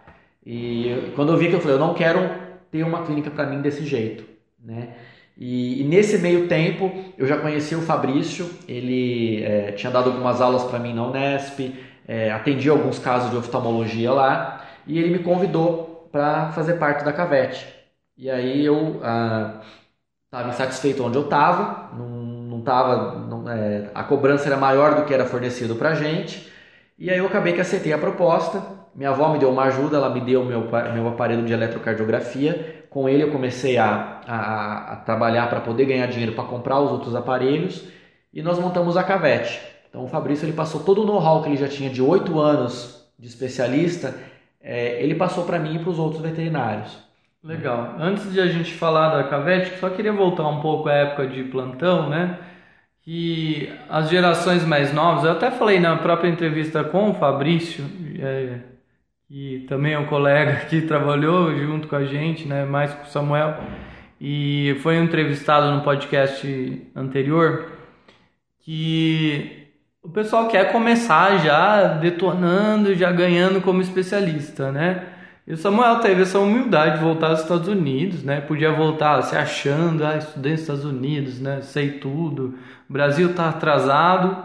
E 0.44 1.12
quando 1.14 1.32
eu 1.32 1.38
vi 1.38 1.48
que 1.48 1.54
eu 1.54 1.60
falei, 1.60 1.76
eu 1.76 1.80
não 1.80 1.94
quero 1.94 2.18
ter 2.70 2.82
uma 2.82 3.04
clínica 3.04 3.30
para 3.30 3.46
mim 3.46 3.60
desse 3.60 3.84
jeito, 3.84 4.24
né? 4.58 4.94
E, 5.36 5.80
e, 5.80 5.84
nesse 5.84 6.18
meio 6.18 6.46
tempo 6.46 6.92
eu 7.16 7.26
já 7.26 7.38
conheci 7.38 7.74
o 7.74 7.82
Fabrício, 7.82 8.48
ele 8.68 9.42
é, 9.42 9.72
tinha 9.72 9.90
dado 9.90 10.10
algumas 10.10 10.40
aulas 10.40 10.64
para 10.64 10.78
mim 10.78 10.94
na 10.94 11.06
Unesp, 11.06 11.74
é, 12.06 12.30
atendi 12.30 12.68
alguns 12.68 12.98
casos 12.98 13.30
de 13.30 13.36
oftalmologia 13.36 14.12
lá 14.12 14.64
e 14.86 14.98
ele 14.98 15.10
me 15.10 15.24
convidou 15.24 16.08
para 16.12 16.52
fazer 16.52 16.74
parte 16.74 17.04
da 17.04 17.12
Cavete. 17.12 17.66
E 18.16 18.30
aí 18.30 18.64
eu 18.64 19.00
ah, 19.02 19.62
estava 20.26 20.50
insatisfeito 20.50 21.02
onde 21.02 21.16
eu 21.16 21.24
estava, 21.24 21.90
não, 21.96 22.08
não 22.08 22.60
tava, 22.62 23.18
não, 23.18 23.48
é, 23.50 23.90
a 23.94 24.04
cobrança 24.04 24.46
era 24.46 24.56
maior 24.56 24.94
do 24.96 25.04
que 25.06 25.14
era 25.14 25.24
fornecido 25.24 25.76
para 25.76 25.94
gente, 25.94 26.50
e 26.98 27.10
aí 27.10 27.18
eu 27.18 27.26
acabei 27.26 27.52
que 27.52 27.60
aceitei 27.60 27.92
a 27.92 27.98
proposta. 27.98 28.62
Minha 28.94 29.10
avó 29.10 29.32
me 29.32 29.38
deu 29.38 29.50
uma 29.50 29.64
ajuda, 29.64 29.96
ela 29.96 30.10
me 30.10 30.20
deu 30.20 30.44
meu, 30.44 30.68
meu 30.94 31.08
aparelho 31.08 31.44
de 31.44 31.52
eletrocardiografia. 31.52 32.81
Com 32.92 33.08
ele 33.08 33.22
eu 33.22 33.32
comecei 33.32 33.78
a, 33.78 34.20
a, 34.26 34.92
a 34.92 34.96
trabalhar 34.96 35.48
para 35.48 35.60
poder 35.60 35.86
ganhar 35.86 36.06
dinheiro 36.06 36.34
para 36.34 36.44
comprar 36.44 36.78
os 36.78 36.90
outros 36.90 37.14
aparelhos 37.14 37.84
e 38.34 38.42
nós 38.42 38.58
montamos 38.58 38.98
a 38.98 39.02
Cavete. 39.02 39.58
Então 39.88 40.04
o 40.04 40.08
Fabrício 40.08 40.44
ele 40.44 40.52
passou 40.52 40.82
todo 40.82 41.02
o 41.02 41.06
know-how 41.06 41.42
que 41.42 41.48
ele 41.48 41.56
já 41.56 41.68
tinha 41.68 41.88
de 41.88 42.02
oito 42.02 42.38
anos 42.38 43.10
de 43.18 43.26
especialista, 43.26 44.14
é, 44.60 45.02
ele 45.02 45.14
passou 45.14 45.44
para 45.44 45.58
mim 45.58 45.76
e 45.76 45.78
para 45.78 45.90
os 45.90 45.98
outros 45.98 46.20
veterinários. 46.20 46.98
Legal. 47.42 47.96
Antes 47.98 48.30
de 48.30 48.40
a 48.40 48.46
gente 48.46 48.74
falar 48.74 49.16
da 49.16 49.24
Cavete, 49.24 49.78
só 49.78 49.88
queria 49.88 50.12
voltar 50.12 50.46
um 50.46 50.60
pouco 50.60 50.88
à 50.88 50.92
época 50.92 51.26
de 51.26 51.44
plantão, 51.44 52.10
né? 52.10 52.38
Que 53.02 53.72
as 53.88 54.10
gerações 54.10 54.64
mais 54.64 54.92
novas, 54.92 55.24
eu 55.24 55.32
até 55.32 55.50
falei 55.50 55.80
na 55.80 55.96
própria 55.96 56.28
entrevista 56.28 56.84
com 56.84 57.10
o 57.10 57.14
Fabrício, 57.14 57.84
é, 58.20 58.58
que 59.32 59.64
também 59.66 59.94
é 59.94 59.98
um 59.98 60.04
colega 60.04 60.66
que 60.68 60.82
trabalhou 60.82 61.56
junto 61.56 61.88
com 61.88 61.96
a 61.96 62.04
gente, 62.04 62.46
né? 62.46 62.66
Mais 62.66 62.92
com 62.92 63.04
o 63.04 63.06
Samuel, 63.06 63.56
e 64.20 64.76
foi 64.82 64.98
entrevistado 64.98 65.74
no 65.74 65.80
podcast 65.80 66.86
anterior, 66.94 67.72
que 68.60 69.70
o 70.02 70.10
pessoal 70.10 70.48
quer 70.48 70.70
começar 70.70 71.38
já 71.38 71.94
detonando, 71.94 72.94
já 72.94 73.10
ganhando 73.10 73.62
como 73.62 73.80
especialista, 73.80 74.70
né? 74.70 75.06
E 75.46 75.54
o 75.54 75.56
Samuel 75.56 76.00
teve 76.00 76.22
essa 76.22 76.38
humildade 76.38 76.98
de 76.98 77.04
voltar 77.04 77.30
aos 77.30 77.40
Estados 77.40 77.68
Unidos, 77.68 78.22
né? 78.22 78.42
Podia 78.42 78.70
voltar 78.70 79.22
se 79.22 79.34
achando, 79.34 80.04
ah, 80.04 80.18
estudei 80.18 80.52
nos 80.52 80.60
Estados 80.60 80.84
Unidos, 80.84 81.40
né? 81.40 81.62
Sei 81.62 81.92
tudo. 81.92 82.58
O 82.88 82.92
Brasil 82.92 83.30
está 83.30 83.48
atrasado, 83.48 84.36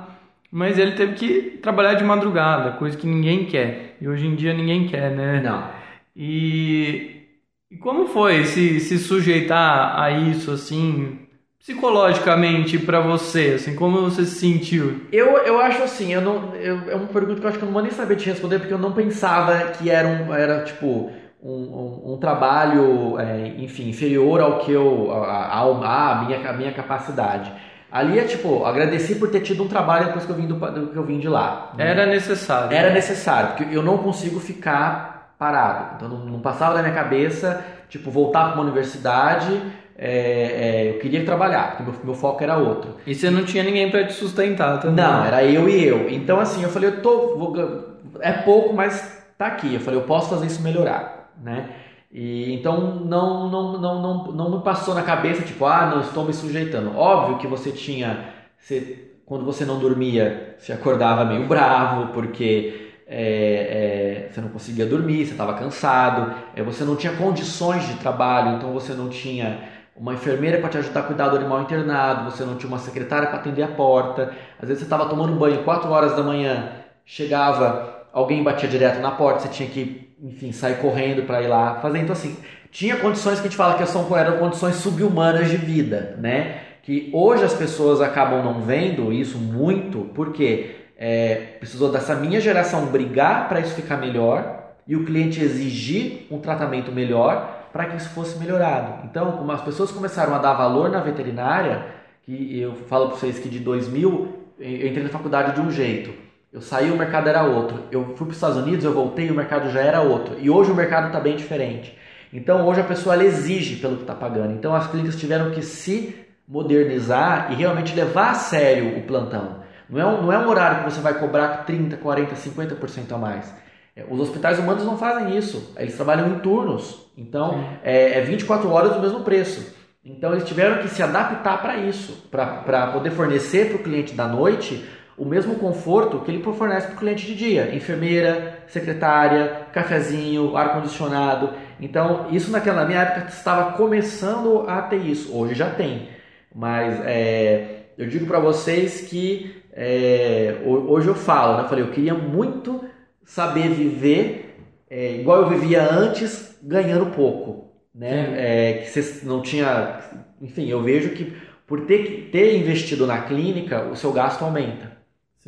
mas 0.49 0.79
ele 0.79 0.93
teve 0.93 1.13
que 1.15 1.57
trabalhar 1.61 1.95
de 1.95 2.05
madrugada, 2.05 2.71
coisa 2.71 2.97
que 2.97 3.05
ninguém 3.05 3.43
quer. 3.43 3.86
E 3.99 4.07
hoje 4.07 4.27
em 4.27 4.35
dia 4.35 4.53
ninguém 4.53 4.87
quer, 4.87 5.11
né? 5.11 5.41
Não. 5.41 5.69
E, 6.15 7.27
e 7.71 7.77
como 7.77 8.07
foi 8.07 8.45
se, 8.45 8.79
se 8.79 8.97
sujeitar 8.97 9.99
a 9.99 10.11
isso, 10.11 10.51
assim, 10.51 11.19
psicologicamente 11.59 12.77
para 12.79 12.99
você, 13.01 13.53
assim, 13.55 13.75
como 13.75 14.01
você 14.01 14.25
se 14.25 14.39
sentiu? 14.39 15.01
Eu, 15.11 15.37
eu 15.37 15.59
acho 15.59 15.83
assim, 15.83 16.13
eu 16.13 16.21
não, 16.21 16.55
eu, 16.55 16.89
é 16.91 16.95
uma 16.95 17.07
pergunta 17.07 17.39
que 17.39 17.45
eu 17.45 17.49
acho 17.49 17.57
que 17.57 17.63
eu 17.63 17.67
não 17.67 17.73
vou 17.73 17.81
nem 17.81 17.91
saber 17.91 18.15
te 18.17 18.25
responder 18.25 18.59
porque 18.59 18.73
eu 18.73 18.77
não 18.79 18.93
pensava 18.93 19.71
que 19.71 19.89
era 19.89 20.07
um, 20.07 20.33
era 20.33 20.63
tipo 20.63 21.11
um, 21.41 21.51
um, 21.51 22.13
um 22.13 22.17
trabalho, 22.19 23.17
é, 23.19 23.47
enfim, 23.59 23.89
inferior 23.89 24.41
ao 24.41 24.59
que 24.59 24.71
eu, 24.71 25.11
a, 25.11 25.61
a, 25.61 26.11
a, 26.21 26.25
minha, 26.25 26.49
a 26.49 26.53
minha 26.53 26.73
capacidade. 26.73 27.51
Ali 27.91 28.19
é 28.19 28.23
tipo, 28.23 28.65
agradeci 28.65 29.15
por 29.15 29.29
ter 29.29 29.41
tido 29.41 29.63
um 29.63 29.67
trabalho 29.67 30.07
depois 30.07 30.25
que 30.25 30.31
eu 30.31 30.35
vim, 30.35 30.47
do, 30.47 30.57
que 30.57 30.97
eu 30.97 31.03
vim 31.03 31.19
de 31.19 31.29
lá. 31.29 31.71
Né? 31.77 31.89
Era 31.89 32.05
necessário. 32.05 32.75
Era 32.75 32.93
necessário, 32.93 33.55
porque 33.55 33.75
eu 33.75 33.83
não 33.83 33.97
consigo 33.99 34.39
ficar 34.39 35.35
parado. 35.39 35.95
Então 35.95 36.09
não, 36.09 36.25
não 36.25 36.39
passava 36.39 36.75
da 36.75 36.81
minha 36.81 36.93
cabeça, 36.93 37.63
tipo, 37.89 38.11
voltar 38.11 38.45
para 38.45 38.55
uma 38.55 38.63
universidade 38.63 39.61
é, 39.99 40.09
é, 40.09 40.89
eu 40.91 40.99
queria 40.99 41.25
trabalhar, 41.25 41.71
porque 41.71 41.83
meu, 41.83 41.95
meu, 42.03 42.13
foco 42.13 42.43
era 42.43 42.55
outro. 42.55 42.97
E 43.05 43.15
você 43.15 43.31
não 43.31 43.43
tinha 43.43 43.63
ninguém 43.63 43.89
para 43.89 44.05
te 44.05 44.13
sustentar 44.13 44.79
também? 44.79 45.03
Não, 45.03 45.25
era 45.25 45.43
eu 45.43 45.67
e 45.67 45.83
eu. 45.83 46.07
Então, 46.07 46.39
assim, 46.39 46.61
eu 46.61 46.69
falei, 46.69 46.89
eu 46.89 47.01
tô. 47.01 47.35
Vou, 47.35 47.97
é 48.19 48.31
pouco, 48.31 48.75
mas 48.75 49.25
tá 49.39 49.47
aqui. 49.47 49.73
Eu 49.73 49.79
falei, 49.79 49.99
eu 49.99 50.03
posso 50.03 50.29
fazer 50.29 50.45
isso 50.45 50.61
melhorar, 50.61 51.31
né? 51.41 51.69
E, 52.11 52.53
então, 52.53 52.95
não, 53.05 53.49
não, 53.49 53.79
não, 53.79 54.01
não, 54.01 54.31
não 54.31 54.57
me 54.57 54.63
passou 54.63 54.95
na 54.95 55.03
cabeça, 55.03 55.43
tipo, 55.43 55.65
ah, 55.65 55.87
não 55.87 56.01
estou 56.01 56.25
me 56.25 56.33
sujeitando. 56.33 56.95
Óbvio 56.97 57.37
que 57.37 57.47
você 57.47 57.71
tinha. 57.71 58.33
Você, 58.59 59.19
quando 59.25 59.45
você 59.45 59.65
não 59.65 59.79
dormia, 59.79 60.55
você 60.57 60.73
acordava 60.73 61.25
meio 61.25 61.47
bravo, 61.47 62.13
porque. 62.13 62.83
É, 63.09 64.25
é, 64.27 64.33
você 64.33 64.41
não 64.41 64.49
conseguia 64.49 64.85
dormir, 64.85 65.25
você 65.25 65.31
estava 65.31 65.53
cansado, 65.53 66.35
é, 66.53 66.61
você 66.61 66.83
não 66.83 66.97
tinha 66.97 67.15
condições 67.15 67.87
de 67.87 67.93
trabalho, 67.93 68.57
então 68.57 68.73
você 68.73 68.93
não 68.93 69.07
tinha 69.07 69.61
uma 69.97 70.13
enfermeira 70.13 70.59
para 70.59 70.69
te 70.69 70.77
ajudar 70.77 70.99
a 70.99 71.03
cuidar 71.03 71.29
do 71.29 71.37
animal 71.37 71.61
internado, 71.61 72.29
você 72.29 72.43
não 72.45 72.55
tinha 72.55 72.67
uma 72.67 72.77
secretária 72.77 73.27
para 73.27 73.39
atender 73.39 73.63
a 73.63 73.67
porta, 73.67 74.31
às 74.59 74.67
vezes 74.67 74.79
você 74.79 74.85
estava 74.85 75.09
tomando 75.09 75.35
banho 75.35 75.63
4 75.63 75.89
horas 75.89 76.15
da 76.15 76.21
manhã, 76.21 76.71
chegava, 77.03 78.07
alguém 78.13 78.43
batia 78.43 78.69
direto 78.69 78.99
na 79.01 79.11
porta, 79.11 79.41
você 79.41 79.49
tinha 79.49 79.69
que, 79.69 80.06
enfim, 80.21 80.51
sair 80.51 80.77
correndo 80.77 81.23
para 81.25 81.41
ir 81.41 81.47
lá 81.47 81.75
fazer. 81.75 81.99
Então, 81.99 82.13
assim, 82.13 82.35
tinha 82.71 82.97
condições 82.97 83.35
que 83.35 83.47
a 83.47 83.49
gente 83.49 83.57
fala 83.57 83.77
que 83.77 83.85
são, 83.85 84.15
eram 84.17 84.37
condições 84.37 84.75
subhumanas 84.75 85.49
de 85.49 85.57
vida, 85.57 86.15
né? 86.19 86.61
Que 86.83 87.09
hoje 87.13 87.43
as 87.43 87.53
pessoas 87.53 88.01
acabam 88.01 88.43
não 88.43 88.61
vendo 88.61 89.11
isso 89.11 89.37
muito, 89.37 90.09
porque 90.13 90.75
é, 90.97 91.35
precisou 91.59 91.91
dessa 91.91 92.15
minha 92.15 92.39
geração 92.39 92.87
brigar 92.87 93.47
para 93.47 93.59
isso 93.59 93.75
ficar 93.75 93.97
melhor 93.97 94.73
e 94.87 94.95
o 94.95 95.05
cliente 95.05 95.41
exigir 95.41 96.27
um 96.31 96.39
tratamento 96.39 96.91
melhor 96.91 97.67
para 97.73 97.85
que 97.85 97.97
isso 97.97 98.09
fosse 98.09 98.39
melhorado. 98.39 99.05
Então, 99.05 99.33
como 99.33 99.51
as 99.51 99.61
pessoas 99.61 99.91
começaram 99.91 100.33
a 100.33 100.39
dar 100.39 100.53
valor 100.53 100.89
na 100.89 100.99
veterinária, 100.99 101.85
que 102.23 102.59
eu 102.59 102.73
falo 102.87 103.09
para 103.09 103.17
vocês 103.17 103.37
que 103.37 103.49
de 103.49 103.59
2000 103.59 104.37
eu 104.59 104.87
entrei 104.87 105.03
na 105.03 105.09
faculdade 105.09 105.53
de 105.53 105.61
um 105.61 105.69
jeito, 105.69 106.11
eu 106.51 106.61
saí 106.61 106.91
o 106.91 106.97
mercado 106.97 107.27
era 107.27 107.43
outro, 107.43 107.83
eu 107.91 108.15
fui 108.15 108.25
para 108.25 108.29
os 108.29 108.35
Estados 108.35 108.57
Unidos, 108.57 108.85
eu 108.85 108.93
voltei 108.93 109.29
o 109.29 109.35
mercado 109.35 109.69
já 109.69 109.81
era 109.81 110.01
outro, 110.01 110.35
e 110.39 110.49
hoje 110.49 110.71
o 110.71 110.75
mercado 110.75 111.07
está 111.07 111.19
bem 111.19 111.35
diferente. 111.35 111.97
Então, 112.31 112.67
hoje 112.67 112.81
a 112.81 112.83
pessoa 112.83 113.23
exige 113.23 113.77
pelo 113.77 113.95
que 113.95 114.01
está 114.01 114.13
pagando. 114.13 114.53
Então, 114.53 114.75
as 114.75 114.87
clínicas 114.87 115.15
tiveram 115.15 115.51
que 115.51 115.61
se 115.61 116.13
modernizar 116.45 117.51
e 117.51 117.55
realmente 117.55 117.95
levar 117.95 118.31
a 118.31 118.33
sério 118.33 118.97
o 118.97 119.03
plantão. 119.03 119.63
Não 119.89 119.99
é 119.99 120.05
um, 120.05 120.21
não 120.23 120.33
é 120.33 120.37
um 120.37 120.49
horário 120.49 120.83
que 120.83 120.91
você 120.91 120.99
vai 120.99 121.17
cobrar 121.17 121.65
30, 121.65 121.95
40, 121.97 122.35
50% 122.35 123.11
a 123.13 123.17
mais 123.17 123.53
é, 123.97 124.05
os 124.07 124.19
hospitais 124.19 124.59
humanos 124.59 124.85
não 124.85 124.95
fazem 124.95 125.35
isso, 125.35 125.73
eles 125.75 125.95
trabalham 125.95 126.27
em 126.29 126.39
turnos, 126.39 127.09
então 127.17 127.67
é, 127.83 128.19
é 128.19 128.21
24 128.21 128.69
horas 128.69 128.93
do 128.93 129.01
mesmo 129.01 129.21
preço. 129.21 129.75
Então 130.05 130.31
eles 130.31 130.47
tiveram 130.47 130.81
que 130.81 130.87
se 130.87 131.01
adaptar 131.01 131.59
para 131.61 131.77
isso, 131.77 132.29
para 132.29 132.91
poder 132.93 133.09
fornecer 133.09 133.69
para 133.69 133.77
o 133.77 133.83
cliente 133.83 134.13
da 134.13 134.27
noite 134.27 134.87
o 135.17 135.25
mesmo 135.25 135.55
conforto 135.55 136.19
que 136.19 136.29
ele 136.29 136.43
fornece 136.43 136.87
para 136.87 136.95
o 136.95 136.99
cliente 136.99 137.25
de 137.25 137.35
dia, 137.35 137.75
enfermeira, 137.75 138.59
secretária, 138.67 139.67
cafezinho, 139.73 140.55
ar 140.55 140.73
condicionado. 140.73 141.49
Então 141.79 142.27
isso 142.31 142.51
naquela 142.51 142.85
minha 142.85 143.01
época 143.01 143.29
estava 143.29 143.73
começando 143.75 144.65
a 144.67 144.81
ter 144.83 144.97
isso. 144.97 145.35
Hoje 145.35 145.55
já 145.55 145.69
tem, 145.71 146.09
mas 146.53 147.01
é, 147.03 147.87
eu 147.97 148.07
digo 148.07 148.27
para 148.27 148.39
vocês 148.39 149.01
que 149.01 149.63
é, 149.73 150.57
hoje 150.63 151.07
eu 151.07 151.15
falo, 151.15 151.57
né? 151.57 151.63
Eu 151.63 151.69
falei, 151.69 151.83
eu 151.83 151.91
queria 151.91 152.13
muito 152.13 152.83
saber 153.23 153.69
viver 153.69 154.47
é, 154.89 155.15
igual 155.15 155.41
eu 155.41 155.49
vivia 155.49 155.83
antes, 155.83 156.57
ganhando 156.63 157.07
pouco, 157.07 157.73
né? 157.93 158.35
É, 158.37 158.73
que 158.73 158.89
você 158.89 159.25
não 159.25 159.41
tinha, 159.41 159.99
enfim, 160.41 160.67
eu 160.67 160.81
vejo 160.81 161.09
que 161.09 161.35
por 161.65 161.81
ter, 161.81 162.29
ter 162.31 162.57
investido 162.57 163.05
na 163.05 163.23
clínica, 163.23 163.83
o 163.89 163.95
seu 163.95 164.13
gasto 164.13 164.43
aumenta. 164.43 164.96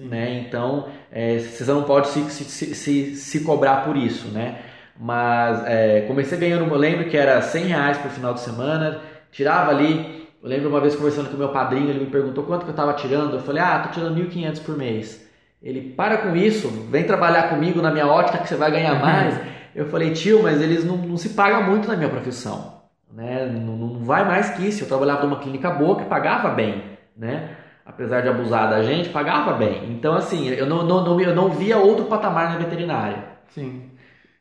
Né? 0.08 0.46
Então, 0.48 0.88
é, 1.12 1.40
você 1.40 1.66
não 1.66 1.84
pode 1.84 2.08
se, 2.08 2.22
se, 2.30 2.74
se, 2.74 3.16
se, 3.16 3.40
cobrar 3.42 3.84
por 3.84 3.98
isso, 3.98 4.30
né? 4.30 4.60
Mas 4.98 5.62
é, 5.66 6.02
comecei 6.08 6.38
ganhando, 6.38 6.66
eu 6.66 6.78
lembro 6.78 7.10
que 7.10 7.18
era 7.18 7.42
100 7.42 7.66
reais 7.66 7.98
por 7.98 8.10
final 8.12 8.34
de 8.34 8.40
semana, 8.40 9.02
tirava 9.32 9.72
ali, 9.72 10.28
eu 10.42 10.48
lembro 10.48 10.70
uma 10.70 10.80
vez 10.80 10.96
conversando 10.96 11.30
com 11.30 11.38
meu 11.38 11.50
padrinho, 11.50 11.90
ele 11.90 12.00
me 12.00 12.06
perguntou 12.06 12.46
quanto 12.46 12.64
que 12.64 12.70
eu 12.70 12.74
estava 12.74 12.94
tirando, 12.94 13.34
eu 13.34 13.42
falei, 13.42 13.62
ah, 13.62 13.80
tô 13.80 13.90
tirando 13.90 14.18
1.500 14.18 14.64
por 14.64 14.78
mês. 14.78 15.28
Ele, 15.62 15.82
para 15.82 16.18
com 16.18 16.36
isso, 16.36 16.70
vem 16.90 17.04
trabalhar 17.04 17.50
comigo 17.50 17.82
na 17.82 17.92
minha 17.92 18.08
ótica 18.08 18.38
que 18.38 18.48
você 18.48 18.56
vai 18.56 18.72
ganhar 18.72 18.96
mais. 19.02 19.38
eu 19.76 19.88
falei, 19.88 20.12
tio, 20.12 20.44
mas 20.44 20.62
eles 20.62 20.86
não, 20.86 20.96
não 20.96 21.18
se 21.18 21.30
pagam 21.30 21.64
muito 21.64 21.88
na 21.88 21.98
minha 21.98 22.10
profissão, 22.10 22.82
né? 23.12 23.46
Não, 23.46 23.76
não 23.76 24.00
vai 24.00 24.26
mais 24.26 24.50
que 24.52 24.66
isso. 24.66 24.84
Eu 24.84 24.88
trabalhava 24.88 25.24
numa 25.24 25.40
clínica 25.40 25.70
boa 25.70 25.98
que 25.98 26.06
pagava 26.06 26.50
bem, 26.50 26.84
né? 27.16 27.58
Apesar 28.00 28.22
de 28.22 28.30
abusar 28.30 28.70
da 28.70 28.82
gente, 28.82 29.10
pagava 29.10 29.52
bem. 29.52 29.84
Então, 29.90 30.16
assim, 30.16 30.48
eu 30.48 30.66
não, 30.66 30.84
não, 30.84 31.04
não, 31.04 31.20
eu 31.20 31.36
não 31.36 31.50
via 31.50 31.78
outro 31.78 32.06
patamar 32.06 32.54
na 32.54 32.58
veterinária. 32.58 33.26
Sim. 33.50 33.92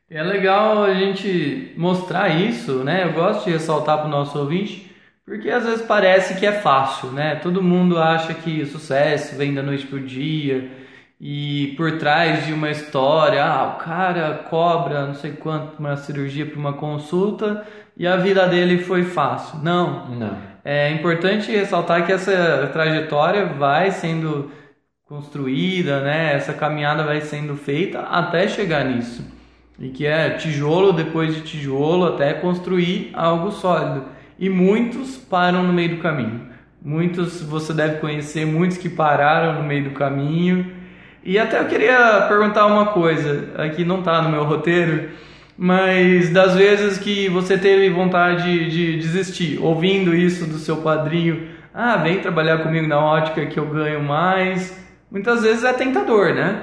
É 0.09 0.23
legal 0.23 0.85
a 0.85 0.95
gente 0.95 1.75
mostrar 1.77 2.29
isso, 2.29 2.85
né? 2.85 3.03
Eu 3.05 3.13
gosto 3.13 3.47
de 3.47 3.51
ressaltar 3.51 3.99
para 3.99 4.07
o 4.07 4.11
nosso 4.11 4.39
ouvinte, 4.39 4.95
porque 5.27 5.51
às 5.51 5.65
vezes 5.65 5.83
parece 5.85 6.39
que 6.39 6.47
é 6.47 6.53
fácil, 6.53 7.11
né? 7.11 7.35
Todo 7.35 7.61
mundo 7.61 7.99
acha 7.99 8.33
que 8.33 8.63
o 8.63 8.67
sucesso 8.67 9.37
vem 9.37 9.53
da 9.53 9.63
noite 9.63 9.89
pro 9.89 10.01
dia 10.01 10.71
e 11.21 11.75
por 11.77 11.99
trás 11.99 12.47
de 12.47 12.53
uma 12.53 12.71
história, 12.71 13.45
ah, 13.45 13.75
o 13.75 13.85
cara 13.85 14.45
cobra 14.49 15.05
não 15.05 15.15
sei 15.15 15.33
quanto 15.33 15.81
uma 15.81 15.97
cirurgia 15.97 16.47
para 16.47 16.59
uma 16.59 16.75
consulta 16.75 17.67
e 17.97 18.07
a 18.07 18.17
vida 18.17 18.47
dele 18.47 18.79
foi 18.79 19.03
fácil. 19.03 19.59
Não. 19.65 20.09
Não. 20.11 20.37
É 20.71 20.91
importante 20.91 21.51
ressaltar 21.51 22.05
que 22.05 22.12
essa 22.12 22.69
trajetória 22.71 23.47
vai 23.47 23.91
sendo 23.91 24.51
construída, 25.07 26.03
né? 26.03 26.35
Essa 26.35 26.53
caminhada 26.53 27.05
vai 27.05 27.23
sendo 27.23 27.57
feita 27.57 28.01
até 28.01 28.47
chegar 28.47 28.85
nisso. 28.85 29.25
E 29.79 29.89
que 29.89 30.05
é 30.05 30.29
tijolo 30.29 30.93
depois 30.93 31.35
de 31.35 31.41
tijolo 31.41 32.05
até 32.05 32.35
construir 32.35 33.11
algo 33.14 33.51
sólido. 33.51 34.05
E 34.39 34.51
muitos 34.51 35.16
param 35.16 35.62
no 35.62 35.73
meio 35.73 35.97
do 35.97 36.03
caminho. 36.03 36.51
Muitos 36.83 37.41
você 37.41 37.73
deve 37.73 37.97
conhecer, 37.99 38.45
muitos 38.45 38.77
que 38.77 38.91
pararam 38.91 39.55
no 39.55 39.66
meio 39.66 39.85
do 39.85 39.91
caminho. 39.93 40.71
E 41.25 41.39
até 41.39 41.61
eu 41.61 41.64
queria 41.64 42.27
perguntar 42.29 42.66
uma 42.66 42.89
coisa, 42.89 43.55
aqui 43.57 43.87
não 43.87 44.01
está 44.01 44.21
no 44.21 44.29
meu 44.29 44.45
roteiro, 44.45 45.09
mas 45.61 46.31
das 46.31 46.55
vezes 46.55 46.99
que 46.99 47.29
você 47.29 47.59
teve 47.59 47.91
vontade 47.91 48.71
de 48.71 48.97
desistir, 48.97 49.59
ouvindo 49.61 50.15
isso 50.15 50.47
do 50.47 50.57
seu 50.57 50.77
padrinho, 50.77 51.49
ah, 51.75 51.97
vem 51.97 52.21
trabalhar 52.21 52.59
comigo 52.59 52.87
na 52.87 53.05
ótica 53.05 53.45
que 53.45 53.59
eu 53.59 53.67
ganho 53.67 54.01
mais, 54.01 54.79
muitas 55.11 55.43
vezes 55.43 55.65
é 55.65 55.73
tentador, 55.73 56.33
né? 56.33 56.63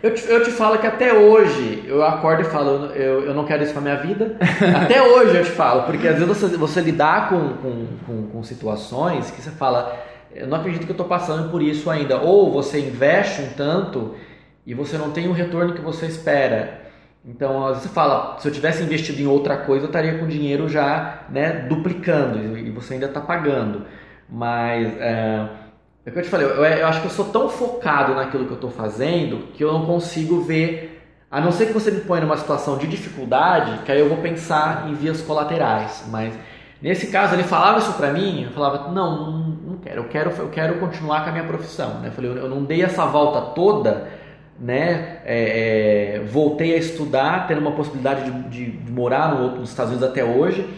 Eu 0.00 0.14
te, 0.14 0.24
eu 0.28 0.44
te 0.44 0.52
falo 0.52 0.78
que 0.78 0.86
até 0.86 1.12
hoje 1.12 1.82
eu 1.88 2.04
acordo 2.04 2.42
e 2.42 2.44
falo, 2.44 2.86
eu, 2.94 3.24
eu 3.24 3.34
não 3.34 3.44
quero 3.44 3.64
isso 3.64 3.72
pra 3.72 3.82
minha 3.82 3.96
vida. 3.96 4.36
até 4.80 5.02
hoje 5.02 5.36
eu 5.38 5.44
te 5.44 5.50
falo, 5.50 5.82
porque 5.82 6.06
às 6.06 6.16
vezes 6.16 6.28
você, 6.28 6.56
você 6.56 6.80
lidar 6.80 7.28
com, 7.28 7.48
com, 7.54 7.86
com, 8.06 8.26
com 8.28 8.42
situações 8.44 9.28
que 9.28 9.42
você 9.42 9.50
fala, 9.50 9.98
eu 10.32 10.46
não 10.46 10.58
acredito 10.58 10.84
que 10.84 10.90
eu 10.90 10.94
estou 10.94 11.06
passando 11.06 11.50
por 11.50 11.60
isso 11.60 11.90
ainda. 11.90 12.18
Ou 12.18 12.52
você 12.52 12.78
investe 12.78 13.42
um 13.42 13.48
tanto 13.56 14.14
e 14.64 14.72
você 14.72 14.96
não 14.96 15.10
tem 15.10 15.26
o 15.26 15.32
retorno 15.32 15.74
que 15.74 15.80
você 15.80 16.06
espera. 16.06 16.85
Então, 17.26 17.64
às 17.64 17.78
vezes 17.78 17.82
você 17.82 17.88
fala, 17.88 18.36
se 18.38 18.46
eu 18.46 18.52
tivesse 18.52 18.84
investido 18.84 19.20
em 19.20 19.26
outra 19.26 19.56
coisa, 19.56 19.84
eu 19.84 19.88
estaria 19.88 20.16
com 20.16 20.26
o 20.26 20.28
dinheiro 20.28 20.68
já 20.68 21.24
né, 21.28 21.66
duplicando 21.68 22.56
e 22.56 22.70
você 22.70 22.94
ainda 22.94 23.06
está 23.06 23.20
pagando. 23.20 23.82
Mas 24.28 24.96
é, 25.00 25.48
é 26.04 26.10
o 26.10 26.12
que 26.12 26.18
eu 26.20 26.22
te 26.22 26.28
falei, 26.28 26.46
eu, 26.46 26.64
eu, 26.64 26.86
acho 26.86 27.00
que 27.00 27.06
eu 27.06 27.10
sou 27.10 27.24
tão 27.26 27.48
focado 27.48 28.14
naquilo 28.14 28.44
que 28.44 28.52
eu 28.52 28.56
estou 28.56 28.70
fazendo 28.70 29.48
que 29.54 29.64
eu 29.64 29.72
não 29.72 29.84
consigo 29.84 30.40
ver, 30.40 31.04
a 31.28 31.40
não 31.40 31.50
ser 31.50 31.66
que 31.66 31.72
você 31.72 31.90
me 31.90 32.00
ponha 32.02 32.22
numa 32.22 32.36
situação 32.36 32.78
de 32.78 32.86
dificuldade, 32.86 33.82
que 33.84 33.90
aí 33.90 33.98
eu 33.98 34.08
vou 34.08 34.18
pensar 34.18 34.88
em 34.88 34.94
vias 34.94 35.20
colaterais. 35.20 36.04
Mas 36.08 36.32
nesse 36.80 37.08
caso, 37.08 37.34
ele 37.34 37.42
falava 37.42 37.80
isso 37.80 37.92
para 37.94 38.12
mim, 38.12 38.44
eu 38.44 38.52
falava, 38.52 38.92
não, 38.92 39.32
não, 39.66 39.76
quero, 39.78 40.02
eu 40.02 40.08
quero, 40.08 40.30
eu 40.30 40.48
quero 40.48 40.78
continuar 40.78 41.24
com 41.24 41.30
a 41.30 41.32
minha 41.32 41.44
profissão. 41.44 41.98
Né? 42.00 42.08
Eu 42.08 42.12
falei, 42.12 42.30
eu 42.30 42.48
não 42.48 42.62
dei 42.62 42.82
essa 42.82 43.04
volta 43.04 43.52
toda 43.52 44.06
né, 44.58 45.18
é, 45.24 46.16
é, 46.16 46.20
voltei 46.20 46.74
a 46.74 46.78
estudar, 46.78 47.46
tendo 47.46 47.60
uma 47.60 47.72
possibilidade 47.72 48.30
de, 48.48 48.70
de 48.70 48.90
morar 48.92 49.34
no, 49.34 49.56
nos 49.56 49.70
Estados 49.70 49.92
Unidos 49.92 50.08
até 50.08 50.24
hoje, 50.24 50.68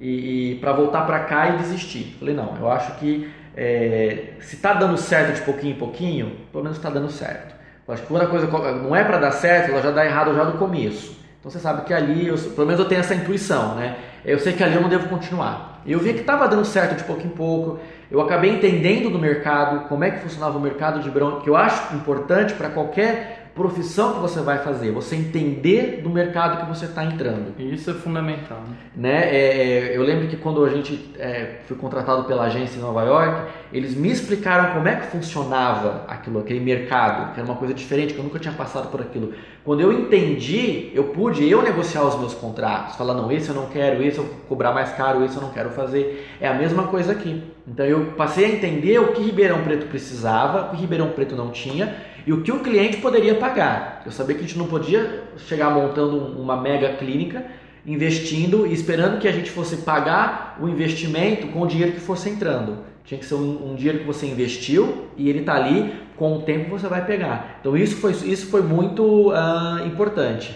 e, 0.00 0.52
e 0.52 0.54
para 0.56 0.72
voltar 0.72 1.02
para 1.02 1.20
cá 1.20 1.50
e 1.50 1.58
desistir. 1.58 2.16
Falei, 2.18 2.34
não, 2.34 2.56
eu 2.56 2.70
acho 2.70 2.96
que 2.98 3.28
é, 3.56 4.34
se 4.40 4.54
está 4.54 4.72
dando 4.72 4.96
certo 4.96 5.34
de 5.34 5.42
pouquinho 5.42 5.74
em 5.74 5.78
pouquinho, 5.78 6.36
pelo 6.52 6.62
menos 6.62 6.78
está 6.78 6.88
dando 6.88 7.10
certo. 7.10 7.56
Eu 7.86 7.94
acho 7.94 8.02
que 8.02 8.08
quando 8.08 8.22
a 8.22 8.26
coisa 8.26 8.46
não 8.46 8.94
é 8.94 9.02
para 9.02 9.18
dar 9.18 9.32
certo, 9.32 9.70
ela 9.70 9.82
já 9.82 9.90
dá 9.90 10.04
errado 10.04 10.34
já 10.34 10.44
no 10.44 10.58
começo. 10.58 11.18
Então 11.40 11.50
você 11.50 11.58
sabe 11.58 11.82
que 11.84 11.94
ali, 11.94 12.28
eu, 12.28 12.36
pelo 12.36 12.66
menos 12.66 12.78
eu 12.78 12.86
tenho 12.86 13.00
essa 13.00 13.14
intuição, 13.14 13.74
né? 13.74 13.96
Eu 14.24 14.38
sei 14.38 14.52
que 14.52 14.62
ali 14.62 14.74
eu 14.74 14.82
não 14.82 14.88
devo 14.88 15.08
continuar. 15.08 15.67
Eu 15.86 15.98
vi 15.98 16.12
que 16.12 16.20
estava 16.20 16.46
dando 16.48 16.64
certo 16.64 16.96
de 16.96 17.04
pouco 17.04 17.26
em 17.26 17.30
pouco, 17.30 17.78
eu 18.10 18.20
acabei 18.20 18.50
entendendo 18.50 19.10
do 19.10 19.18
mercado, 19.18 19.88
como 19.88 20.04
é 20.04 20.10
que 20.10 20.20
funcionava 20.20 20.56
o 20.56 20.60
mercado 20.60 21.00
de 21.00 21.10
brão, 21.10 21.40
que 21.40 21.48
eu 21.48 21.56
acho 21.56 21.94
importante 21.94 22.54
para 22.54 22.70
qualquer 22.70 23.37
profissão 23.58 24.14
que 24.14 24.20
você 24.20 24.40
vai 24.40 24.58
fazer, 24.58 24.92
você 24.92 25.16
entender 25.16 26.00
do 26.00 26.08
mercado 26.08 26.60
que 26.60 26.66
você 26.66 26.84
está 26.84 27.04
entrando. 27.04 27.52
Isso 27.58 27.90
é 27.90 27.94
fundamental. 27.94 28.58
Né? 28.96 29.10
né? 29.10 29.36
É, 29.36 29.90
é, 29.90 29.96
eu 29.96 30.02
lembro 30.04 30.28
que 30.28 30.36
quando 30.36 30.64
a 30.64 30.70
gente 30.70 31.12
é, 31.18 31.56
foi 31.66 31.76
contratado 31.76 32.22
pela 32.24 32.44
agência 32.44 32.78
em 32.78 32.80
Nova 32.80 33.02
York, 33.02 33.50
eles 33.72 33.96
me 33.96 34.10
explicaram 34.10 34.74
como 34.74 34.86
é 34.86 34.94
que 34.94 35.08
funcionava 35.08 36.04
aquilo, 36.06 36.38
aquele 36.38 36.60
mercado, 36.60 37.34
que 37.34 37.40
era 37.40 37.48
uma 37.48 37.58
coisa 37.58 37.74
diferente, 37.74 38.14
que 38.14 38.20
eu 38.20 38.24
nunca 38.24 38.38
tinha 38.38 38.54
passado 38.54 38.90
por 38.90 39.00
aquilo. 39.00 39.34
Quando 39.64 39.80
eu 39.80 39.92
entendi, 39.92 40.90
eu 40.94 41.04
pude 41.04 41.46
eu 41.46 41.60
negociar 41.60 42.04
os 42.04 42.16
meus 42.18 42.34
contratos, 42.34 42.94
falar 42.94 43.14
não, 43.14 43.30
esse 43.30 43.48
eu 43.48 43.54
não 43.56 43.66
quero, 43.66 44.02
esse 44.02 44.18
eu 44.18 44.24
vou 44.24 44.34
cobrar 44.48 44.72
mais 44.72 44.92
caro, 44.92 45.24
esse 45.24 45.36
eu 45.36 45.42
não 45.42 45.50
quero 45.50 45.70
fazer. 45.70 46.26
É 46.40 46.46
a 46.46 46.54
mesma 46.54 46.84
coisa 46.84 47.12
aqui. 47.12 47.42
Então 47.66 47.84
eu 47.84 48.12
passei 48.16 48.46
a 48.46 48.48
entender 48.48 48.98
o 48.98 49.12
que 49.12 49.22
Ribeirão 49.22 49.62
Preto 49.62 49.86
precisava, 49.86 50.68
o 50.68 50.70
que 50.70 50.76
Ribeirão 50.80 51.10
Preto 51.10 51.36
não 51.36 51.50
tinha 51.50 51.94
e 52.28 52.32
o 52.32 52.42
que 52.42 52.52
o 52.52 52.60
cliente 52.60 52.98
poderia 52.98 53.36
pagar. 53.36 54.02
Eu 54.04 54.12
sabia 54.12 54.34
que 54.34 54.44
a 54.44 54.46
gente 54.46 54.58
não 54.58 54.66
podia 54.66 55.24
chegar 55.38 55.70
montando 55.70 56.18
uma 56.38 56.60
mega 56.60 56.90
clínica, 56.90 57.42
investindo 57.86 58.66
e 58.66 58.74
esperando 58.74 59.18
que 59.18 59.26
a 59.26 59.32
gente 59.32 59.50
fosse 59.50 59.78
pagar 59.78 60.58
o 60.60 60.68
investimento 60.68 61.46
com 61.46 61.62
o 61.62 61.66
dinheiro 61.66 61.92
que 61.92 62.00
fosse 62.00 62.28
entrando. 62.28 62.80
Tinha 63.02 63.18
que 63.18 63.24
ser 63.24 63.34
um, 63.34 63.70
um 63.70 63.74
dinheiro 63.74 64.00
que 64.00 64.04
você 64.04 64.26
investiu 64.26 65.06
e 65.16 65.30
ele 65.30 65.38
está 65.38 65.54
ali, 65.54 65.94
com 66.16 66.36
o 66.36 66.42
tempo 66.42 66.68
você 66.68 66.86
vai 66.86 67.02
pegar. 67.06 67.56
Então 67.62 67.74
isso 67.74 67.96
foi, 67.96 68.12
isso 68.12 68.50
foi 68.50 68.60
muito 68.60 69.30
uh, 69.30 69.86
importante. 69.86 70.54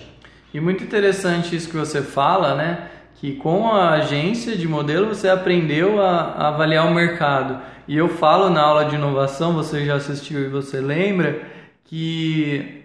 E 0.52 0.60
muito 0.60 0.84
interessante 0.84 1.56
isso 1.56 1.70
que 1.70 1.76
você 1.78 2.02
fala, 2.02 2.54
né? 2.54 2.88
Que 3.14 3.36
com 3.36 3.68
a 3.70 3.92
agência 3.92 4.54
de 4.58 4.68
modelo 4.68 5.08
você 5.08 5.26
aprendeu 5.26 6.02
a, 6.02 6.34
a 6.36 6.48
avaliar 6.48 6.86
o 6.86 6.94
mercado. 6.94 7.62
E 7.88 7.96
eu 7.96 8.10
falo 8.10 8.50
na 8.50 8.60
aula 8.60 8.84
de 8.84 8.96
inovação, 8.96 9.54
você 9.54 9.86
já 9.86 9.94
assistiu 9.94 10.40
e 10.40 10.48
você 10.48 10.78
lembra, 10.78 11.50
que 11.92 12.84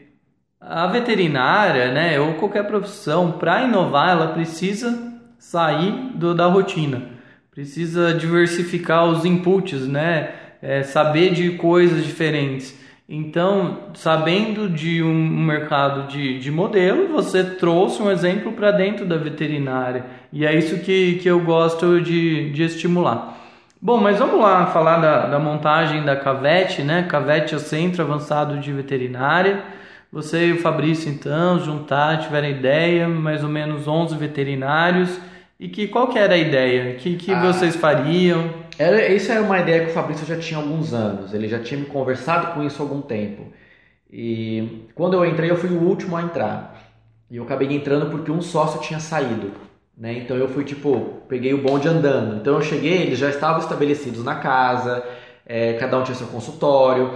a 0.60 0.86
veterinária, 0.88 1.93
né, 1.93 2.20
ou 2.20 2.34
qualquer 2.34 2.68
profissão, 2.68 3.32
para 3.32 3.64
inovar, 3.64 4.10
ela 4.10 4.34
precisa 4.34 5.18
sair 5.39 6.12
do, 6.14 6.36
da 6.36 6.47
rotina, 6.47 7.03
precisa 7.49 8.14
diversificar 8.14 9.05
os 9.05 9.24
inputs, 9.24 9.88
né, 9.88 10.32
é, 10.62 10.84
saber 10.84 11.34
de 11.34 11.51
coisas 11.51 12.03
diferentes. 12.03 12.78
Então, 13.08 13.91
sabendo 13.93 14.68
de 14.70 15.01
um 15.01 15.39
mercado 15.39 16.12
de, 16.12 16.38
de 16.39 16.51
modelo, 16.51 17.08
você 17.08 17.45
trouxe 17.45 18.01
um 18.01 18.12
exemplo 18.12 18.51
para 18.51 18.72
dentro 18.72 19.05
da 19.05 19.16
veterinária. 19.16 20.05
E 20.34 20.45
é 20.45 20.53
isso 20.53 20.80
que, 20.80 21.14
que 21.22 21.30
eu 21.30 21.39
gosto 21.39 22.01
de, 22.01 22.51
de 22.51 22.64
estimular. 22.64 23.38
Bom, 23.80 23.97
mas 23.97 24.17
vamos 24.17 24.39
lá 24.41 24.65
falar 24.67 24.97
da, 24.97 25.28
da 25.28 25.39
montagem 25.39 26.03
da 26.03 26.15
Cavete, 26.15 26.82
né? 26.82 27.03
Cavete 27.03 27.53
é 27.53 27.57
o 27.57 27.59
Centro 27.59 28.01
Avançado 28.01 28.59
de 28.59 28.73
Veterinária. 28.73 29.63
Você 30.11 30.47
e 30.47 30.53
o 30.53 30.59
Fabrício, 30.59 31.11
então, 31.11 31.59
juntar, 31.59 32.19
tiveram 32.19 32.49
ideia, 32.49 33.07
mais 33.07 33.43
ou 33.43 33.49
menos 33.49 33.88
11 33.88 34.15
veterinários. 34.17 35.19
E 35.59 35.67
que 35.67 35.88
qual 35.88 36.07
que 36.07 36.17
era 36.17 36.34
a 36.34 36.38
ideia? 36.38 36.93
O 36.93 36.97
que, 36.97 37.15
que 37.17 37.32
ah, 37.32 37.41
vocês 37.41 37.75
fariam? 37.75 38.49
era, 38.80 39.07
isso 39.09 39.32
era 39.32 39.41
uma 39.41 39.59
ideia 39.59 39.86
que 39.86 39.91
o 39.91 39.93
Fabrício 39.93 40.25
já 40.25 40.38
tinha 40.38 40.59
há 40.59 40.63
alguns 40.63 40.93
anos. 40.93 41.34
Ele 41.34 41.47
já 41.47 41.59
tinha 41.59 41.80
me 41.80 41.86
conversado 41.86 42.53
com 42.53 42.63
isso 42.63 42.82
há 42.82 42.86
algum 42.86 43.01
tempo. 43.01 43.51
E 44.11 44.88
quando 44.95 45.13
eu 45.13 45.25
entrei, 45.25 45.51
eu 45.51 45.57
fui 45.57 45.69
o 45.69 45.82
último 45.82 46.15
a 46.15 46.21
entrar. 46.23 46.75
E 47.30 47.38
eu 47.38 47.43
acabei 47.43 47.71
entrando 47.71 48.09
porque 48.09 48.32
um 48.32 48.41
sócio 48.41 48.82
tinha 48.82 48.99
saído. 48.99 49.51
Né? 49.97 50.13
Então 50.19 50.37
eu 50.37 50.47
fui 50.47 50.63
tipo, 50.63 51.23
peguei 51.27 51.53
o 51.53 51.61
bonde 51.61 51.87
andando. 51.87 52.37
Então 52.37 52.55
eu 52.55 52.61
cheguei, 52.61 53.01
eles 53.01 53.17
já 53.17 53.29
estavam 53.29 53.59
estabelecidos 53.59 54.23
na 54.23 54.35
casa, 54.35 55.03
é, 55.45 55.73
cada 55.73 55.97
um 55.97 56.03
tinha 56.03 56.15
seu 56.15 56.27
consultório. 56.27 57.13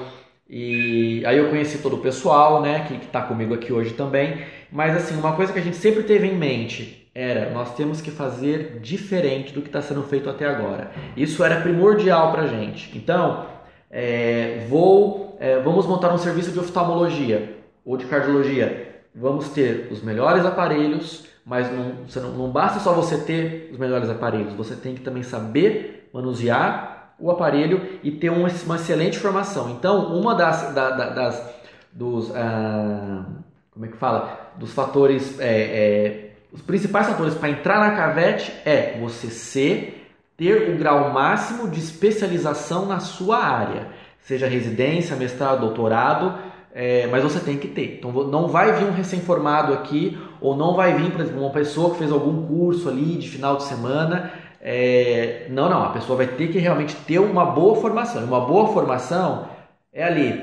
E 0.49 1.23
aí 1.25 1.37
eu 1.37 1.49
conheci 1.49 1.77
todo 1.77 1.95
o 1.95 1.99
pessoal, 1.99 2.61
né, 2.61 2.85
que 2.87 2.95
está 2.95 3.21
comigo 3.21 3.53
aqui 3.53 3.71
hoje 3.71 3.93
também. 3.93 4.43
Mas 4.71 4.97
assim, 4.97 5.15
uma 5.17 5.33
coisa 5.35 5.53
que 5.53 5.59
a 5.59 5.61
gente 5.61 5.77
sempre 5.77 6.03
teve 6.03 6.27
em 6.27 6.35
mente 6.35 7.09
era 7.13 7.51
nós 7.51 7.75
temos 7.75 8.01
que 8.01 8.09
fazer 8.09 8.79
diferente 8.81 9.53
do 9.53 9.61
que 9.61 9.67
está 9.67 9.81
sendo 9.81 10.01
feito 10.03 10.29
até 10.29 10.47
agora. 10.47 10.91
Isso 11.15 11.43
era 11.43 11.61
primordial 11.61 12.31
para 12.31 12.47
gente. 12.47 12.97
Então, 12.97 13.45
é, 13.89 14.65
vou, 14.69 15.37
é, 15.39 15.59
vamos 15.59 15.85
montar 15.85 16.13
um 16.13 16.17
serviço 16.17 16.51
de 16.51 16.59
oftalmologia 16.59 17.57
ou 17.85 17.97
de 17.97 18.05
cardiologia. 18.05 18.90
Vamos 19.13 19.49
ter 19.49 19.89
os 19.91 20.01
melhores 20.01 20.45
aparelhos, 20.45 21.25
mas 21.45 21.69
não, 21.71 21.95
não, 22.21 22.31
não 22.37 22.51
basta 22.51 22.79
só 22.79 22.93
você 22.93 23.17
ter 23.17 23.69
os 23.71 23.77
melhores 23.77 24.09
aparelhos. 24.09 24.53
Você 24.53 24.75
tem 24.75 24.95
que 24.95 25.01
também 25.01 25.23
saber 25.23 26.09
manusear 26.13 27.13
o 27.19 27.29
aparelho 27.29 27.99
e 28.03 28.11
ter 28.11 28.29
uma, 28.29 28.47
uma 28.65 28.75
excelente 28.75 29.19
formação. 29.19 29.69
Então, 29.71 30.17
uma 30.17 30.33
das, 30.33 30.73
da, 30.73 30.89
da, 30.91 31.09
das 31.09 31.61
dos 31.91 32.33
ah, 32.35 33.25
como 33.71 33.85
é 33.85 33.89
que 33.89 33.97
fala 33.97 34.51
dos 34.57 34.71
fatores 34.73 35.39
é, 35.39 35.45
é, 35.45 36.31
os 36.51 36.61
principais 36.61 37.07
fatores 37.07 37.35
para 37.35 37.49
entrar 37.49 37.79
na 37.79 37.95
Cavete 37.95 38.51
é 38.65 38.97
você 38.99 39.27
ser 39.27 39.97
ter 40.37 40.71
o 40.71 40.77
grau 40.77 41.11
máximo 41.11 41.69
de 41.69 41.79
especialização 41.79 42.85
na 42.87 42.99
sua 42.99 43.37
área, 43.37 43.89
seja 44.21 44.47
residência, 44.47 45.15
mestrado, 45.15 45.59
doutorado, 45.59 46.35
é, 46.73 47.07
mas 47.07 47.23
você 47.23 47.39
tem 47.39 47.57
que 47.57 47.67
ter. 47.67 47.97
Então 47.97 48.11
não 48.11 48.47
vai 48.47 48.73
vir 48.73 48.85
um 48.85 48.91
recém-formado 48.91 49.73
aqui, 49.73 50.17
ou 50.39 50.55
não 50.55 50.75
vai 50.75 50.93
vir, 50.93 51.11
por 51.11 51.21
exemplo, 51.21 51.41
uma 51.41 51.51
pessoa 51.51 51.91
que 51.91 51.97
fez 51.97 52.11
algum 52.11 52.47
curso 52.47 52.89
ali 52.89 53.15
de 53.15 53.29
final 53.29 53.57
de 53.57 53.63
semana 53.63 54.31
é, 54.63 55.47
não, 55.49 55.67
não, 55.67 55.83
a 55.83 55.89
pessoa 55.89 56.15
vai 56.15 56.27
ter 56.27 56.49
que 56.49 56.59
realmente 56.59 56.95
ter 56.95 57.19
uma 57.19 57.45
boa 57.45 57.75
formação. 57.81 58.23
Uma 58.23 58.41
boa 58.41 58.71
formação 58.71 59.47
é 59.91 60.03
ali, 60.03 60.39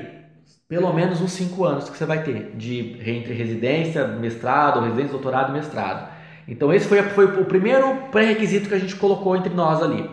pelo 0.67 0.91
menos 0.93 1.21
uns 1.21 1.31
5 1.31 1.63
anos 1.63 1.89
que 1.89 1.97
você 1.97 2.05
vai 2.05 2.21
ter, 2.21 2.51
de 2.55 2.99
entre 3.09 3.33
residência, 3.33 4.05
mestrado, 4.05 4.81
residência, 4.81 5.11
doutorado 5.11 5.51
e 5.51 5.53
mestrado. 5.53 6.09
Então 6.47 6.73
esse 6.73 6.87
foi, 6.87 7.01
foi 7.03 7.25
o 7.41 7.45
primeiro 7.45 7.95
pré-requisito 8.11 8.67
que 8.67 8.75
a 8.75 8.79
gente 8.79 8.95
colocou 8.95 9.37
entre 9.37 9.53
nós 9.53 9.81
ali. 9.81 10.09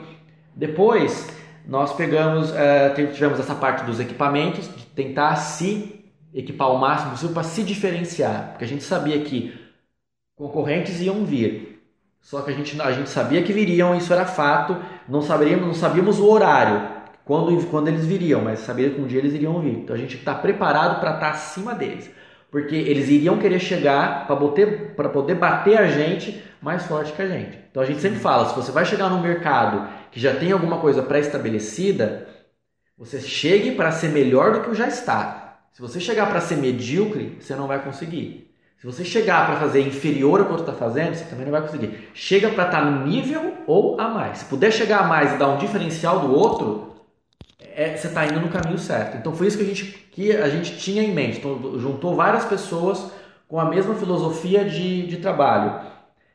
Depois, 0.54 1.28
nós 1.66 1.92
pegamos, 1.92 2.54
é, 2.54 2.90
tivemos 2.90 3.40
essa 3.40 3.56
parte 3.56 3.84
dos 3.84 3.98
equipamentos, 3.98 4.68
de 4.68 4.86
tentar 4.86 5.34
se 5.36 6.04
equipar 6.36 6.70
o 6.70 6.78
máximo 6.78 7.12
possível 7.12 7.32
para 7.32 7.42
se 7.42 7.62
diferenciar, 7.62 8.50
porque 8.50 8.64
a 8.64 8.68
gente 8.68 8.84
sabia 8.84 9.18
que 9.22 9.58
concorrentes 10.36 11.00
iam 11.00 11.24
vir. 11.24 11.82
Só 12.20 12.42
que 12.42 12.50
a 12.50 12.54
gente, 12.54 12.80
a 12.80 12.92
gente 12.92 13.08
sabia 13.08 13.42
que 13.42 13.52
viriam, 13.52 13.96
isso 13.96 14.12
era 14.12 14.26
fato, 14.26 14.76
não 15.08 15.22
sabíamos, 15.22 15.66
não 15.66 15.74
sabíamos 15.74 16.18
o 16.18 16.28
horário, 16.28 16.88
quando, 17.24 17.64
quando 17.68 17.88
eles 17.88 18.04
viriam, 18.04 18.42
mas 18.42 18.60
sabia 18.60 18.90
que 18.90 19.00
um 19.00 19.06
dia 19.06 19.18
eles 19.18 19.32
iriam 19.32 19.60
vir. 19.60 19.78
Então 19.78 19.96
a 19.96 19.98
gente 19.98 20.16
está 20.16 20.34
preparado 20.34 21.00
para 21.00 21.14
estar 21.14 21.26
tá 21.26 21.30
acima 21.30 21.74
deles, 21.74 22.10
porque 22.50 22.74
eles 22.74 23.08
iriam 23.08 23.38
querer 23.38 23.60
chegar 23.60 24.26
para 24.26 25.08
poder 25.08 25.34
bater 25.36 25.78
a 25.78 25.86
gente 25.86 26.42
mais 26.60 26.84
forte 26.84 27.12
que 27.12 27.22
a 27.22 27.28
gente. 27.28 27.58
Então 27.70 27.82
a 27.82 27.86
gente 27.86 28.00
sempre 28.00 28.18
fala, 28.18 28.48
se 28.48 28.54
você 28.54 28.70
vai 28.72 28.84
chegar 28.84 29.08
no 29.08 29.22
mercado 29.22 29.88
que 30.10 30.20
já 30.20 30.34
tem 30.34 30.52
alguma 30.52 30.80
coisa 30.80 31.02
pré-estabelecida, 31.02 32.26
você 32.98 33.20
chegue 33.20 33.72
para 33.72 33.92
ser 33.92 34.08
melhor 34.08 34.52
do 34.52 34.60
que 34.62 34.70
o 34.70 34.74
já 34.74 34.88
está. 34.88 35.45
Se 35.76 35.82
você 35.82 36.00
chegar 36.00 36.30
para 36.30 36.40
ser 36.40 36.56
medíocre, 36.56 37.36
você 37.38 37.54
não 37.54 37.66
vai 37.66 37.84
conseguir. 37.84 38.50
Se 38.78 38.86
você 38.86 39.04
chegar 39.04 39.44
para 39.46 39.60
fazer 39.60 39.82
inferior 39.82 40.40
ao 40.40 40.46
que 40.46 40.52
você 40.52 40.62
está 40.62 40.72
fazendo, 40.72 41.14
você 41.14 41.26
também 41.26 41.44
não 41.44 41.52
vai 41.52 41.60
conseguir. 41.60 42.08
Chega 42.14 42.48
para 42.48 42.64
estar 42.64 42.80
tá 42.80 42.90
no 42.90 43.06
nível 43.06 43.58
ou 43.66 44.00
a 44.00 44.08
mais. 44.08 44.38
Se 44.38 44.44
puder 44.46 44.72
chegar 44.72 45.00
a 45.00 45.06
mais 45.06 45.34
e 45.34 45.36
dar 45.36 45.48
um 45.48 45.58
diferencial 45.58 46.20
do 46.20 46.34
outro, 46.34 46.94
é, 47.60 47.94
você 47.94 48.06
está 48.06 48.24
indo 48.24 48.40
no 48.40 48.48
caminho 48.48 48.78
certo. 48.78 49.18
Então 49.18 49.34
foi 49.34 49.48
isso 49.48 49.58
que 49.58 49.64
a 49.64 49.66
gente, 49.66 49.84
que 50.12 50.34
a 50.34 50.48
gente 50.48 50.78
tinha 50.78 51.02
em 51.02 51.12
mente. 51.12 51.40
Então, 51.40 51.78
juntou 51.78 52.16
várias 52.16 52.46
pessoas 52.46 53.12
com 53.46 53.60
a 53.60 53.66
mesma 53.66 53.96
filosofia 53.96 54.64
de, 54.64 55.06
de 55.06 55.18
trabalho. 55.18 55.78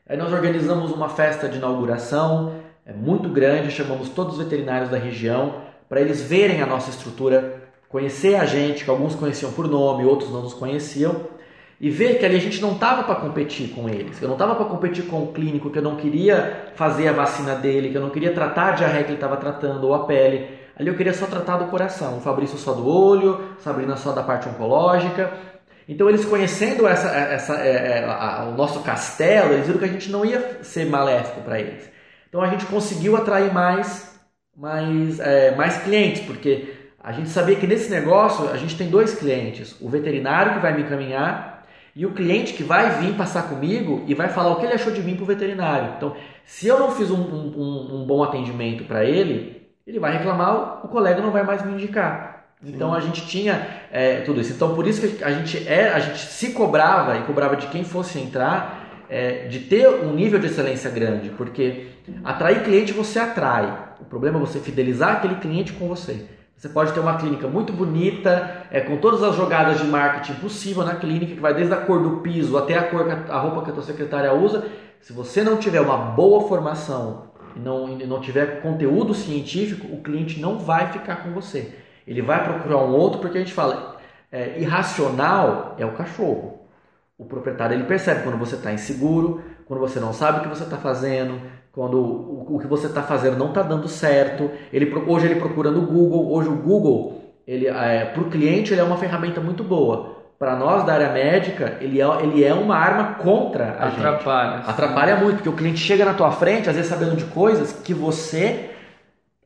Aí 0.08 0.16
nós 0.16 0.32
organizamos 0.32 0.92
uma 0.92 1.08
festa 1.08 1.48
de 1.48 1.58
inauguração 1.58 2.62
é 2.86 2.92
muito 2.92 3.28
grande, 3.28 3.72
chamamos 3.72 4.08
todos 4.08 4.38
os 4.38 4.44
veterinários 4.44 4.88
da 4.88 4.98
região 4.98 5.62
para 5.88 6.00
eles 6.00 6.22
verem 6.22 6.62
a 6.62 6.66
nossa 6.66 6.90
estrutura, 6.90 7.61
conhecer 7.92 8.34
a 8.34 8.46
gente, 8.46 8.82
que 8.84 8.90
alguns 8.90 9.14
conheciam 9.14 9.52
por 9.52 9.68
nome, 9.68 10.04
outros 10.04 10.32
não 10.32 10.42
nos 10.42 10.54
conheciam 10.54 11.28
e 11.82 11.90
ver 11.90 12.18
que 12.18 12.24
ali 12.24 12.36
a 12.36 12.40
gente 12.40 12.62
não 12.62 12.72
estava 12.72 13.02
para 13.02 13.16
competir 13.16 13.70
com 13.70 13.88
eles. 13.88 14.22
Eu 14.22 14.28
não 14.28 14.36
estava 14.36 14.54
para 14.54 14.66
competir 14.66 15.04
com 15.06 15.24
o 15.24 15.32
clínico, 15.32 15.68
que 15.68 15.78
eu 15.78 15.82
não 15.82 15.96
queria 15.96 16.68
fazer 16.76 17.08
a 17.08 17.12
vacina 17.12 17.56
dele, 17.56 17.90
que 17.90 17.96
eu 17.96 18.00
não 18.00 18.10
queria 18.10 18.32
tratar 18.32 18.68
a 18.68 18.70
diarreia 18.70 19.02
que 19.02 19.10
ele 19.10 19.16
estava 19.16 19.36
tratando 19.36 19.88
ou 19.88 19.92
a 19.92 20.06
pele. 20.06 20.48
Ali 20.78 20.88
eu 20.88 20.96
queria 20.96 21.12
só 21.12 21.26
tratar 21.26 21.56
do 21.56 21.66
coração. 21.66 22.18
O 22.18 22.20
Fabrício 22.20 22.56
só 22.56 22.72
do 22.72 22.88
olho, 22.88 23.56
Sabrina 23.58 23.96
só 23.96 24.12
da 24.12 24.22
parte 24.22 24.48
oncológica. 24.48 25.32
Então 25.88 26.08
eles 26.08 26.24
conhecendo 26.24 26.86
essa, 26.86 27.08
essa, 27.08 27.56
é, 27.56 27.98
é, 27.98 28.04
a, 28.04 28.44
o 28.44 28.56
nosso 28.56 28.80
castelo, 28.84 29.52
eles 29.52 29.66
viram 29.66 29.80
que 29.80 29.84
a 29.84 29.88
gente 29.88 30.08
não 30.08 30.24
ia 30.24 30.62
ser 30.62 30.86
maléfico 30.86 31.40
para 31.40 31.58
eles. 31.58 31.90
Então 32.28 32.40
a 32.40 32.46
gente 32.46 32.64
conseguiu 32.66 33.16
atrair 33.16 33.52
mais, 33.52 34.16
mais, 34.56 35.18
é, 35.18 35.52
mais 35.56 35.78
clientes, 35.78 36.22
porque 36.22 36.81
a 37.02 37.12
gente 37.12 37.30
sabia 37.30 37.56
que 37.56 37.66
nesse 37.66 37.90
negócio 37.90 38.48
a 38.50 38.56
gente 38.56 38.76
tem 38.76 38.88
dois 38.88 39.14
clientes: 39.14 39.76
o 39.80 39.88
veterinário 39.88 40.54
que 40.54 40.60
vai 40.60 40.74
me 40.74 40.82
encaminhar 40.82 41.66
e 41.94 42.06
o 42.06 42.12
cliente 42.12 42.54
que 42.54 42.62
vai 42.62 42.98
vir 43.00 43.14
passar 43.14 43.48
comigo 43.48 44.04
e 44.06 44.14
vai 44.14 44.28
falar 44.28 44.52
o 44.52 44.56
que 44.56 44.66
ele 44.66 44.74
achou 44.74 44.92
de 44.92 45.02
mim 45.02 45.14
para 45.14 45.24
o 45.24 45.26
veterinário. 45.26 45.94
Então, 45.96 46.16
se 46.46 46.66
eu 46.66 46.78
não 46.78 46.90
fiz 46.92 47.10
um, 47.10 47.20
um, 47.20 47.96
um 47.96 48.06
bom 48.06 48.22
atendimento 48.22 48.84
para 48.84 49.04
ele, 49.04 49.68
ele 49.86 49.98
vai 49.98 50.16
reclamar, 50.16 50.84
o 50.84 50.88
colega 50.88 51.20
não 51.20 51.30
vai 51.30 51.42
mais 51.42 51.64
me 51.64 51.72
indicar. 51.72 52.46
Sim. 52.62 52.72
Então 52.72 52.94
a 52.94 53.00
gente 53.00 53.26
tinha 53.26 53.66
é, 53.90 54.20
tudo 54.20 54.40
isso. 54.40 54.52
Então 54.52 54.74
por 54.74 54.86
isso 54.86 55.06
que 55.06 55.24
a 55.24 55.32
gente 55.32 55.66
é, 55.68 55.92
a 55.92 55.98
gente 55.98 56.18
se 56.18 56.52
cobrava 56.52 57.18
e 57.18 57.22
cobrava 57.22 57.56
de 57.56 57.66
quem 57.66 57.82
fosse 57.82 58.20
entrar 58.20 59.04
é, 59.10 59.46
de 59.48 59.58
ter 59.58 59.86
um 59.88 60.14
nível 60.14 60.38
de 60.38 60.46
excelência 60.46 60.88
grande, 60.88 61.28
porque 61.30 61.88
atrair 62.24 62.62
cliente 62.62 62.92
você 62.92 63.18
atrai. 63.18 63.90
O 64.00 64.04
problema 64.04 64.38
é 64.38 64.40
você 64.40 64.58
fidelizar 64.58 65.16
aquele 65.16 65.34
cliente 65.34 65.72
com 65.72 65.88
você. 65.88 66.24
Você 66.62 66.68
pode 66.68 66.92
ter 66.92 67.00
uma 67.00 67.16
clínica 67.16 67.48
muito 67.48 67.72
bonita, 67.72 68.68
é, 68.70 68.80
com 68.80 68.96
todas 68.98 69.20
as 69.24 69.34
jogadas 69.34 69.80
de 69.80 69.84
marketing 69.84 70.34
possível 70.34 70.84
na 70.84 70.94
clínica, 70.94 71.34
que 71.34 71.40
vai 71.40 71.52
desde 71.52 71.74
a 71.74 71.78
cor 71.78 72.00
do 72.00 72.18
piso 72.18 72.56
até 72.56 72.78
a 72.78 72.88
cor 72.88 73.04
a 73.10 73.38
roupa 73.40 73.64
que 73.64 73.70
a 73.70 73.72
tua 73.72 73.82
secretária 73.82 74.32
usa. 74.32 74.64
Se 75.00 75.12
você 75.12 75.42
não 75.42 75.56
tiver 75.56 75.80
uma 75.80 75.96
boa 75.96 76.46
formação 76.46 77.32
e 77.56 77.58
não, 77.58 78.00
e 78.00 78.06
não 78.06 78.20
tiver 78.20 78.62
conteúdo 78.62 79.12
científico, 79.12 79.92
o 79.92 80.04
cliente 80.04 80.38
não 80.38 80.56
vai 80.56 80.92
ficar 80.92 81.24
com 81.24 81.32
você. 81.32 81.74
Ele 82.06 82.22
vai 82.22 82.44
procurar 82.44 82.76
um 82.76 82.94
outro 82.94 83.18
porque 83.18 83.38
a 83.38 83.40
gente 83.40 83.52
fala, 83.52 83.96
é, 84.30 84.60
irracional 84.60 85.74
é 85.80 85.84
o 85.84 85.94
cachorro. 85.94 86.60
O 87.18 87.24
proprietário 87.24 87.74
ele 87.74 87.86
percebe 87.86 88.22
quando 88.22 88.38
você 88.38 88.54
está 88.54 88.72
inseguro, 88.72 89.42
quando 89.66 89.80
você 89.80 89.98
não 89.98 90.12
sabe 90.12 90.38
o 90.38 90.42
que 90.42 90.48
você 90.48 90.62
está 90.62 90.76
fazendo, 90.76 91.40
quando 91.72 91.96
o, 91.96 92.56
o 92.56 92.58
que 92.58 92.66
você 92.66 92.86
está 92.86 93.02
fazendo 93.02 93.38
não 93.38 93.48
está 93.48 93.62
dando 93.62 93.88
certo. 93.88 94.50
Ele, 94.72 94.92
hoje 95.06 95.26
ele 95.26 95.40
procura 95.40 95.70
no 95.70 95.80
Google. 95.82 96.32
Hoje 96.32 96.48
o 96.48 96.56
Google, 96.56 97.34
ele 97.46 97.66
é, 97.66 98.04
para 98.04 98.22
o 98.22 98.30
cliente, 98.30 98.72
ele 98.72 98.80
é 98.80 98.84
uma 98.84 98.98
ferramenta 98.98 99.40
muito 99.40 99.64
boa. 99.64 100.20
Para 100.38 100.56
nós 100.56 100.84
da 100.84 100.92
área 100.92 101.10
médica, 101.12 101.78
ele 101.80 102.00
é, 102.00 102.06
ele 102.22 102.44
é 102.44 102.52
uma 102.52 102.76
arma 102.76 103.14
contra 103.14 103.76
a 103.78 103.88
Atrapalha. 103.88 104.56
gente. 104.58 104.70
Atrapalha 104.70 105.16
muito, 105.16 105.36
porque 105.36 105.48
o 105.48 105.52
cliente 105.52 105.78
chega 105.78 106.04
na 106.04 106.14
tua 106.14 106.32
frente, 106.32 106.68
às 106.68 106.74
vezes 106.74 106.90
sabendo 106.90 107.16
de 107.16 107.24
coisas 107.26 107.72
que 107.72 107.94
você, 107.94 108.70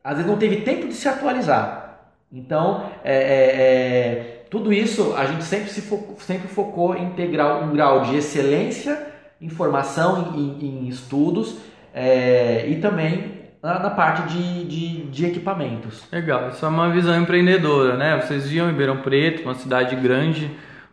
às 0.03 0.15
vezes, 0.15 0.29
não 0.29 0.37
teve 0.37 0.61
tempo 0.61 0.87
de 0.87 0.95
se 0.95 1.07
atualizar. 1.07 1.99
Então, 2.33 2.89
é, 3.05 3.15
é, 3.15 3.61
é, 3.61 4.45
tudo 4.49 4.73
isso 4.73 5.13
a 5.15 5.25
gente 5.27 5.43
sempre, 5.43 5.69
se 5.69 5.81
focou, 5.81 6.17
sempre 6.19 6.47
focou 6.47 6.95
em 6.95 7.11
ter 7.11 7.27
grau, 7.27 7.63
um 7.63 7.71
grau 7.71 8.01
de 8.01 8.17
excelência 8.17 8.99
em 9.39 9.49
formação, 9.49 10.33
em, 10.35 10.57
em 10.59 10.87
estudos 10.87 11.57
é, 11.99 12.69
e 12.69 12.75
também 12.75 13.31
na, 13.61 13.79
na 13.79 13.89
parte 13.89 14.31
de, 14.31 14.65
de, 14.65 15.03
de, 15.07 15.25
equipamentos. 15.25 16.07
Legal, 16.11 16.49
isso 16.49 16.63
é 16.63 16.69
uma 16.69 16.91
visão 16.91 17.19
empreendedora, 17.19 17.97
né? 17.97 18.21
Vocês 18.21 18.47
viam 18.47 18.67
Ribeirão 18.67 18.97
Preto, 18.97 19.41
uma 19.41 19.55
cidade 19.55 19.95
grande, 19.95 20.51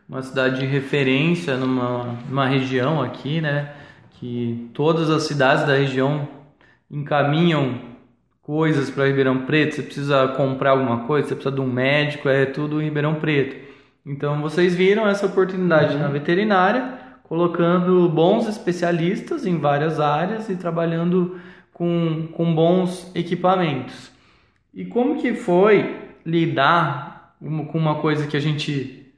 uma 0.09 0.22
cidade 0.22 0.61
de 0.61 0.66
referência 0.66 1.59
numa, 1.59 2.16
numa 2.26 2.46
região 2.46 3.02
aqui, 3.02 3.42
né? 3.42 3.68
Que 4.12 4.70
todas 4.72 5.11
as 5.11 5.24
cidades 5.24 5.66
da 5.66 5.74
região 5.74 6.26
encaminham 6.90 7.80
coisas 8.40 8.88
para 8.88 9.07
Ribeirão 9.07 9.44
Preto. 9.44 9.74
Você 9.74 9.82
precisa 9.82 10.28
comprar 10.28 10.70
alguma 10.70 11.00
coisa, 11.00 11.28
você 11.28 11.34
precisa 11.34 11.55
de 11.55 11.61
um 11.61 11.70
médico, 11.70 12.30
é 12.30 12.46
tudo 12.46 12.80
em 12.80 12.86
Ribeirão 12.86 13.16
Preto. 13.16 13.57
Então 14.07 14.40
vocês 14.40 14.74
viram 14.74 15.07
essa 15.07 15.26
oportunidade 15.26 15.96
uhum. 15.96 16.00
na 16.00 16.09
veterinária 16.09 17.03
colocando 17.25 18.09
bons 18.09 18.47
especialistas 18.47 19.45
em 19.45 19.59
várias 19.59 19.99
áreas 19.99 20.49
e 20.49 20.57
trabalhando 20.57 21.41
com, 21.72 22.29
com 22.33 22.55
bons 22.55 23.11
equipamentos. 23.14 24.12
E 24.72 24.85
como 24.85 25.20
que 25.20 25.35
foi 25.35 25.97
lidar 26.25 27.37
com 27.41 27.79
uma 27.79 27.97
coisa 27.97 28.27
que 28.27 28.37
a 28.37 28.41
gente 28.41 29.12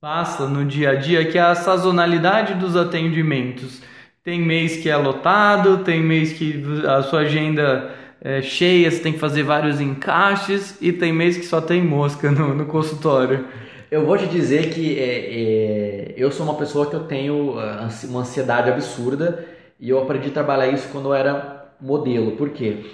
passa 0.00 0.46
no 0.46 0.64
dia 0.64 0.90
a 0.90 0.94
dia, 0.94 1.24
que 1.24 1.38
é 1.38 1.42
a 1.42 1.54
sazonalidade 1.54 2.54
dos 2.54 2.76
atendimentos? 2.76 3.82
Tem 4.22 4.40
mês 4.40 4.76
que 4.76 4.90
é 4.90 4.96
lotado, 4.96 5.78
tem 5.78 6.02
mês 6.02 6.32
que 6.32 6.62
a 6.86 7.02
sua 7.02 7.20
agenda 7.20 7.94
é 8.20 8.42
cheia, 8.42 8.90
você 8.90 9.00
tem 9.00 9.12
que 9.12 9.18
fazer 9.18 9.44
vários 9.44 9.80
encaixes 9.80 10.76
e 10.82 10.92
tem 10.92 11.12
mês 11.12 11.36
que 11.36 11.46
só 11.46 11.60
tem 11.60 11.82
mosca 11.82 12.30
no, 12.30 12.54
no 12.54 12.66
consultório. 12.66 13.46
Eu 13.90 14.04
vou 14.04 14.18
te 14.18 14.26
dizer 14.26 14.68
que 14.68 14.98
é, 14.98 16.12
é, 16.12 16.14
eu 16.14 16.30
sou 16.30 16.44
uma 16.44 16.56
pessoa 16.56 16.90
que 16.90 16.94
eu 16.94 17.04
tenho 17.04 17.58
ah, 17.58 17.88
uma 18.04 18.20
ansiedade 18.20 18.68
absurda 18.68 19.46
e 19.80 19.88
eu 19.88 19.98
aprendi 20.02 20.28
a 20.28 20.32
trabalhar 20.32 20.68
isso 20.68 20.88
quando 20.92 21.06
eu 21.06 21.14
era 21.14 21.72
modelo. 21.80 22.32
Por 22.32 22.50
quê? 22.50 22.84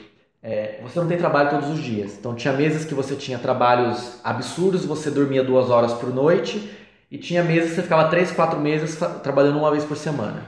É, 0.41 0.79
você 0.85 1.01
não 1.01 1.09
tem 1.09 1.19
trabalho 1.19 1.51
todos 1.51 1.69
os 1.69 1.83
dias. 1.83 2.17
Então 2.17 2.33
tinha 2.37 2.55
meses 2.55 2.85
que 2.85 2.95
você 2.95 3.17
tinha 3.17 3.41
trabalhos 3.41 4.21
absurdos, 4.23 4.85
você 4.85 5.11
dormia 5.11 5.43
duas 5.43 5.69
horas 5.69 5.93
por 5.95 6.15
noite 6.15 6.71
e 7.11 7.19
tinha 7.19 7.43
meses 7.43 7.71
que 7.71 7.75
você 7.75 7.83
ficava 7.83 8.09
três, 8.09 8.31
quatro 8.31 8.61
meses 8.61 8.97
trabalhando 9.25 9.59
uma 9.59 9.73
vez 9.73 9.85
por 9.85 9.97
semana. 9.97 10.45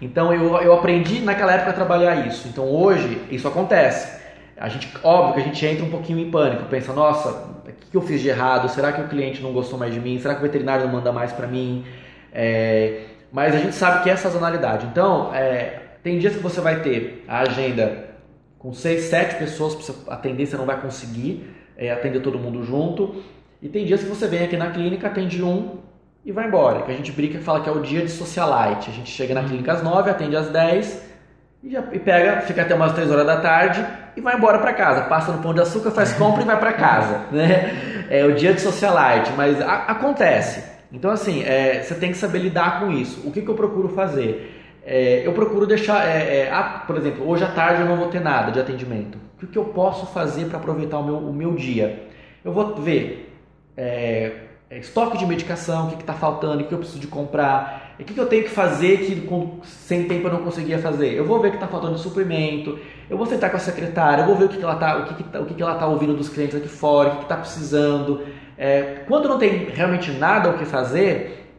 Então 0.00 0.32
eu, 0.32 0.56
eu 0.58 0.74
aprendi 0.74 1.18
naquela 1.18 1.54
época 1.54 1.70
a 1.70 1.74
trabalhar 1.74 2.24
isso. 2.24 2.46
Então 2.46 2.70
hoje 2.70 3.20
isso 3.32 3.48
acontece. 3.48 4.16
A 4.56 4.68
gente, 4.68 4.88
óbvio 5.02 5.34
que 5.34 5.40
a 5.40 5.44
gente 5.44 5.66
entra 5.66 5.84
um 5.84 5.90
pouquinho 5.90 6.20
em 6.20 6.30
pânico, 6.30 6.66
pensa, 6.66 6.92
nossa, 6.92 7.57
que 7.90 7.96
eu 7.96 8.02
fiz 8.02 8.20
de 8.20 8.28
errado? 8.28 8.68
Será 8.68 8.92
que 8.92 9.00
o 9.00 9.08
cliente 9.08 9.42
não 9.42 9.52
gostou 9.52 9.78
mais 9.78 9.92
de 9.92 10.00
mim? 10.00 10.18
Será 10.18 10.34
que 10.34 10.40
o 10.40 10.42
veterinário 10.42 10.86
não 10.86 10.92
manda 10.92 11.12
mais 11.12 11.32
para 11.32 11.46
mim? 11.46 11.84
É, 12.32 13.04
mas 13.32 13.54
a 13.54 13.58
gente 13.58 13.74
sabe 13.74 14.02
que 14.02 14.10
é 14.10 14.16
sazonalidade. 14.16 14.86
Então, 14.86 15.34
é, 15.34 15.80
tem 16.02 16.18
dias 16.18 16.34
que 16.34 16.42
você 16.42 16.60
vai 16.60 16.80
ter 16.80 17.24
a 17.26 17.40
agenda 17.40 18.08
com 18.58 18.72
seis, 18.72 19.04
sete 19.04 19.36
pessoas 19.36 19.90
atender, 20.08 20.46
você 20.46 20.56
não 20.56 20.66
vai 20.66 20.80
conseguir 20.80 21.48
é, 21.76 21.90
atender 21.90 22.20
todo 22.20 22.38
mundo 22.38 22.62
junto. 22.64 23.22
E 23.62 23.68
tem 23.68 23.84
dias 23.84 24.02
que 24.02 24.08
você 24.08 24.26
vem 24.26 24.44
aqui 24.44 24.56
na 24.56 24.70
clínica, 24.70 25.06
atende 25.06 25.42
um 25.42 25.78
e 26.24 26.32
vai 26.32 26.46
embora. 26.46 26.82
Que 26.82 26.92
a 26.92 26.94
gente 26.94 27.12
brinca 27.12 27.38
e 27.38 27.40
fala 27.40 27.60
que 27.60 27.68
é 27.68 27.72
o 27.72 27.80
dia 27.80 28.02
de 28.02 28.10
socialite. 28.10 28.90
A 28.90 28.92
gente 28.92 29.10
chega 29.10 29.34
na 29.34 29.44
clínica 29.44 29.72
às 29.72 29.82
nove, 29.82 30.10
atende 30.10 30.36
às 30.36 30.48
dez 30.48 31.07
e, 31.62 31.70
já, 31.70 31.82
e 31.92 31.98
pega, 31.98 32.40
fica 32.42 32.62
até 32.62 32.74
umas 32.74 32.92
três 32.92 33.10
horas 33.10 33.26
da 33.26 33.40
tarde 33.40 33.84
e 34.16 34.20
vai 34.20 34.36
embora 34.36 34.58
para 34.58 34.72
casa. 34.72 35.02
Passa 35.02 35.32
no 35.32 35.42
pão 35.42 35.52
de 35.52 35.60
açúcar, 35.60 35.90
faz 35.90 36.12
compra 36.12 36.42
e 36.42 36.46
vai 36.46 36.58
para 36.58 36.72
casa. 36.72 37.26
Né? 37.32 38.06
É 38.10 38.24
o 38.24 38.34
dia 38.34 38.54
de 38.54 38.60
socialite, 38.60 39.32
mas 39.36 39.60
a, 39.60 39.84
acontece. 39.84 40.64
Então, 40.90 41.10
assim, 41.10 41.42
é, 41.44 41.82
você 41.82 41.94
tem 41.94 42.10
que 42.10 42.16
saber 42.16 42.38
lidar 42.38 42.80
com 42.80 42.90
isso. 42.90 43.26
O 43.26 43.30
que, 43.30 43.42
que 43.42 43.48
eu 43.48 43.54
procuro 43.54 43.88
fazer? 43.90 44.54
É, 44.84 45.26
eu 45.26 45.34
procuro 45.34 45.66
deixar, 45.66 46.08
é, 46.08 46.38
é, 46.38 46.50
ah, 46.50 46.84
por 46.86 46.96
exemplo, 46.96 47.28
hoje 47.28 47.44
à 47.44 47.48
tarde 47.48 47.82
eu 47.82 47.86
não 47.86 47.96
vou 47.96 48.08
ter 48.08 48.20
nada 48.20 48.50
de 48.50 48.58
atendimento. 48.58 49.18
O 49.42 49.46
que 49.46 49.58
eu 49.58 49.66
posso 49.66 50.06
fazer 50.06 50.46
para 50.46 50.56
aproveitar 50.56 50.98
o 50.98 51.04
meu, 51.04 51.18
o 51.18 51.32
meu 51.32 51.54
dia? 51.54 52.08
Eu 52.42 52.52
vou 52.52 52.74
ver 52.76 53.30
é, 53.76 54.32
é, 54.70 54.78
estoque 54.78 55.18
de 55.18 55.26
medicação, 55.26 55.88
o 55.88 55.90
que 55.90 56.02
está 56.02 56.14
faltando, 56.14 56.62
o 56.62 56.66
que 56.66 56.72
eu 56.72 56.78
preciso 56.78 56.98
de 56.98 57.06
comprar, 57.06 57.87
o 57.98 58.04
que, 58.04 58.14
que 58.14 58.20
eu 58.20 58.26
tenho 58.26 58.44
que 58.44 58.50
fazer 58.50 58.98
que 58.98 59.20
com, 59.22 59.58
sem 59.64 60.04
tempo 60.04 60.28
eu 60.28 60.32
não 60.32 60.42
conseguia 60.42 60.78
fazer. 60.78 61.14
Eu 61.14 61.24
vou 61.24 61.40
ver 61.40 61.48
o 61.48 61.50
que 61.50 61.56
está 61.56 61.66
faltando 61.66 61.96
de 61.96 62.00
suprimento, 62.00 62.78
eu 63.10 63.16
vou 63.16 63.26
sentar 63.26 63.50
com 63.50 63.56
a 63.56 63.60
secretária, 63.60 64.22
eu 64.22 64.26
vou 64.26 64.36
ver 64.36 64.44
o 64.44 64.48
que, 64.48 64.56
que 64.56 64.62
ela 64.62 64.74
está 64.74 64.98
o 64.98 65.04
que, 65.04 65.14
que, 65.14 65.24
tá, 65.24 65.40
o 65.40 65.46
que, 65.46 65.54
que 65.54 65.62
ela 65.62 65.74
tá 65.74 65.86
ouvindo 65.86 66.14
dos 66.14 66.28
clientes 66.28 66.56
aqui 66.56 66.68
fora, 66.68 67.10
o 67.10 67.16
que 67.16 67.22
está 67.22 67.36
precisando. 67.36 68.22
É, 68.56 69.02
quando 69.08 69.28
não 69.28 69.38
tem 69.38 69.66
realmente 69.66 70.12
nada 70.12 70.50
o 70.50 70.58
que 70.58 70.64
fazer, 70.64 71.52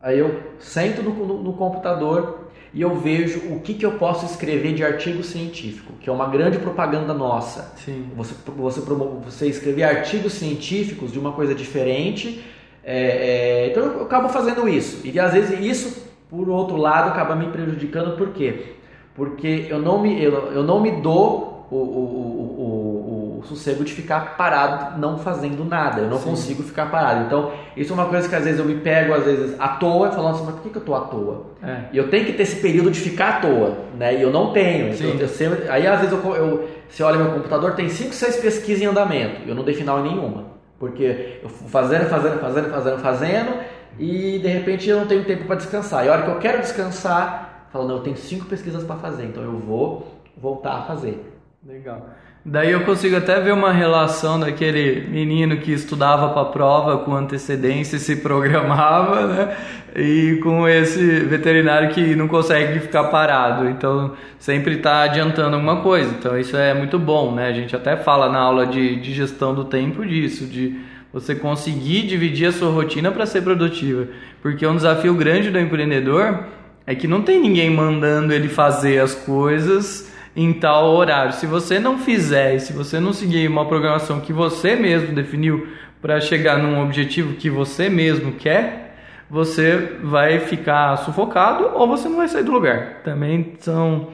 aí 0.00 0.18
eu 0.18 0.42
sento 0.58 1.02
no, 1.02 1.14
no, 1.26 1.42
no 1.42 1.52
computador 1.54 2.50
e 2.74 2.80
eu 2.80 2.94
vejo 2.96 3.38
o 3.52 3.60
que, 3.60 3.74
que 3.74 3.84
eu 3.84 3.92
posso 3.92 4.24
escrever 4.24 4.74
de 4.74 4.82
artigo 4.82 5.22
científico, 5.22 5.92
que 6.00 6.08
é 6.08 6.12
uma 6.12 6.26
grande 6.28 6.58
propaganda 6.58 7.12
nossa. 7.12 7.72
Sim. 7.76 8.10
Você, 8.16 8.34
você, 8.56 8.80
você 8.80 9.46
escrever 9.46 9.84
artigos 9.84 10.32
científicos 10.34 11.12
de 11.12 11.18
uma 11.18 11.32
coisa 11.32 11.54
diferente. 11.54 12.42
É, 12.84 13.64
é, 13.64 13.66
então 13.70 13.84
eu 13.84 14.02
acabo 14.02 14.28
fazendo 14.28 14.68
isso. 14.68 15.00
E 15.04 15.18
às 15.18 15.32
vezes 15.32 15.60
isso, 15.60 16.10
por 16.28 16.48
outro 16.48 16.76
lado, 16.76 17.10
acaba 17.10 17.34
me 17.34 17.46
prejudicando. 17.46 18.16
Por 18.16 18.30
quê? 18.30 18.74
Porque 19.14 19.66
eu 19.68 19.78
não 19.78 20.00
me, 20.00 20.22
eu, 20.22 20.52
eu 20.52 20.62
não 20.62 20.80
me 20.80 20.90
dou 21.02 21.66
o, 21.70 21.76
o, 21.76 21.78
o, 21.78 23.38
o 23.40 23.46
sossego 23.46 23.84
de 23.84 23.92
ficar 23.92 24.36
parado 24.36 25.00
não 25.00 25.18
fazendo 25.18 25.64
nada. 25.64 26.02
Eu 26.02 26.08
não 26.08 26.18
Sim. 26.18 26.30
consigo 26.30 26.62
ficar 26.62 26.86
parado. 26.90 27.26
Então, 27.26 27.52
isso 27.76 27.92
é 27.92 27.94
uma 27.94 28.06
coisa 28.06 28.28
que 28.28 28.34
às 28.34 28.44
vezes 28.44 28.58
eu 28.58 28.64
me 28.64 28.76
pego, 28.76 29.14
às 29.14 29.24
vezes, 29.24 29.54
à 29.58 29.68
toa, 29.68 30.10
falando 30.10 30.36
assim, 30.36 30.44
mas 30.44 30.54
por 30.54 30.62
que, 30.62 30.70
que 30.70 30.76
eu 30.76 30.82
tô 30.82 30.94
à 30.94 31.00
toa? 31.00 31.46
É. 31.62 31.76
E 31.92 31.96
eu 31.96 32.08
tenho 32.08 32.26
que 32.26 32.32
ter 32.32 32.42
esse 32.42 32.56
período 32.56 32.90
de 32.90 33.00
ficar 33.00 33.28
à 33.28 33.40
toa, 33.40 33.78
né? 33.98 34.14
E 34.14 34.22
eu 34.22 34.30
não 34.30 34.52
tenho. 34.52 34.92
Então, 34.92 35.08
eu 35.08 35.28
sempre, 35.28 35.68
aí 35.68 35.86
às 35.86 36.00
vezes 36.00 36.12
eu, 36.12 36.34
eu, 36.34 36.68
você 36.88 37.02
olha 37.02 37.18
meu 37.18 37.32
computador, 37.32 37.74
tem 37.74 37.88
5, 37.88 38.12
6 38.12 38.36
pesquisas 38.36 38.82
em 38.82 38.86
andamento. 38.86 39.42
Eu 39.46 39.54
não 39.54 39.64
dei 39.64 39.74
final 39.74 40.00
em 40.00 40.10
nenhuma. 40.10 40.51
Porque 40.82 41.38
eu 41.40 41.48
fazendo, 41.48 42.08
fazendo, 42.08 42.40
fazendo, 42.40 42.68
fazendo, 42.68 42.98
fazendo, 42.98 43.60
e 44.00 44.40
de 44.40 44.48
repente 44.48 44.90
eu 44.90 44.98
não 44.98 45.06
tenho 45.06 45.24
tempo 45.24 45.44
para 45.44 45.54
descansar. 45.54 46.04
E 46.04 46.08
a 46.08 46.12
hora 46.12 46.22
que 46.22 46.30
eu 46.30 46.40
quero 46.40 46.58
descansar, 46.58 47.68
falando, 47.70 47.92
eu 47.92 48.00
tenho 48.00 48.16
cinco 48.16 48.46
pesquisas 48.46 48.82
para 48.82 48.96
fazer, 48.96 49.26
então 49.26 49.44
eu 49.44 49.56
vou 49.60 50.20
voltar 50.36 50.78
a 50.78 50.82
fazer. 50.82 51.24
Legal. 51.64 52.08
Daí 52.44 52.72
eu 52.72 52.80
consigo 52.80 53.16
até 53.16 53.38
ver 53.40 53.52
uma 53.52 53.70
relação 53.70 54.40
daquele 54.40 55.06
menino 55.08 55.58
que 55.58 55.70
estudava 55.70 56.30
para 56.30 56.42
a 56.42 56.46
prova 56.46 56.98
com 56.98 57.14
antecedência 57.14 57.96
e 57.96 58.00
se 58.00 58.16
programava, 58.16 59.26
né? 59.28 59.56
E 59.94 60.40
com 60.42 60.66
esse 60.66 61.20
veterinário 61.20 61.90
que 61.90 62.16
não 62.16 62.26
consegue 62.26 62.80
ficar 62.80 63.04
parado, 63.04 63.68
então 63.68 64.14
sempre 64.40 64.74
está 64.74 65.02
adiantando 65.02 65.54
alguma 65.54 65.82
coisa. 65.82 66.12
Então 66.18 66.36
isso 66.36 66.56
é 66.56 66.74
muito 66.74 66.98
bom, 66.98 67.32
né? 67.32 67.46
A 67.46 67.52
gente 67.52 67.76
até 67.76 67.96
fala 67.96 68.28
na 68.28 68.40
aula 68.40 68.66
de, 68.66 68.96
de 68.96 69.14
gestão 69.14 69.54
do 69.54 69.64
tempo 69.64 70.04
disso, 70.04 70.44
de 70.44 70.80
você 71.12 71.36
conseguir 71.36 72.08
dividir 72.08 72.46
a 72.48 72.52
sua 72.52 72.72
rotina 72.72 73.12
para 73.12 73.24
ser 73.24 73.42
produtiva. 73.42 74.08
Porque 74.40 74.66
um 74.66 74.74
desafio 74.74 75.14
grande 75.14 75.48
do 75.48 75.60
empreendedor 75.60 76.40
é 76.84 76.94
que 76.96 77.06
não 77.06 77.22
tem 77.22 77.40
ninguém 77.40 77.70
mandando 77.70 78.32
ele 78.32 78.48
fazer 78.48 78.98
as 78.98 79.14
coisas 79.14 80.10
em 80.34 80.52
tal 80.52 80.94
horário. 80.94 81.32
Se 81.32 81.46
você 81.46 81.78
não 81.78 81.98
fizer, 81.98 82.58
se 82.58 82.72
você 82.72 82.98
não 82.98 83.12
seguir 83.12 83.48
uma 83.48 83.66
programação 83.66 84.20
que 84.20 84.32
você 84.32 84.74
mesmo 84.74 85.14
definiu 85.14 85.68
para 86.00 86.20
chegar 86.20 86.58
num 86.58 86.82
objetivo 86.82 87.34
que 87.34 87.48
você 87.48 87.88
mesmo 87.88 88.32
quer, 88.32 88.96
você 89.30 89.98
vai 90.02 90.40
ficar 90.40 90.96
sufocado 90.98 91.70
ou 91.74 91.86
você 91.86 92.08
não 92.08 92.16
vai 92.16 92.28
sair 92.28 92.44
do 92.44 92.52
lugar. 92.52 93.02
Também 93.04 93.54
são 93.60 94.08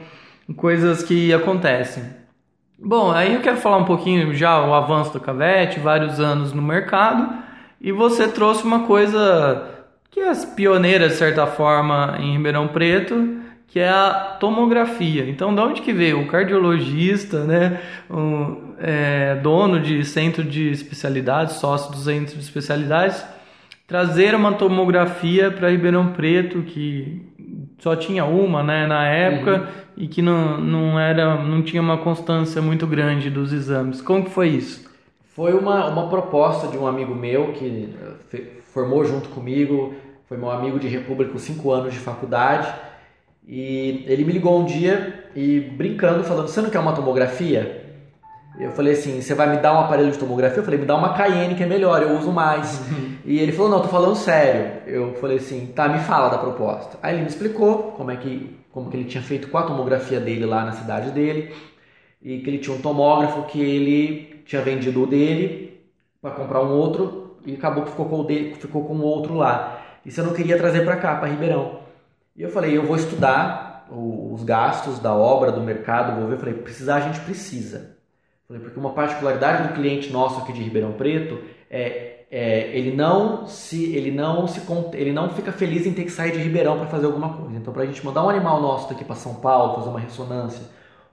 coisas 0.55 1.03
que 1.03 1.33
acontecem. 1.33 2.03
Bom, 2.81 3.11
aí 3.11 3.33
eu 3.33 3.41
quero 3.41 3.57
falar 3.57 3.77
um 3.77 3.85
pouquinho 3.85 4.33
já 4.33 4.65
o 4.65 4.73
avanço 4.73 5.11
do 5.11 5.19
Cavete, 5.19 5.79
vários 5.79 6.19
anos 6.19 6.53
no 6.53 6.61
mercado, 6.61 7.29
e 7.81 7.91
você 7.91 8.29
trouxe 8.29 8.63
uma 8.63 8.85
coisa 8.85 9.67
que 10.09 10.21
é 10.21 10.33
pioneira 10.55 11.09
de 11.09 11.15
certa 11.15 11.45
forma 11.45 12.15
em 12.19 12.37
Ribeirão 12.37 12.69
Preto, 12.69 13.38
que 13.71 13.79
é 13.79 13.89
a 13.89 14.37
tomografia. 14.39 15.29
Então, 15.29 15.53
de 15.53 15.61
onde 15.61 15.81
que 15.81 15.93
veio 15.93 16.21
o 16.21 16.27
cardiologista, 16.27 17.43
né, 17.43 17.79
um, 18.09 18.73
é, 18.79 19.35
dono 19.35 19.79
de 19.79 20.03
centro 20.03 20.43
de 20.43 20.71
especialidades, 20.71 21.55
sócio 21.57 21.91
do 21.91 21.97
centro 21.97 22.35
de 22.35 22.41
especialidades, 22.41 23.23
trazer 23.87 24.33
uma 24.33 24.53
tomografia 24.53 25.51
para 25.51 25.69
Ribeirão 25.69 26.13
Preto 26.13 26.63
que 26.63 27.21
só 27.77 27.95
tinha 27.95 28.25
uma, 28.25 28.63
né, 28.63 28.87
na 28.87 29.05
época 29.05 29.59
uhum. 29.59 29.67
e 29.97 30.07
que 30.07 30.21
não, 30.21 30.59
não 30.59 30.99
era, 30.99 31.35
não 31.43 31.61
tinha 31.61 31.81
uma 31.81 31.97
constância 31.97 32.61
muito 32.61 32.87
grande 32.87 33.29
dos 33.29 33.53
exames. 33.53 34.01
Como 34.01 34.25
que 34.25 34.31
foi 34.31 34.49
isso? 34.49 34.89
Foi 35.35 35.53
uma, 35.53 35.87
uma 35.87 36.09
proposta 36.09 36.67
de 36.67 36.77
um 36.77 36.87
amigo 36.87 37.13
meu 37.13 37.53
que 37.53 37.93
formou 38.73 39.05
junto 39.05 39.29
comigo, 39.29 39.93
foi 40.27 40.37
meu 40.37 40.49
amigo 40.49 40.79
de 40.79 40.87
República 40.87 41.31
com 41.31 41.39
cinco 41.39 41.71
anos 41.71 41.93
de 41.93 41.99
faculdade 41.99 42.88
e 43.51 44.05
ele 44.07 44.23
me 44.23 44.31
ligou 44.31 44.59
um 44.59 44.65
dia 44.65 45.25
e 45.35 45.59
brincando, 45.59 46.23
falando: 46.23 46.47
Você 46.47 46.61
não 46.61 46.69
quer 46.69 46.77
uma 46.77 46.93
tomografia? 46.93 47.83
Eu 48.59 48.71
falei 48.73 48.93
assim: 48.93 49.19
Você 49.19 49.33
vai 49.33 49.49
me 49.49 49.57
dar 49.57 49.73
um 49.73 49.79
aparelho 49.79 50.11
de 50.11 50.19
tomografia? 50.19 50.59
Eu 50.59 50.63
falei: 50.63 50.79
Me 50.79 50.85
dá 50.85 50.95
uma 50.95 51.15
Cayenne 51.15 51.55
que 51.55 51.63
é 51.63 51.65
melhor, 51.65 51.99
eu 52.03 52.15
uso 52.15 52.31
mais. 52.31 52.79
e 53.25 53.39
ele 53.39 53.51
falou: 53.51 53.71
Não, 53.71 53.81
tô 53.81 53.87
falando 53.87 54.15
sério. 54.15 54.83
Eu 54.85 55.15
falei 55.15 55.37
assim: 55.37 55.65
Tá, 55.73 55.89
me 55.89 55.97
fala 55.97 56.29
da 56.29 56.37
proposta. 56.37 56.99
Aí 57.01 57.15
ele 57.15 57.23
me 57.23 57.27
explicou 57.27 57.93
como 57.97 58.11
é 58.11 58.17
que, 58.17 58.55
como 58.71 58.91
que 58.91 58.97
ele 58.97 59.05
tinha 59.05 59.23
feito 59.23 59.47
com 59.47 59.57
a 59.57 59.63
tomografia 59.63 60.19
dele 60.19 60.45
lá 60.45 60.63
na 60.63 60.73
cidade 60.73 61.09
dele 61.09 61.51
e 62.21 62.37
que 62.41 62.49
ele 62.51 62.59
tinha 62.59 62.75
um 62.75 62.81
tomógrafo 62.81 63.43
que 63.43 63.59
ele 63.59 64.43
tinha 64.45 64.61
vendido 64.61 65.01
o 65.01 65.07
dele 65.07 65.81
para 66.21 66.31
comprar 66.31 66.61
um 66.61 66.71
outro 66.71 67.37
e 67.47 67.55
acabou 67.55 67.83
que 67.83 67.89
ficou 67.89 68.05
com 68.05 68.19
o 68.19 68.23
dele, 68.23 68.53
ficou 68.53 68.85
com 68.85 68.93
o 68.93 69.01
outro 69.01 69.33
lá. 69.33 69.81
E 70.05 70.11
você 70.11 70.21
não 70.21 70.33
queria 70.33 70.57
trazer 70.57 70.85
para 70.85 70.97
cá, 70.97 71.15
para 71.15 71.29
Ribeirão. 71.29 71.78
E 72.39 72.41
eu 72.41 72.49
falei, 72.49 72.77
eu 72.77 72.85
vou 72.85 72.95
estudar 72.95 73.85
os 73.91 74.43
gastos 74.45 74.97
da 74.97 75.13
obra, 75.13 75.51
do 75.51 75.59
mercado, 75.59 76.17
vou 76.17 76.29
ver. 76.29 76.35
Eu 76.35 76.39
falei, 76.39 76.53
precisar 76.53 76.95
a 76.95 76.99
gente 77.01 77.19
precisa. 77.19 77.97
falei, 78.47 78.63
porque 78.63 78.79
uma 78.79 78.91
particularidade 78.91 79.67
do 79.67 79.73
cliente 79.73 80.09
nosso 80.09 80.39
aqui 80.39 80.53
de 80.53 80.63
Ribeirão 80.63 80.93
Preto 80.93 81.37
é, 81.69 82.21
é 82.31 82.69
ele 82.71 82.95
não 82.95 83.45
se 83.45 83.93
ele 83.93 84.09
não 84.09 84.47
se 84.47 84.61
ele 84.93 85.11
não 85.11 85.29
fica 85.31 85.51
feliz 85.51 85.85
em 85.85 85.91
ter 85.91 86.05
que 86.05 86.11
sair 86.11 86.31
de 86.31 86.37
Ribeirão 86.37 86.77
para 86.77 86.87
fazer 86.87 87.07
alguma 87.07 87.33
coisa. 87.33 87.57
Então, 87.57 87.73
para 87.73 87.83
a 87.83 87.85
gente 87.85 88.05
mandar 88.05 88.25
um 88.25 88.29
animal 88.29 88.61
nosso 88.61 88.87
daqui 88.87 89.03
para 89.03 89.15
São 89.15 89.35
Paulo, 89.35 89.75
fazer 89.75 89.89
uma 89.89 89.99
ressonância, 89.99 90.63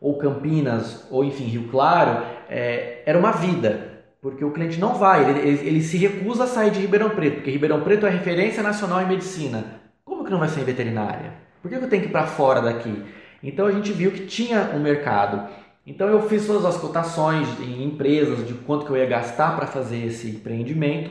ou 0.00 0.18
Campinas, 0.18 1.08
ou 1.10 1.24
enfim, 1.24 1.46
Rio 1.46 1.66
Claro, 1.72 2.24
é, 2.48 3.02
era 3.04 3.18
uma 3.18 3.32
vida. 3.32 3.96
Porque 4.22 4.44
o 4.44 4.52
cliente 4.52 4.78
não 4.78 4.94
vai, 4.94 5.28
ele, 5.28 5.40
ele, 5.40 5.68
ele, 5.68 5.82
se 5.82 5.96
recusa 5.96 6.44
a 6.44 6.46
sair 6.46 6.70
de 6.70 6.80
Ribeirão 6.80 7.10
Preto, 7.10 7.36
porque 7.36 7.50
Ribeirão 7.50 7.80
Preto 7.80 8.06
é 8.06 8.10
referência 8.10 8.62
nacional 8.62 9.02
em 9.02 9.08
medicina. 9.08 9.85
Que 10.26 10.32
não 10.32 10.40
vai 10.40 10.48
ser 10.48 10.60
em 10.60 10.64
veterinária? 10.64 11.34
Por 11.62 11.68
que 11.68 11.76
eu 11.76 11.88
tenho 11.88 12.02
que 12.02 12.08
ir 12.08 12.12
para 12.12 12.26
fora 12.26 12.60
daqui? 12.60 13.00
Então 13.42 13.66
a 13.66 13.70
gente 13.70 13.92
viu 13.92 14.10
que 14.10 14.26
tinha 14.26 14.72
um 14.74 14.80
mercado. 14.80 15.48
Então 15.86 16.08
eu 16.08 16.28
fiz 16.28 16.44
todas 16.46 16.64
as 16.64 16.76
cotações 16.76 17.46
em 17.60 17.84
empresas 17.84 18.44
de 18.44 18.54
quanto 18.54 18.84
que 18.84 18.90
eu 18.90 18.96
ia 18.96 19.06
gastar 19.06 19.54
para 19.54 19.68
fazer 19.68 20.04
esse 20.04 20.28
empreendimento. 20.28 21.10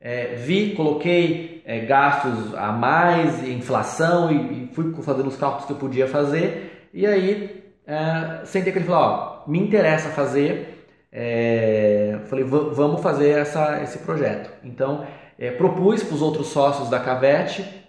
É, 0.00 0.36
vi, 0.36 0.76
coloquei 0.76 1.60
é, 1.66 1.80
gastos 1.80 2.54
a 2.54 2.70
mais, 2.70 3.42
inflação 3.48 4.30
e, 4.30 4.64
e, 4.64 4.70
fui 4.72 4.94
fazendo 5.02 5.26
os 5.26 5.36
cálculos 5.36 5.66
que 5.66 5.72
eu 5.72 5.76
podia 5.76 6.06
fazer. 6.06 6.88
E 6.94 7.04
aí 7.04 7.64
é, 7.84 8.44
sentei 8.44 8.72
com 8.72 8.78
ele 8.78 8.86
falei, 8.86 9.02
ó, 9.02 9.42
me 9.48 9.58
interessa 9.58 10.08
fazer. 10.10 10.86
É, 11.10 12.20
falei, 12.26 12.44
vamos 12.44 13.02
fazer 13.02 13.30
essa, 13.30 13.82
esse 13.82 13.98
projeto. 13.98 14.52
Então 14.62 15.04
é, 15.36 15.50
propus 15.50 16.04
para 16.04 16.14
os 16.14 16.22
outros 16.22 16.46
sócios 16.46 16.88
da 16.88 17.00
Cavete 17.00 17.81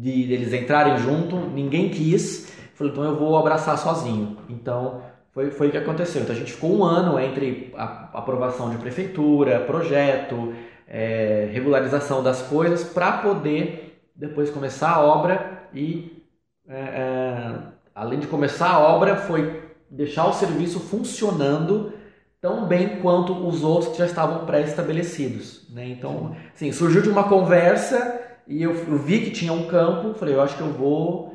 de, 0.00 0.26
de 0.26 0.32
eles 0.32 0.52
entrarem 0.52 0.96
junto, 0.98 1.36
ninguém 1.36 1.90
quis. 1.90 2.50
Falei, 2.74 2.92
então 2.92 3.04
eu 3.04 3.16
vou 3.16 3.36
abraçar 3.36 3.76
sozinho. 3.76 4.38
Então 4.48 5.02
foi, 5.32 5.50
foi 5.50 5.68
o 5.68 5.70
que 5.70 5.76
aconteceu. 5.76 6.22
Então 6.22 6.34
a 6.34 6.38
gente 6.38 6.52
ficou 6.52 6.74
um 6.74 6.82
ano 6.82 7.20
entre 7.20 7.72
a 7.76 8.08
aprovação 8.14 8.70
de 8.70 8.78
prefeitura, 8.78 9.60
projeto, 9.60 10.54
é, 10.88 11.50
regularização 11.52 12.22
das 12.22 12.40
coisas, 12.42 12.82
para 12.82 13.18
poder 13.18 14.00
depois 14.16 14.50
começar 14.50 14.90
a 14.90 15.02
obra 15.02 15.68
e, 15.74 16.24
é, 16.66 16.78
é, 16.78 17.54
além 17.94 18.18
de 18.18 18.26
começar 18.26 18.70
a 18.70 18.80
obra, 18.80 19.16
foi 19.16 19.62
deixar 19.90 20.26
o 20.26 20.32
serviço 20.32 20.80
funcionando 20.80 21.92
tão 22.40 22.66
bem 22.66 23.00
quanto 23.00 23.34
os 23.46 23.62
outros 23.62 23.92
que 23.92 23.98
já 23.98 24.06
estavam 24.06 24.46
pré-estabelecidos. 24.46 25.68
Né? 25.70 25.88
Então, 25.88 26.34
assim, 26.54 26.72
surgiu 26.72 27.02
de 27.02 27.10
uma 27.10 27.24
conversa 27.24 28.29
e 28.50 28.62
eu, 28.62 28.72
eu 28.74 28.98
vi 28.98 29.20
que 29.20 29.30
tinha 29.30 29.52
um 29.52 29.66
campo, 29.66 30.12
falei, 30.14 30.34
eu 30.34 30.42
acho 30.42 30.56
que 30.56 30.62
eu 30.62 30.72
vou 30.72 31.30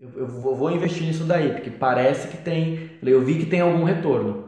eu, 0.00 0.10
eu 0.16 0.26
vou 0.26 0.70
investir 0.70 1.06
nisso 1.06 1.24
daí, 1.24 1.50
porque 1.50 1.70
parece 1.70 2.28
que 2.28 2.36
tem. 2.36 2.90
Eu 3.02 3.22
vi 3.22 3.38
que 3.38 3.46
tem 3.46 3.60
algum 3.60 3.84
retorno. 3.84 4.44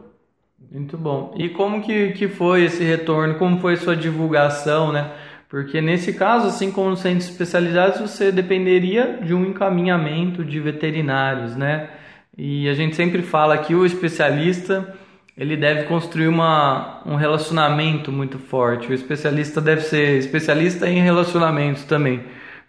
Muito 0.71 0.97
bom. 0.97 1.33
E 1.37 1.49
como 1.49 1.81
que, 1.81 2.11
que 2.11 2.27
foi 2.27 2.65
esse 2.65 2.83
retorno? 2.83 3.35
Como 3.35 3.59
foi 3.59 3.75
sua 3.77 3.95
divulgação, 3.95 4.91
né? 4.91 5.11
Porque 5.49 5.79
nesse 5.79 6.13
caso, 6.13 6.47
assim 6.47 6.71
como 6.71 6.89
no 6.89 6.97
centro 6.97 7.19
especializados, 7.19 8.01
você 8.01 8.31
dependeria 8.31 9.19
de 9.23 9.33
um 9.33 9.45
encaminhamento 9.45 10.43
de 10.43 10.59
veterinários, 10.59 11.55
né? 11.55 11.89
E 12.37 12.67
a 12.67 12.73
gente 12.73 12.95
sempre 12.95 13.21
fala 13.21 13.57
que 13.57 13.73
o 13.73 13.85
especialista 13.85 14.93
ele 15.37 15.55
deve 15.55 15.83
construir 15.83 16.27
uma, 16.27 17.01
um 17.05 17.15
relacionamento 17.15 18.11
muito 18.11 18.39
forte. 18.39 18.89
O 18.89 18.93
especialista 18.93 19.61
deve 19.61 19.81
ser 19.81 20.17
especialista 20.17 20.89
em 20.89 20.99
relacionamentos 21.01 21.83
também 21.83 22.23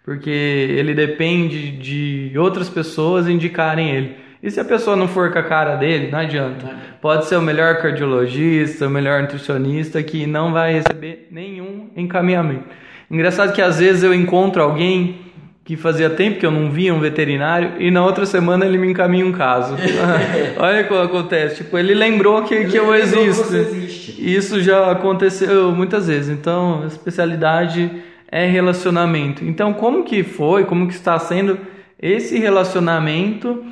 porque 0.09 0.29
ele 0.31 0.95
depende 0.95 1.69
de 1.69 2.35
outras 2.35 2.67
pessoas 2.67 3.27
indicarem 3.27 3.91
ele. 3.91 4.15
E 4.41 4.49
se 4.49 4.59
a 4.59 4.65
pessoa 4.65 4.95
não 4.95 5.07
for 5.07 5.31
com 5.31 5.37
a 5.37 5.43
cara 5.43 5.75
dele, 5.75 6.09
não 6.09 6.17
adianta. 6.17 6.67
Pode 6.99 7.25
ser 7.25 7.35
o 7.35 7.41
melhor 7.43 7.77
cardiologista, 7.79 8.87
o 8.87 8.89
melhor 8.89 9.21
nutricionista 9.21 10.01
que 10.01 10.25
não 10.25 10.51
vai 10.51 10.73
receber 10.73 11.27
nenhum 11.29 11.91
encaminhamento. 11.95 12.63
Engraçado 13.11 13.53
que 13.53 13.61
às 13.61 13.77
vezes 13.79 14.01
eu 14.01 14.11
encontro 14.11 14.63
alguém 14.63 15.28
que 15.69 15.77
fazia 15.77 16.09
tempo 16.09 16.39
que 16.39 16.45
eu 16.47 16.49
não 16.49 16.71
via 16.71 16.91
um 16.91 16.99
veterinário 16.99 17.73
e 17.77 17.91
na 17.91 18.03
outra 18.03 18.25
semana 18.25 18.65
ele 18.65 18.75
me 18.75 18.89
encaminha 18.89 19.23
um 19.23 19.31
caso. 19.31 19.75
Olha 20.57 20.81
o 20.81 20.87
que 20.87 20.93
acontece. 20.95 21.57
Tipo, 21.57 21.77
ele 21.77 21.93
lembrou 21.93 22.41
que, 22.41 22.55
ele 22.55 22.71
que 22.71 22.75
eu 22.75 22.91
existo. 22.95 23.51
Que 23.53 24.33
Isso 24.35 24.63
já 24.63 24.91
aconteceu 24.91 25.71
muitas 25.71 26.07
vezes. 26.07 26.35
Então, 26.35 26.81
a 26.81 26.87
especialidade 26.87 28.01
é 28.31 28.47
relacionamento. 28.47 29.45
Então, 29.45 29.71
como 29.71 30.03
que 30.03 30.23
foi, 30.23 30.65
como 30.65 30.87
que 30.87 30.93
está 30.95 31.19
sendo 31.19 31.59
esse 32.01 32.39
relacionamento 32.39 33.63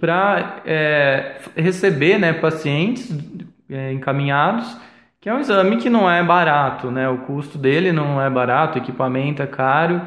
para 0.00 0.56
é, 0.66 1.36
receber 1.54 2.18
né, 2.18 2.32
pacientes 2.32 3.16
é, 3.70 3.92
encaminhados, 3.92 4.76
que 5.20 5.28
é 5.28 5.32
um 5.32 5.38
exame 5.38 5.76
que 5.76 5.88
não 5.88 6.10
é 6.10 6.20
barato, 6.20 6.90
né? 6.90 7.08
O 7.08 7.18
custo 7.18 7.56
dele 7.56 7.92
não 7.92 8.20
é 8.20 8.28
barato, 8.28 8.76
o 8.76 8.82
equipamento 8.82 9.40
é 9.40 9.46
caro 9.46 10.02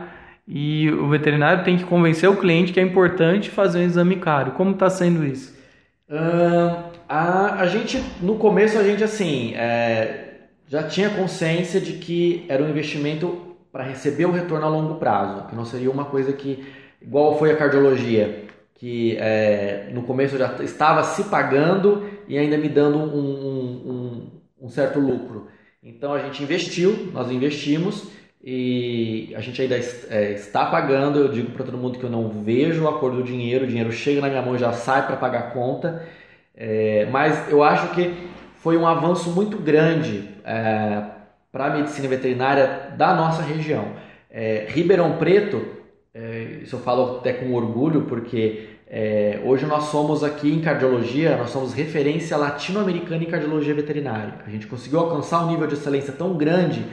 e 0.48 0.90
o 0.92 1.10
veterinário 1.10 1.64
tem 1.64 1.78
que 1.78 1.84
convencer 1.84 2.30
o 2.30 2.38
cliente 2.38 2.72
que 2.72 2.80
é 2.80 2.84
importante 2.84 3.50
fazer 3.50 3.80
um 3.80 3.84
exame 3.84 4.16
caro. 4.16 4.52
Como 4.52 4.72
está 4.72 4.90
sendo 4.90 5.26
isso? 5.26 5.54
Uh, 6.10 6.84
a, 7.10 7.62
a 7.62 7.68
gente, 7.68 8.02
no 8.22 8.36
começo, 8.36 8.78
a 8.78 8.84
gente 8.84 9.04
assim, 9.04 9.54
é, 9.56 10.36
já 10.68 10.84
tinha 10.84 11.10
consciência 11.10 11.82
de 11.82 11.94
que 11.94 12.46
era 12.48 12.64
um 12.64 12.70
investimento 12.70 13.56
para 13.72 13.84
receber 13.84 14.26
o 14.26 14.32
retorno 14.32 14.66
a 14.66 14.70
longo 14.70 14.96
prazo, 14.96 15.48
que 15.48 15.56
não 15.56 15.66
seria 15.66 15.92
uma 15.92 16.06
coisa 16.06 16.32
que, 16.32 16.66
igual 17.02 17.38
foi 17.38 17.52
a 17.52 17.58
cardiologia, 17.58 18.46
que 18.76 19.18
é, 19.18 19.90
no 19.94 20.04
começo 20.04 20.38
já 20.38 20.56
estava 20.64 21.04
se 21.04 21.26
pagando 21.26 22.10
e 22.28 22.38
ainda 22.38 22.58
me 22.58 22.70
dando 22.70 22.98
um, 22.98 24.30
um, 24.62 24.66
um, 24.66 24.70
certo 24.70 25.00
lucro. 25.00 25.48
Então 25.82 26.14
a 26.14 26.20
gente 26.20 26.42
investiu, 26.44 27.10
nós 27.14 27.32
investimos 27.32 28.08
e 28.44 29.34
a 29.36 29.42
gente 29.42 29.62
ainda 29.62 29.76
é, 29.76 30.32
está 30.34 30.66
pagando. 30.66 31.20
Eu 31.20 31.30
digo 31.30 31.52
para 31.52 31.66
todo 31.66 31.78
mundo 31.78 31.98
que 31.98 32.04
eu 32.04 32.10
não 32.10 32.30
vejo 32.30 32.88
a 32.88 33.00
cor 33.00 33.12
do 33.12 33.24
dinheiro, 33.24 33.66
o 33.66 33.68
dinheiro 33.68 33.92
chega 33.92 34.22
na 34.22 34.30
minha 34.30 34.42
mão 34.42 34.56
e 34.56 34.60
já 34.60 34.74
sai 34.74 35.06
para 35.06 35.18
pagar 35.18 35.40
a 35.40 35.52
conta. 35.52 36.08
É, 36.56 37.08
mas 37.12 37.50
eu 37.50 37.64
acho 37.64 37.94
que 37.94 38.14
foi 38.56 38.78
um 38.78 38.88
avanço 38.88 39.30
muito 39.32 39.58
grande 39.58 40.30
é, 40.44 41.04
para 41.52 41.66
a 41.66 41.70
medicina 41.70 42.08
veterinária 42.08 42.92
da 42.98 43.14
nossa 43.14 43.42
região. 43.42 43.86
É, 44.30 44.66
Ribeirão 44.70 45.18
Preto, 45.18 45.66
é, 46.14 46.60
isso 46.64 46.76
eu 46.76 46.80
falo 46.80 47.18
até 47.18 47.34
com 47.34 47.54
orgulho, 47.54 48.04
porque 48.04 48.70
é, 48.90 49.42
hoje 49.44 49.66
nós 49.66 49.86
somos 49.86 50.24
aqui 50.24 50.52
em 50.52 50.62
cardiologia, 50.62 51.36
nós 51.38 51.50
somos 51.50 51.74
referência 51.74 52.38
latino-americana 52.38 53.24
em 53.24 53.28
cardiologia 53.28 53.74
veterinária. 53.74 54.36
A 54.46 54.50
gente 54.50 54.68
conseguiu 54.68 55.00
alcançar 55.00 55.44
um 55.44 55.52
nível 55.52 55.68
de 55.68 55.74
excelência 55.74 56.14
tão 56.14 56.36
grande 56.38 56.86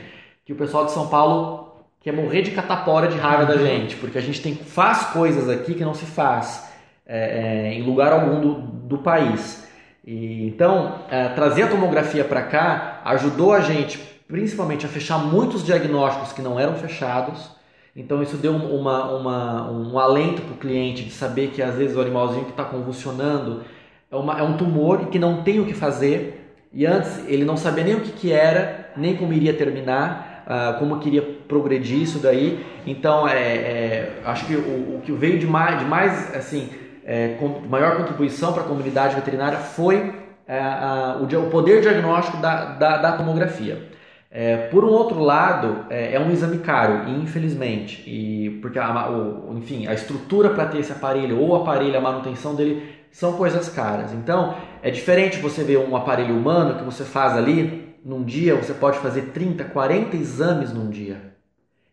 que 0.45 0.53
o 0.53 0.57
pessoal 0.57 0.85
de 0.85 0.93
São 0.93 1.09
Paulo 1.09 1.75
quer 2.01 2.13
morrer 2.13 2.43
de 2.43 2.51
catapora 2.51 3.09
de 3.09 3.17
raiva 3.17 3.47
da 3.47 3.57
gente, 3.57 3.97
porque 3.97 4.19
a 4.19 4.21
gente 4.21 4.43
tem, 4.43 4.55
faz 4.55 5.05
coisas 5.07 5.49
aqui 5.49 5.75
que 5.75 5.85
não 5.85 5.95
se 5.95 6.05
faz 6.05 6.69
é, 7.07 7.69
é, 7.69 7.75
em 7.75 7.83
lugar 7.83 8.13
algum 8.13 8.41
do, 8.41 8.55
do 8.55 8.99
país. 8.99 9.67
E, 10.05 10.47
então, 10.49 11.01
é, 11.11 11.29
trazer 11.31 11.63
a 11.63 11.69
tomografia 11.69 12.25
para 12.25 12.43
cá 12.43 13.01
ajudou 13.05 13.53
a 13.53 13.61
gente 13.61 13.99
principalmente 14.27 14.87
a 14.87 14.89
fechar 14.89 15.19
muitos 15.19 15.65
diagnósticos 15.65 16.33
que 16.33 16.43
não 16.43 16.59
eram 16.59 16.75
fechados. 16.75 17.51
Então 17.95 18.23
isso 18.23 18.37
deu 18.37 18.53
uma, 18.53 19.17
uma, 19.17 19.71
um 19.71 19.99
alento 19.99 20.43
para 20.43 20.55
o 20.55 20.57
cliente 20.57 21.05
de 21.05 21.13
saber 21.13 21.49
que 21.49 21.63
às 21.63 21.75
vezes 21.77 21.97
o 21.97 22.01
animalzinho 22.01 22.45
que 22.45 22.51
está 22.51 22.65
convulsionando 22.65 23.63
é, 24.11 24.17
uma, 24.17 24.39
é 24.39 24.43
um 24.43 24.57
tumor 24.57 25.03
e 25.03 25.07
que 25.07 25.19
não 25.19 25.43
tem 25.43 25.61
o 25.61 25.67
que 25.67 25.75
fazer. 25.75 26.57
E 26.73 26.85
antes 26.85 27.25
ele 27.29 27.45
não 27.45 27.57
sabia 27.57 27.85
nem 27.85 27.95
o 27.95 28.01
que, 28.01 28.11
que 28.11 28.33
era, 28.33 28.91
nem 28.97 29.17
como 29.17 29.33
iria 29.33 29.55
terminar, 29.55 30.34
uh, 30.47 30.79
como 30.79 30.99
queria 30.99 31.23
progredir 31.49 32.03
isso 32.03 32.19
daí. 32.19 32.65
Então 32.87 33.29
é, 33.29 33.43
é 33.43 34.23
acho 34.25 34.47
que 34.47 34.55
o, 34.55 34.97
o, 34.97 35.01
que 35.05 35.13
veio 35.13 35.39
de 35.39 35.47
mais, 35.47 35.79
de 35.79 35.85
mais 35.85 36.35
assim, 36.35 36.71
é, 37.05 37.37
com, 37.39 37.61
maior 37.69 37.97
contribuição 37.97 38.53
para 38.53 38.63
a 38.63 38.67
comunidade 38.67 39.15
veterinária 39.15 39.59
foi 39.59 40.15
é, 40.47 40.59
a, 40.59 41.19
o, 41.21 41.25
o 41.25 41.51
poder 41.51 41.81
diagnóstico 41.81 42.39
da, 42.39 42.65
da, 42.65 42.97
da 42.99 43.13
tomografia. 43.13 43.95
É, 44.37 44.67
por 44.67 44.85
um 44.85 44.89
outro 44.89 45.21
lado, 45.21 45.87
é, 45.89 46.15
é, 46.17 46.21
um 46.21 46.29
exame 46.33 46.59
caro, 46.59 47.09
infelizmente, 47.09 48.03
e 48.05 48.59
porque 48.61 48.81
a, 48.81 49.09
o, 49.09 49.57
enfim, 49.57 49.87
a 49.87 49.95
estrutura 49.95 50.51
para 50.51 50.67
ter 50.67 50.79
esse 50.81 50.91
aparelho 50.91 51.39
ou 51.39 51.51
o 51.51 51.55
aparelho, 51.55 51.97
a 51.97 52.01
manutenção 52.01 52.53
dele 52.57 52.83
são 53.13 53.35
coisas 53.35 53.69
caras. 53.69 54.13
Então, 54.13 54.57
é 54.83 54.91
diferente 54.91 55.39
você 55.39 55.63
ver 55.63 55.79
um 55.79 55.95
aparelho 55.95 56.37
humano 56.37 56.75
que 56.75 56.85
você 56.85 57.05
faz 57.05 57.37
ali 57.37 57.84
num 58.05 58.23
dia, 58.23 58.55
você 58.55 58.75
pode 58.75 58.99
fazer 58.99 59.33
30, 59.33 59.65
40 59.65 60.15
exames 60.17 60.73
num 60.73 60.91
dia. 60.91 61.35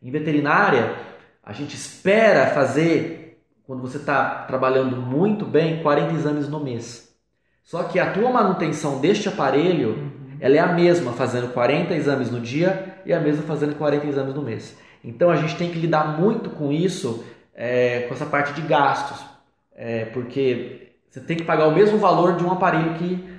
Em 0.04 0.12
veterinária, 0.12 0.96
a 1.42 1.54
gente 1.54 1.76
espera 1.76 2.48
fazer, 2.48 3.42
quando 3.66 3.82
você 3.82 3.98
está 3.98 4.44
trabalhando 4.44 4.98
muito 4.98 5.46
bem, 5.46 5.82
40 5.82 6.14
exames 6.14 6.50
no 6.50 6.60
mês. 6.60 7.16
Só 7.64 7.84
que 7.84 8.00
a 8.00 8.12
tua 8.12 8.30
manutenção 8.30 9.00
deste 9.00 9.30
aparelho 9.30 10.12
ela 10.42 10.56
é 10.56 10.60
a 10.60 10.74
mesma 10.74 11.14
fazendo 11.14 11.54
40 11.54 11.94
exames 11.94 12.32
no 12.32 12.42
dia 12.42 12.96
e 13.06 13.14
a 13.14 13.20
mesma 13.20 13.44
fazendo 13.44 13.76
40 13.76 14.08
exames 14.08 14.34
no 14.34 14.42
mês. 14.42 14.76
Então 15.04 15.30
a 15.30 15.36
gente 15.36 15.56
tem 15.56 15.72
que 15.72 15.80
lidar 15.80 16.20
muito 16.20 16.50
com 16.50 16.72
isso, 16.72 17.24
é, 17.56 18.02
com 18.02 18.14
essa 18.14 18.26
parte 18.26 18.54
de 18.54 18.62
gastos, 18.68 19.24
é, 19.76 20.06
porque 20.06 20.94
você 21.10 21.20
tem 21.20 21.38
que 21.38 21.44
pagar 21.44 21.68
o 21.68 21.76
mesmo 21.76 22.00
valor 22.00 22.36
de 22.36 22.44
um 22.44 22.52
aparelho 22.52 22.96
que 22.96 23.31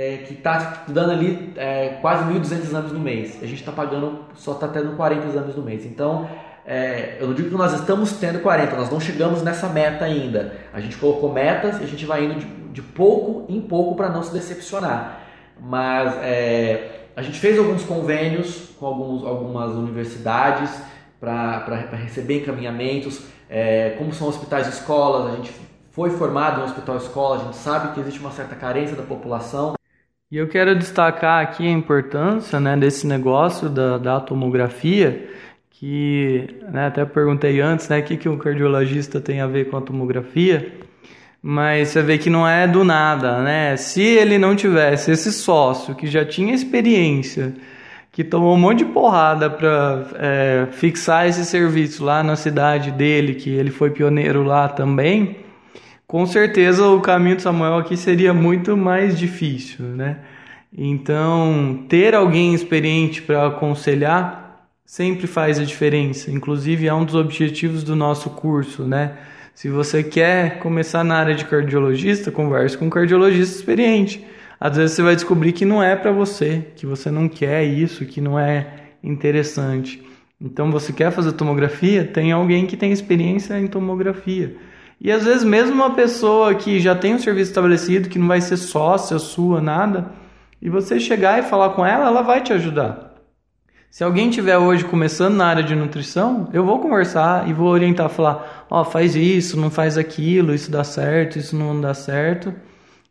é, 0.00 0.16
que 0.26 0.32
está 0.32 0.84
dando 0.88 1.12
ali 1.12 1.52
é, 1.56 1.98
quase 2.00 2.24
1.200 2.24 2.52
exames 2.62 2.92
no 2.92 2.98
mês. 2.98 3.38
A 3.42 3.46
gente 3.46 3.60
está 3.60 3.70
pagando, 3.70 4.24
só 4.34 4.52
está 4.52 4.66
tendo 4.66 4.96
40 4.96 5.26
exames 5.26 5.54
no 5.54 5.62
mês. 5.62 5.84
Então, 5.84 6.26
é, 6.64 7.18
eu 7.20 7.26
não 7.26 7.34
digo 7.34 7.50
que 7.50 7.54
nós 7.54 7.74
estamos 7.74 8.12
tendo 8.12 8.40
40, 8.40 8.76
nós 8.76 8.88
não 8.88 8.98
chegamos 8.98 9.42
nessa 9.42 9.68
meta 9.68 10.06
ainda. 10.06 10.54
A 10.72 10.80
gente 10.80 10.96
colocou 10.96 11.30
metas 11.30 11.78
e 11.80 11.84
a 11.84 11.86
gente 11.86 12.06
vai 12.06 12.24
indo 12.24 12.36
de, 12.36 12.46
de 12.46 12.80
pouco 12.80 13.44
em 13.52 13.60
pouco 13.60 13.94
para 13.94 14.08
não 14.08 14.22
se 14.22 14.32
decepcionar. 14.32 15.20
mas 15.60 16.14
é, 16.22 17.08
a 17.14 17.20
gente 17.20 17.38
fez 17.38 17.58
alguns 17.58 17.84
convênios 17.84 18.70
com 18.78 18.86
alguns, 18.86 19.26
algumas 19.26 19.72
universidades 19.72 20.70
para 21.20 21.76
receber 22.02 22.40
encaminhamentos, 22.40 23.20
é, 23.50 23.96
como 23.98 24.14
são 24.14 24.28
hospitais 24.28 24.66
e 24.66 24.70
escolas, 24.70 25.34
a 25.34 25.36
gente 25.36 25.52
foi 25.90 26.08
formado 26.08 26.60
em 26.60 26.62
um 26.62 26.64
hospital 26.64 26.96
escola, 26.96 27.36
a 27.36 27.44
gente 27.44 27.56
sabe 27.56 27.92
que 27.92 28.00
existe 28.00 28.18
uma 28.18 28.30
certa 28.30 28.54
carência 28.54 28.96
da 28.96 29.02
população. 29.02 29.74
E 30.30 30.36
eu 30.36 30.46
quero 30.46 30.76
destacar 30.76 31.42
aqui 31.42 31.66
a 31.66 31.72
importância 31.72 32.60
né, 32.60 32.76
desse 32.76 33.04
negócio 33.04 33.68
da, 33.68 33.98
da 33.98 34.20
tomografia, 34.20 35.28
que 35.72 36.48
né, 36.70 36.86
até 36.86 37.04
perguntei 37.04 37.60
antes 37.60 37.88
né, 37.88 37.98
o 37.98 38.04
que, 38.04 38.16
que 38.16 38.28
um 38.28 38.38
cardiologista 38.38 39.20
tem 39.20 39.40
a 39.40 39.48
ver 39.48 39.68
com 39.68 39.76
a 39.76 39.80
tomografia, 39.80 40.72
mas 41.42 41.88
você 41.88 42.00
vê 42.00 42.16
que 42.16 42.30
não 42.30 42.46
é 42.46 42.68
do 42.68 42.84
nada, 42.84 43.42
né? 43.42 43.76
Se 43.76 44.02
ele 44.02 44.38
não 44.38 44.54
tivesse 44.54 45.10
esse 45.10 45.32
sócio 45.32 45.96
que 45.96 46.06
já 46.06 46.24
tinha 46.24 46.54
experiência, 46.54 47.52
que 48.12 48.22
tomou 48.22 48.54
um 48.54 48.58
monte 48.58 48.84
de 48.84 48.92
porrada 48.92 49.50
para 49.50 50.10
é, 50.14 50.68
fixar 50.70 51.26
esse 51.26 51.44
serviço 51.44 52.04
lá 52.04 52.22
na 52.22 52.36
cidade 52.36 52.92
dele, 52.92 53.34
que 53.34 53.50
ele 53.50 53.72
foi 53.72 53.90
pioneiro 53.90 54.44
lá 54.44 54.68
também, 54.68 55.38
com 56.10 56.26
certeza 56.26 56.88
o 56.88 57.00
caminho 57.00 57.36
de 57.36 57.42
Samuel 57.42 57.78
aqui 57.78 57.96
seria 57.96 58.34
muito 58.34 58.76
mais 58.76 59.16
difícil, 59.16 59.84
né? 59.84 60.16
Então, 60.76 61.84
ter 61.88 62.16
alguém 62.16 62.52
experiente 62.52 63.22
para 63.22 63.46
aconselhar 63.46 64.66
sempre 64.84 65.28
faz 65.28 65.60
a 65.60 65.64
diferença. 65.64 66.28
Inclusive, 66.32 66.88
é 66.88 66.92
um 66.92 67.04
dos 67.04 67.14
objetivos 67.14 67.84
do 67.84 67.94
nosso 67.94 68.28
curso, 68.30 68.82
né? 68.82 69.18
Se 69.54 69.68
você 69.68 70.02
quer 70.02 70.58
começar 70.58 71.04
na 71.04 71.14
área 71.14 71.32
de 71.32 71.44
cardiologista, 71.44 72.32
converse 72.32 72.76
com 72.76 72.86
um 72.86 72.90
cardiologista 72.90 73.58
experiente. 73.58 74.26
Às 74.58 74.78
vezes 74.78 74.96
você 74.96 75.02
vai 75.02 75.14
descobrir 75.14 75.52
que 75.52 75.64
não 75.64 75.80
é 75.80 75.94
para 75.94 76.10
você, 76.10 76.72
que 76.74 76.86
você 76.86 77.08
não 77.08 77.28
quer 77.28 77.62
isso, 77.62 78.04
que 78.04 78.20
não 78.20 78.36
é 78.36 78.66
interessante. 79.00 80.02
Então, 80.40 80.72
você 80.72 80.92
quer 80.92 81.12
fazer 81.12 81.30
tomografia? 81.34 82.04
Tem 82.04 82.32
alguém 82.32 82.66
que 82.66 82.76
tem 82.76 82.90
experiência 82.90 83.56
em 83.60 83.68
tomografia. 83.68 84.56
E 85.00 85.10
às 85.10 85.24
vezes 85.24 85.44
mesmo 85.44 85.74
uma 85.74 85.94
pessoa 85.94 86.54
que 86.54 86.78
já 86.78 86.94
tem 86.94 87.14
um 87.14 87.18
serviço 87.18 87.50
estabelecido, 87.50 88.08
que 88.08 88.18
não 88.18 88.28
vai 88.28 88.40
ser 88.40 88.58
sócia 88.58 89.18
sua, 89.18 89.60
nada, 89.60 90.12
e 90.60 90.68
você 90.68 91.00
chegar 91.00 91.38
e 91.38 91.42
falar 91.42 91.70
com 91.70 91.86
ela, 91.86 92.06
ela 92.06 92.20
vai 92.20 92.42
te 92.42 92.52
ajudar. 92.52 93.14
Se 93.90 94.04
alguém 94.04 94.30
tiver 94.30 94.56
hoje 94.58 94.84
começando 94.84 95.34
na 95.34 95.46
área 95.46 95.62
de 95.62 95.74
nutrição, 95.74 96.48
eu 96.52 96.64
vou 96.64 96.78
conversar 96.78 97.48
e 97.48 97.52
vou 97.52 97.68
orientar, 97.68 98.08
falar, 98.10 98.66
ó, 98.70 98.82
oh, 98.82 98.84
faz 98.84 99.16
isso, 99.16 99.58
não 99.58 99.70
faz 99.70 99.98
aquilo, 99.98 100.54
isso 100.54 100.70
dá 100.70 100.84
certo, 100.84 101.38
isso 101.38 101.56
não 101.56 101.80
dá 101.80 101.94
certo. 101.94 102.54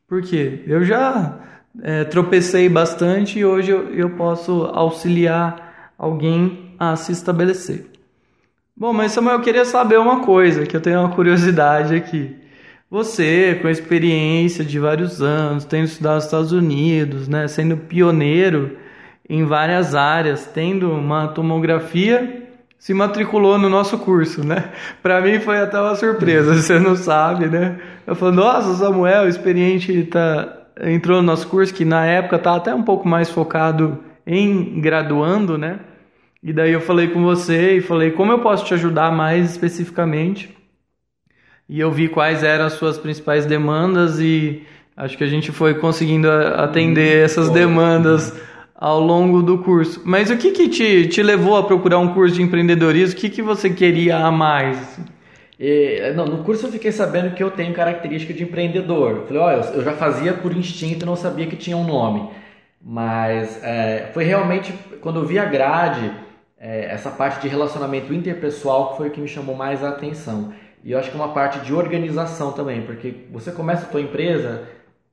Porque 0.08 0.64
eu 0.68 0.86
já 0.86 1.40
é, 1.82 2.04
tropecei 2.06 2.70
bastante 2.70 3.40
e 3.40 3.46
hoje 3.46 3.72
eu, 3.72 3.94
eu 3.94 4.12
posso 4.12 4.70
auxiliar 4.74 5.94
alguém 5.98 6.76
a 6.80 6.96
se 6.96 7.12
estabelecer. 7.12 7.99
Bom, 8.80 8.94
mas 8.94 9.12
Samuel, 9.12 9.36
eu 9.36 9.42
queria 9.42 9.66
saber 9.66 10.00
uma 10.00 10.22
coisa, 10.22 10.66
que 10.66 10.74
eu 10.74 10.80
tenho 10.80 11.02
uma 11.02 11.10
curiosidade 11.10 11.94
aqui. 11.94 12.34
Você, 12.90 13.60
com 13.62 13.68
a 13.68 13.72
experiência 13.72 14.64
de 14.64 14.80
vários 14.80 15.22
anos, 15.22 15.66
tendo 15.66 15.84
estudado 15.84 16.16
nos 16.16 16.24
Estados 16.24 16.52
Unidos, 16.54 17.28
né, 17.28 17.46
sendo 17.50 17.76
pioneiro 17.76 18.78
em 19.30 19.44
várias 19.44 19.94
áreas, 19.96 20.46
tendo 20.46 20.90
uma 20.94 21.28
tomografia, 21.28 22.48
se 22.78 22.94
matriculou 22.94 23.58
no 23.58 23.68
nosso 23.68 23.98
curso, 23.98 24.48
né? 24.48 24.72
Para 25.04 25.20
mim 25.20 25.42
foi 25.42 25.58
até 25.58 25.78
uma 25.78 25.96
surpresa, 25.98 26.56
você 26.56 26.80
não 26.80 26.96
sabe, 26.96 27.48
né? 27.48 27.78
Eu 28.08 28.16
falei, 28.16 28.36
nossa, 28.36 28.76
Samuel, 28.76 29.28
experiente, 29.28 30.04
tá, 30.04 30.58
entrou 30.84 31.18
no 31.18 31.24
nosso 31.24 31.50
curso, 31.50 31.74
que 31.74 31.84
na 31.84 32.06
época 32.06 32.40
tá 32.40 32.56
até 32.56 32.74
um 32.74 32.84
pouco 32.84 33.06
mais 33.06 33.30
focado 33.30 34.00
em 34.26 34.80
graduando, 34.80 35.58
né? 35.58 35.80
E 36.42 36.54
daí 36.54 36.72
eu 36.72 36.80
falei 36.80 37.10
com 37.10 37.22
você 37.22 37.78
e 37.78 37.82
falei 37.82 38.12
como 38.12 38.32
eu 38.32 38.40
posso 38.40 38.66
te 38.66 38.74
ajudar 38.74 39.12
mais 39.12 39.52
especificamente. 39.52 40.56
E 41.68 41.80
eu 41.80 41.92
vi 41.92 42.08
quais 42.08 42.44
eram 42.44 42.66
as 42.66 42.74
suas 42.74 42.98
principais 42.98 43.46
demandas 43.46 44.20
e 44.20 44.64
acho 44.96 45.18
que 45.18 45.24
a 45.24 45.28
gente 45.28 45.52
foi 45.52 45.76
conseguindo 45.76 46.30
atender 46.32 47.24
essas 47.24 47.50
demandas 47.50 48.34
ao 48.74 49.02
longo 49.02 49.44
do 49.44 49.58
curso. 49.58 50.02
Mas 50.06 50.32
o 50.32 50.38
que, 50.38 50.52
que 50.52 50.70
te, 50.70 51.08
te 51.08 51.22
levou 51.22 51.58
a 51.58 51.64
procurar 51.64 52.00
um 52.00 52.14
curso 52.14 52.36
de 52.36 52.42
empreendedorismo? 52.42 53.18
O 53.18 53.20
que, 53.20 53.30
que 53.30 53.42
você 53.42 53.70
queria 53.70 54.18
a 54.18 54.32
mais? 54.32 54.98
E, 55.60 56.14
não, 56.16 56.26
no 56.26 56.44
curso 56.46 56.68
eu 56.68 56.72
fiquei 56.72 56.92
sabendo 56.92 57.36
que 57.36 57.44
eu 57.44 57.52
tenho 57.52 57.74
característica 57.74 58.34
de 58.34 58.44
empreendedor. 58.44 59.12
Eu 59.12 59.26
falei, 59.28 59.42
olha, 59.42 59.66
eu 59.74 59.84
já 59.84 59.92
fazia 59.92 60.34
por 60.34 60.56
instinto 60.56 61.04
e 61.04 61.06
não 61.06 61.18
sabia 61.18 61.48
que 61.48 61.58
tinha 61.58 61.76
um 61.76 61.86
nome. 61.86 62.30
Mas 62.82 63.62
é, 63.62 64.10
foi 64.14 64.24
realmente 64.24 64.74
quando 65.02 65.20
eu 65.20 65.26
vi 65.26 65.38
a 65.38 65.44
grade 65.44 66.10
é, 66.60 66.92
essa 66.92 67.10
parte 67.10 67.42
de 67.42 67.48
relacionamento 67.48 68.14
interpessoal 68.14 68.92
que 68.92 68.98
foi 68.98 69.08
o 69.08 69.12
que 69.12 69.22
me 69.22 69.28
chamou 69.28 69.56
mais 69.56 69.84
a 69.84 69.90
atenção. 69.90 70.54
E 70.84 70.92
eu 70.92 71.00
acho 71.00 71.10
que 71.10 71.18
é 71.18 71.20
uma 71.20 71.34
parte 71.34 71.60
de 71.60 71.74
organização 71.74 72.52
também, 72.52 72.82
porque 72.82 73.28
você 73.32 73.52
começa 73.52 73.86
a 73.86 73.90
tua 73.90 74.02
empresa, 74.02 74.64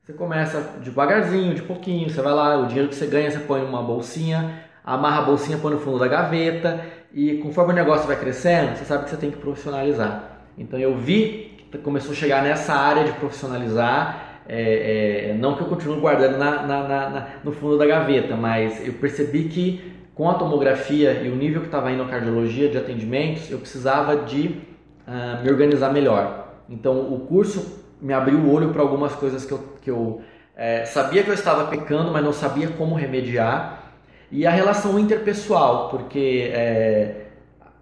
você 0.02 0.12
começa 0.12 0.60
devagarzinho, 0.82 1.54
de 1.54 1.62
pouquinho, 1.62 2.08
você 2.08 2.20
vai 2.20 2.32
lá, 2.32 2.58
o 2.58 2.66
dinheiro 2.66 2.88
que 2.88 2.94
você 2.94 3.06
ganha 3.06 3.30
você 3.30 3.40
põe 3.40 3.62
numa 3.62 3.82
bolsinha, 3.82 4.64
amarra 4.84 5.22
a 5.22 5.24
bolsinha, 5.24 5.58
põe 5.58 5.72
no 5.72 5.80
fundo 5.80 5.98
da 5.98 6.06
gaveta 6.06 6.84
e 7.12 7.38
conforme 7.38 7.72
o 7.72 7.76
negócio 7.76 8.06
vai 8.06 8.16
crescendo, 8.16 8.76
você 8.76 8.84
sabe 8.84 9.04
que 9.04 9.10
você 9.10 9.16
tem 9.16 9.30
que 9.30 9.38
profissionalizar. 9.38 10.42
Então 10.56 10.78
eu 10.78 10.96
vi 10.96 11.56
que 11.70 11.78
começou 11.78 12.12
a 12.12 12.14
chegar 12.14 12.42
nessa 12.42 12.72
área 12.74 13.04
de 13.04 13.12
profissionalizar, 13.12 14.42
é, 14.48 15.30
é, 15.30 15.34
não 15.34 15.56
que 15.56 15.62
eu 15.62 15.66
continue 15.66 15.98
guardando 16.00 16.38
na, 16.38 16.62
na, 16.62 16.88
na, 16.88 17.28
no 17.42 17.50
fundo 17.50 17.76
da 17.76 17.84
gaveta, 17.84 18.36
mas 18.36 18.86
eu 18.86 18.92
percebi 18.94 19.44
que 19.44 19.96
com 20.16 20.30
a 20.30 20.34
tomografia 20.34 21.12
e 21.22 21.28
o 21.28 21.36
nível 21.36 21.60
que 21.60 21.66
estava 21.66 21.92
indo 21.92 22.02
a 22.02 22.08
cardiologia 22.08 22.70
de 22.70 22.78
atendimentos, 22.78 23.50
eu 23.50 23.58
precisava 23.58 24.16
de 24.16 24.62
uh, 25.06 25.42
me 25.44 25.50
organizar 25.50 25.92
melhor. 25.92 26.54
Então, 26.70 27.12
o 27.12 27.20
curso 27.20 27.84
me 28.00 28.14
abriu 28.14 28.38
o 28.38 28.50
olho 28.50 28.70
para 28.70 28.80
algumas 28.80 29.12
coisas 29.12 29.44
que 29.44 29.52
eu, 29.52 29.60
que 29.82 29.90
eu 29.90 30.22
é, 30.56 30.86
sabia 30.86 31.22
que 31.22 31.28
eu 31.28 31.34
estava 31.34 31.66
pecando, 31.66 32.10
mas 32.10 32.24
não 32.24 32.32
sabia 32.32 32.68
como 32.68 32.94
remediar. 32.94 33.92
E 34.32 34.46
a 34.46 34.50
relação 34.50 34.98
interpessoal, 34.98 35.90
porque 35.90 36.50
é, 36.52 37.26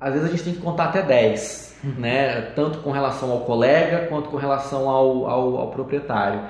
às 0.01 0.13
vezes 0.13 0.29
a 0.29 0.31
gente 0.33 0.43
tem 0.43 0.55
que 0.55 0.61
contar 0.61 0.87
até 0.87 1.03
10, 1.03 1.77
uhum. 1.85 1.93
né? 1.99 2.41
tanto 2.57 2.79
com 2.79 2.91
relação 2.91 3.31
ao 3.31 3.41
colega 3.43 4.09
quanto 4.09 4.29
com 4.29 4.37
relação 4.37 4.89
ao, 4.89 5.31
ao, 5.31 5.57
ao 5.57 5.71
proprietário. 5.71 6.41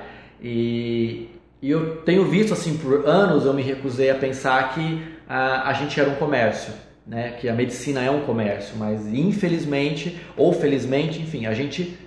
E, 0.41 1.29
e 1.61 1.69
eu 1.69 1.97
tenho 1.97 2.25
visto 2.25 2.53
assim 2.53 2.75
por 2.75 3.07
anos, 3.07 3.45
eu 3.45 3.53
me 3.53 3.61
recusei 3.61 4.09
a 4.09 4.15
pensar 4.15 4.73
que 4.73 5.14
a, 5.27 5.69
a 5.69 5.73
gente 5.73 5.99
era 5.99 6.09
um 6.09 6.15
comércio, 6.15 6.73
né? 7.05 7.35
que 7.39 7.47
a 7.49 7.53
medicina 7.53 8.01
é 8.03 8.09
um 8.09 8.21
comércio, 8.21 8.75
mas 8.77 9.05
infelizmente 9.07 10.19
ou 10.35 10.53
felizmente, 10.53 11.21
enfim, 11.21 11.45
a 11.45 11.53
gente 11.53 11.97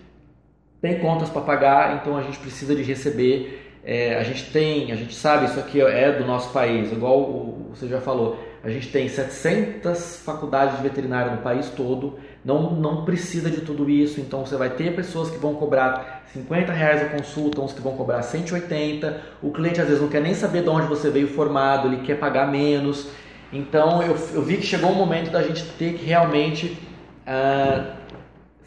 tem 0.80 0.98
contas 1.00 1.28
para 1.28 1.42
pagar, 1.42 2.00
então 2.00 2.16
a 2.16 2.22
gente 2.22 2.38
precisa 2.38 2.74
de 2.74 2.82
receber. 2.82 3.64
É, 3.84 4.16
a 4.16 4.22
gente 4.22 4.50
tem, 4.52 4.92
a 4.92 4.96
gente 4.96 5.14
sabe, 5.14 5.46
isso 5.46 5.58
aqui 5.58 5.80
é 5.80 6.12
do 6.12 6.26
nosso 6.26 6.52
país, 6.52 6.92
igual 6.92 7.20
o, 7.20 7.70
você 7.74 7.88
já 7.88 8.00
falou, 8.00 8.38
a 8.62 8.68
gente 8.68 8.90
tem 8.90 9.08
700 9.08 10.16
faculdades 10.24 10.76
de 10.76 10.82
veterinária 10.82 11.32
no 11.32 11.42
país 11.42 11.70
todo, 11.70 12.18
não, 12.48 12.70
não 12.70 13.04
precisa 13.04 13.50
de 13.50 13.60
tudo 13.60 13.90
isso, 13.90 14.22
então 14.22 14.46
você 14.46 14.56
vai 14.56 14.70
ter 14.70 14.96
pessoas 14.96 15.28
que 15.28 15.36
vão 15.36 15.54
cobrar 15.54 16.22
50 16.32 16.72
reais 16.72 17.02
a 17.02 17.04
consulta, 17.10 17.60
uns 17.60 17.74
que 17.74 17.82
vão 17.82 17.94
cobrar 17.94 18.22
180, 18.22 19.20
o 19.42 19.50
cliente 19.50 19.82
às 19.82 19.86
vezes 19.86 20.00
não 20.00 20.08
quer 20.08 20.22
nem 20.22 20.32
saber 20.32 20.62
de 20.62 20.70
onde 20.70 20.86
você 20.86 21.10
veio 21.10 21.28
formado, 21.28 21.88
ele 21.88 21.98
quer 21.98 22.18
pagar 22.18 22.50
menos, 22.50 23.08
então 23.52 24.02
eu, 24.02 24.16
eu 24.32 24.42
vi 24.42 24.56
que 24.56 24.62
chegou 24.64 24.90
um 24.90 24.94
momento 24.94 25.30
da 25.30 25.42
gente 25.42 25.62
ter 25.78 25.98
que 25.98 26.06
realmente 26.06 26.78
uh, 27.26 27.98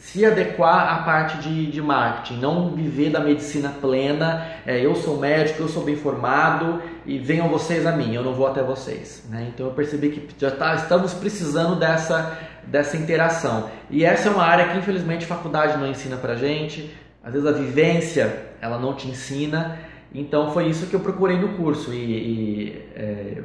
se 0.02 0.26
adequar 0.26 0.94
à 0.94 1.04
parte 1.04 1.38
de, 1.38 1.66
de 1.68 1.82
marketing, 1.82 2.40
não 2.40 2.72
viver 2.76 3.10
da 3.12 3.20
medicina 3.20 3.70
plena, 3.70 4.46
é, 4.66 4.84
eu 4.84 4.96
sou 4.96 5.18
médico, 5.18 5.62
eu 5.62 5.68
sou 5.68 5.84
bem 5.84 5.96
formado 5.96 6.82
e 7.06 7.20
venham 7.20 7.48
vocês 7.50 7.86
a 7.86 7.92
mim, 7.92 8.14
eu 8.14 8.24
não 8.24 8.34
vou 8.34 8.48
até 8.48 8.64
vocês. 8.64 9.24
Né? 9.30 9.52
Então 9.54 9.68
eu 9.68 9.74
percebi 9.74 10.10
que 10.10 10.28
já 10.40 10.50
tá, 10.50 10.74
estamos 10.74 11.14
precisando 11.14 11.76
dessa, 11.76 12.36
dessa 12.68 12.97
interação. 12.97 13.70
E 13.89 14.03
essa 14.03 14.30
é 14.30 14.32
uma 14.32 14.43
área 14.43 14.70
que 14.70 14.78
infelizmente 14.78 15.26
a 15.26 15.28
faculdade 15.28 15.78
não 15.78 15.88
ensina 15.88 16.18
pra 16.18 16.36
gente, 16.36 16.95
às 17.24 17.34
vezes 17.34 17.47
a 17.47 17.51
vivência 17.51 18.51
ela 18.62 18.78
não 18.78 18.95
te 18.95 19.07
ensina, 19.07 19.80
então 20.14 20.51
foi 20.51 20.68
isso 20.68 20.88
que 20.88 20.93
eu 20.93 20.99
procurei 20.99 21.38
no 21.38 21.49
curso 21.49 21.93
e, 21.93 21.97
e 21.97 22.89
é, 22.95 23.41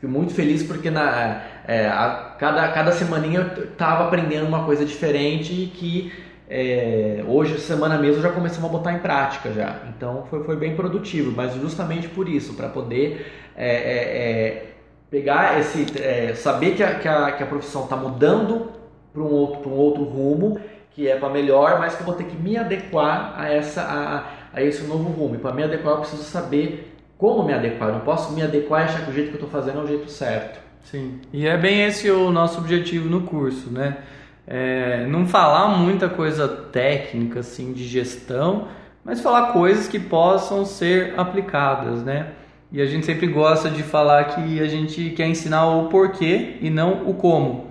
Fico 0.00 0.12
muito 0.12 0.32
feliz 0.32 0.62
porque 0.62 0.90
na, 0.90 1.42
é, 1.66 1.88
a, 1.88 2.36
cada, 2.38 2.68
cada 2.68 2.92
semaninha 2.92 3.52
eu 3.56 3.64
estava 3.64 4.04
aprendendo 4.04 4.46
uma 4.46 4.64
coisa 4.64 4.84
diferente 4.84 5.52
e 5.52 5.66
que 5.66 6.12
é, 6.48 7.24
hoje, 7.26 7.58
semana 7.58 7.98
mesmo, 7.98 8.22
já 8.22 8.30
começamos 8.30 8.70
a 8.70 8.72
botar 8.72 8.92
em 8.92 9.00
prática 9.00 9.52
já. 9.52 9.82
Então 9.88 10.24
foi, 10.30 10.44
foi 10.44 10.56
bem 10.56 10.76
produtivo, 10.76 11.32
mas 11.32 11.52
justamente 11.54 12.08
por 12.08 12.28
isso, 12.28 12.54
para 12.54 12.68
poder 12.68 13.26
é, 13.56 13.68
é, 13.68 13.76
é 13.76 14.66
pegar 15.10 15.58
esse. 15.60 15.86
É, 16.00 16.34
saber 16.34 16.74
que 16.74 16.82
a, 16.82 16.98
que 16.98 17.08
a, 17.08 17.32
que 17.32 17.42
a 17.42 17.46
profissão 17.46 17.84
está 17.84 17.96
mudando 17.96 18.72
para 19.12 19.22
um, 19.22 19.32
outro, 19.32 19.70
um 19.70 19.74
outro 19.74 20.04
rumo, 20.04 20.60
que 20.90 21.08
é 21.08 21.16
para 21.16 21.28
melhor, 21.28 21.78
mas 21.78 21.94
que 21.94 22.02
eu 22.02 22.06
vou 22.06 22.14
ter 22.14 22.24
que 22.24 22.36
me 22.36 22.56
adequar 22.56 23.34
a, 23.36 23.48
essa, 23.48 23.82
a, 23.82 24.56
a 24.56 24.62
esse 24.62 24.84
novo 24.84 25.10
rumo. 25.10 25.34
E 25.34 25.38
para 25.38 25.52
me 25.52 25.62
adequar 25.62 25.94
eu 25.94 26.00
preciso 26.00 26.22
saber 26.22 26.94
como 27.16 27.42
me 27.42 27.52
adequar. 27.52 27.88
Eu 27.88 27.94
não 27.94 28.00
posso 28.02 28.32
me 28.32 28.42
adequar 28.42 28.82
e 28.82 28.84
achar 28.84 29.04
que 29.04 29.10
o 29.10 29.14
jeito 29.14 29.28
que 29.28 29.36
eu 29.36 29.44
estou 29.44 29.50
fazendo 29.50 29.80
é 29.80 29.82
o 29.82 29.86
jeito 29.86 30.10
certo. 30.10 30.60
Sim, 30.84 31.20
e 31.32 31.46
é 31.46 31.56
bem 31.56 31.82
esse 31.84 32.10
o 32.10 32.30
nosso 32.30 32.58
objetivo 32.58 33.08
no 33.08 33.22
curso, 33.22 33.70
né? 33.70 33.98
É, 34.46 35.04
não 35.06 35.26
falar 35.26 35.68
muita 35.68 36.08
coisa 36.08 36.48
técnica 36.48 37.40
assim 37.40 37.74
de 37.74 37.84
gestão, 37.84 38.68
mas 39.04 39.20
falar 39.20 39.52
coisas 39.52 39.86
que 39.86 39.98
possam 39.98 40.64
ser 40.64 41.12
aplicadas, 41.18 42.02
né? 42.02 42.28
E 42.70 42.82
a 42.82 42.86
gente 42.86 43.06
sempre 43.06 43.26
gosta 43.26 43.70
de 43.70 43.82
falar 43.82 44.24
que 44.24 44.60
a 44.60 44.66
gente 44.66 45.10
quer 45.10 45.26
ensinar 45.26 45.66
o 45.66 45.88
porquê 45.88 46.56
e 46.60 46.68
não 46.68 47.08
o 47.08 47.14
como. 47.14 47.68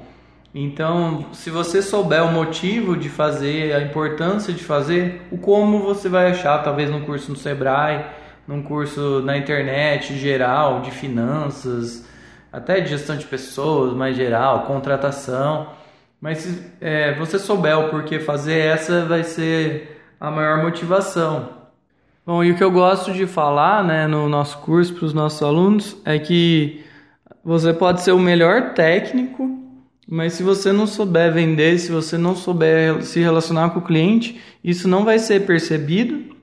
Então, 0.53 1.27
se 1.33 1.51
você 1.51 1.83
souber 1.83 2.23
o 2.23 2.31
motivo 2.31 2.97
de 2.97 3.09
fazer, 3.09 3.73
a 3.73 3.81
importância 3.81 4.51
de 4.51 4.63
fazer, 4.63 5.21
o 5.29 5.37
como 5.37 5.79
você 5.79 6.09
vai 6.09 6.31
achar, 6.31 6.63
talvez 6.63 6.89
num 6.89 7.01
curso 7.01 7.29
no 7.29 7.37
Sebrae, 7.37 8.05
num 8.47 8.63
curso 8.63 9.21
na 9.21 9.37
internet 9.37 10.17
geral, 10.17 10.81
de 10.81 10.89
finanças, 10.89 12.07
até 12.51 12.79
de 12.79 12.89
gestão 12.89 13.17
de 13.17 13.25
pessoas, 13.25 13.93
mais 13.93 14.15
geral, 14.15 14.63
contratação. 14.63 15.67
Mas 16.19 16.39
se 16.39 16.71
é, 16.81 17.13
você 17.13 17.37
souber 17.37 17.77
o 17.77 17.89
porquê 17.89 18.19
fazer, 18.19 18.57
essa 18.57 19.05
vai 19.05 19.23
ser 19.23 20.01
a 20.19 20.31
maior 20.31 20.63
motivação. 20.63 21.56
Bom, 22.27 22.43
e 22.43 22.51
o 22.51 22.55
que 22.55 22.63
eu 22.63 22.69
gosto 22.69 23.13
de 23.13 23.25
falar 23.25 23.81
né, 23.85 24.05
no 24.05 24.27
nosso 24.27 24.57
curso 24.57 24.93
para 24.93 25.05
os 25.05 25.13
nossos 25.13 25.41
alunos 25.41 25.95
é 26.03 26.19
que 26.19 26.81
você 27.41 27.73
pode 27.73 28.01
ser 28.01 28.11
o 28.11 28.19
melhor 28.19 28.73
técnico, 28.73 29.49
mas 30.05 30.33
se 30.33 30.43
você 30.43 30.73
não 30.73 30.85
souber 30.85 31.31
vender, 31.31 31.79
se 31.79 31.89
você 31.89 32.17
não 32.17 32.35
souber 32.35 33.01
se 33.01 33.21
relacionar 33.21 33.69
com 33.69 33.79
o 33.79 33.81
cliente, 33.81 34.41
isso 34.61 34.89
não 34.89 35.05
vai 35.05 35.19
ser 35.19 35.45
percebido 35.45 36.35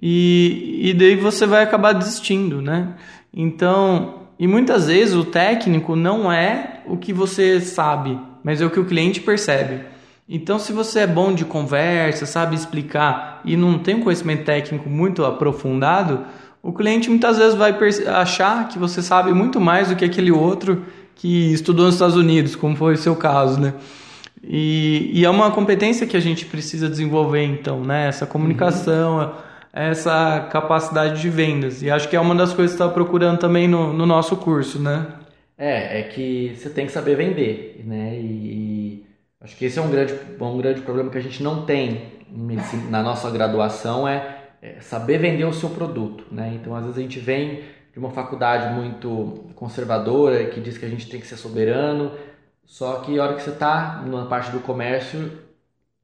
e, 0.00 0.82
e 0.84 0.94
daí 0.94 1.16
você 1.16 1.46
vai 1.46 1.64
acabar 1.64 1.94
desistindo, 1.94 2.62
né? 2.62 2.94
Então, 3.34 4.20
e 4.38 4.46
muitas 4.46 4.86
vezes 4.86 5.16
o 5.16 5.24
técnico 5.24 5.96
não 5.96 6.30
é 6.30 6.82
o 6.86 6.96
que 6.96 7.12
você 7.12 7.60
sabe, 7.60 8.16
mas 8.44 8.60
é 8.60 8.66
o 8.66 8.70
que 8.70 8.78
o 8.78 8.86
cliente 8.86 9.20
percebe. 9.20 9.80
Então, 10.28 10.58
se 10.58 10.72
você 10.72 11.00
é 11.00 11.06
bom 11.06 11.32
de 11.32 11.46
conversa, 11.46 12.26
sabe 12.26 12.54
explicar 12.54 13.40
e 13.44 13.56
não 13.56 13.78
tem 13.78 13.94
um 13.94 14.00
conhecimento 14.00 14.44
técnico 14.44 14.88
muito 14.88 15.24
aprofundado, 15.24 16.26
o 16.62 16.70
cliente 16.70 17.08
muitas 17.08 17.38
vezes 17.38 17.54
vai 17.54 17.74
achar 18.14 18.68
que 18.68 18.78
você 18.78 19.00
sabe 19.00 19.32
muito 19.32 19.58
mais 19.58 19.88
do 19.88 19.96
que 19.96 20.04
aquele 20.04 20.30
outro 20.30 20.84
que 21.14 21.52
estudou 21.52 21.86
nos 21.86 21.94
Estados 21.94 22.16
Unidos, 22.16 22.54
como 22.54 22.76
foi 22.76 22.94
o 22.94 22.98
seu 22.98 23.16
caso, 23.16 23.58
né? 23.58 23.72
E, 24.44 25.10
e 25.14 25.24
é 25.24 25.30
uma 25.30 25.50
competência 25.50 26.06
que 26.06 26.16
a 26.16 26.20
gente 26.20 26.44
precisa 26.44 26.90
desenvolver, 26.90 27.44
então, 27.44 27.80
né? 27.80 28.08
Essa 28.08 28.26
comunicação, 28.26 29.18
uhum. 29.18 29.30
essa 29.72 30.46
capacidade 30.52 31.20
de 31.22 31.30
vendas. 31.30 31.82
E 31.82 31.90
acho 31.90 32.06
que 32.06 32.14
é 32.14 32.20
uma 32.20 32.34
das 32.34 32.52
coisas 32.52 32.76
que 32.76 32.82
está 32.82 32.92
procurando 32.92 33.38
também 33.38 33.66
no, 33.66 33.94
no 33.94 34.04
nosso 34.04 34.36
curso, 34.36 34.78
né? 34.78 35.06
É, 35.56 36.00
é 36.00 36.02
que 36.02 36.54
você 36.56 36.70
tem 36.70 36.86
que 36.86 36.92
saber 36.92 37.16
vender, 37.16 37.82
né? 37.84 38.16
E, 38.20 38.67
acho 39.40 39.56
que 39.56 39.64
esse 39.64 39.78
é 39.78 39.82
um 39.82 39.90
grande, 39.90 40.14
um 40.40 40.58
grande 40.58 40.80
problema 40.82 41.10
que 41.10 41.18
a 41.18 41.22
gente 41.22 41.42
não 41.42 41.64
tem 41.64 42.18
na 42.90 43.02
nossa 43.02 43.30
graduação 43.30 44.06
é, 44.06 44.38
é 44.60 44.80
saber 44.80 45.18
vender 45.18 45.44
o 45.44 45.52
seu 45.52 45.70
produto, 45.70 46.24
né? 46.30 46.52
Então, 46.54 46.74
às 46.74 46.82
vezes 46.84 46.98
a 46.98 47.02
gente 47.02 47.18
vem 47.18 47.62
de 47.92 47.98
uma 47.98 48.10
faculdade 48.10 48.74
muito 48.74 49.50
conservadora 49.54 50.46
que 50.46 50.60
diz 50.60 50.76
que 50.76 50.84
a 50.84 50.88
gente 50.88 51.08
tem 51.08 51.20
que 51.20 51.26
ser 51.26 51.36
soberano, 51.36 52.12
só 52.64 53.00
que 53.00 53.18
a 53.18 53.22
hora 53.22 53.34
que 53.34 53.42
você 53.42 53.50
está 53.50 54.02
na 54.06 54.26
parte 54.26 54.50
do 54.50 54.60
comércio, 54.60 55.38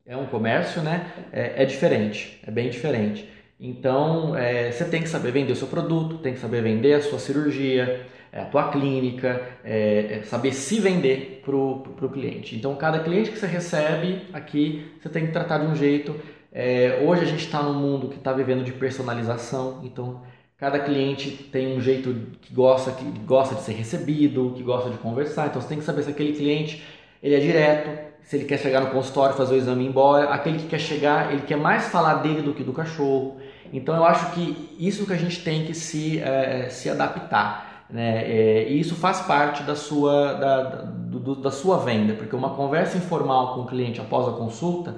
é 0.07 0.17
um 0.17 0.27
comércio, 0.27 0.83
né? 0.83 1.13
É, 1.33 1.63
é 1.63 1.67
diferente, 1.67 2.41
é 2.47 2.51
bem 2.51 2.71
diferente. 2.71 3.29
Então, 3.59 4.37
é, 4.37 4.71
você 4.71 4.85
tem 4.85 5.03
que 5.03 5.09
saber 5.09 5.31
vender 5.33 5.53
o 5.53 5.57
seu 5.57 5.69
produto, 5.69 6.19
tem 6.19 6.35
que 6.35 6.41
saber 6.41 6.63
vender 6.63 6.95
a 6.95 7.03
sua 7.03 7.19
cirurgia, 7.19 8.07
a 8.41 8.45
tua 8.47 8.69
clínica, 8.71 9.41
é, 9.65 10.19
é 10.19 10.23
saber 10.25 10.53
se 10.53 10.81
vender 10.81 11.43
para 11.45 11.55
o 11.55 12.11
cliente. 12.13 12.57
Então, 12.57 12.75
cada 12.75 12.99
cliente 12.99 13.31
que 13.31 13.39
você 13.39 13.47
recebe 13.47 14.23
aqui, 14.33 14.93
você 15.01 15.09
tem 15.09 15.27
que 15.27 15.33
tratar 15.33 15.59
de 15.59 15.67
um 15.67 15.77
jeito. 15.77 16.15
É, 16.53 17.03
hoje 17.07 17.23
a 17.23 17.27
gente 17.27 17.45
está 17.45 17.63
num 17.63 17.75
mundo 17.75 18.09
que 18.09 18.17
está 18.17 18.33
vivendo 18.33 18.65
de 18.65 18.73
personalização, 18.73 19.81
então 19.85 20.23
cada 20.57 20.79
cliente 20.79 21.31
tem 21.31 21.77
um 21.77 21.81
jeito 21.81 22.15
que 22.41 22.53
gosta, 22.55 22.91
que 22.93 23.05
gosta 23.21 23.55
de 23.55 23.63
ser 23.63 23.73
recebido, 23.73 24.53
que 24.57 24.63
gosta 24.63 24.91
de 24.91 24.99
conversar. 24.99 25.47
Então, 25.47 25.61
você 25.61 25.69
tem 25.69 25.79
que 25.79 25.85
saber 25.85 26.03
se 26.03 26.11
aquele 26.11 26.33
cliente 26.33 26.83
ele 27.23 27.35
é 27.35 27.41
direto, 27.41 28.15
se 28.23 28.37
ele 28.37 28.47
quer 28.47 28.59
chegar 28.59 28.81
no 28.81 28.91
consultório, 28.91 29.37
fazer 29.37 29.55
o 29.55 29.57
exame 29.57 29.83
e 29.83 29.87
ir 29.87 29.91
embora. 29.91 30.31
Aquele 30.31 30.59
que 30.59 30.67
quer 30.67 30.81
chegar, 30.81 31.33
ele 31.33 31.43
quer 31.43 31.57
mais 31.57 31.89
falar 31.89 32.15
dele 32.15 32.43
do 32.43 32.53
que 32.55 32.65
do 32.65 32.73
cachorro. 32.73 33.37
Então, 33.73 33.95
eu 33.95 34.05
acho 34.05 34.33
que 34.33 34.75
isso 34.79 35.07
que 35.07 35.13
a 35.13 35.17
gente 35.17 35.43
tem 35.43 35.65
que 35.67 35.75
se, 35.75 36.19
é, 36.21 36.69
se 36.69 36.89
adaptar. 36.89 37.74
Né? 37.89 38.25
É, 38.25 38.69
e 38.69 38.81
isso 38.81 38.95
faz 38.95 39.21
parte 39.21 39.63
da 39.63 39.77
sua, 39.77 40.35
da, 40.35 40.63
do, 40.83 41.35
da 41.37 41.51
sua 41.51 41.79
venda, 41.79 42.15
porque 42.15 42.35
uma 42.35 42.51
conversa 42.51 42.97
informal 42.97 43.55
com 43.55 43.61
o 43.63 43.67
cliente 43.67 44.01
após 44.01 44.27
a 44.29 44.33
consulta, 44.33 44.97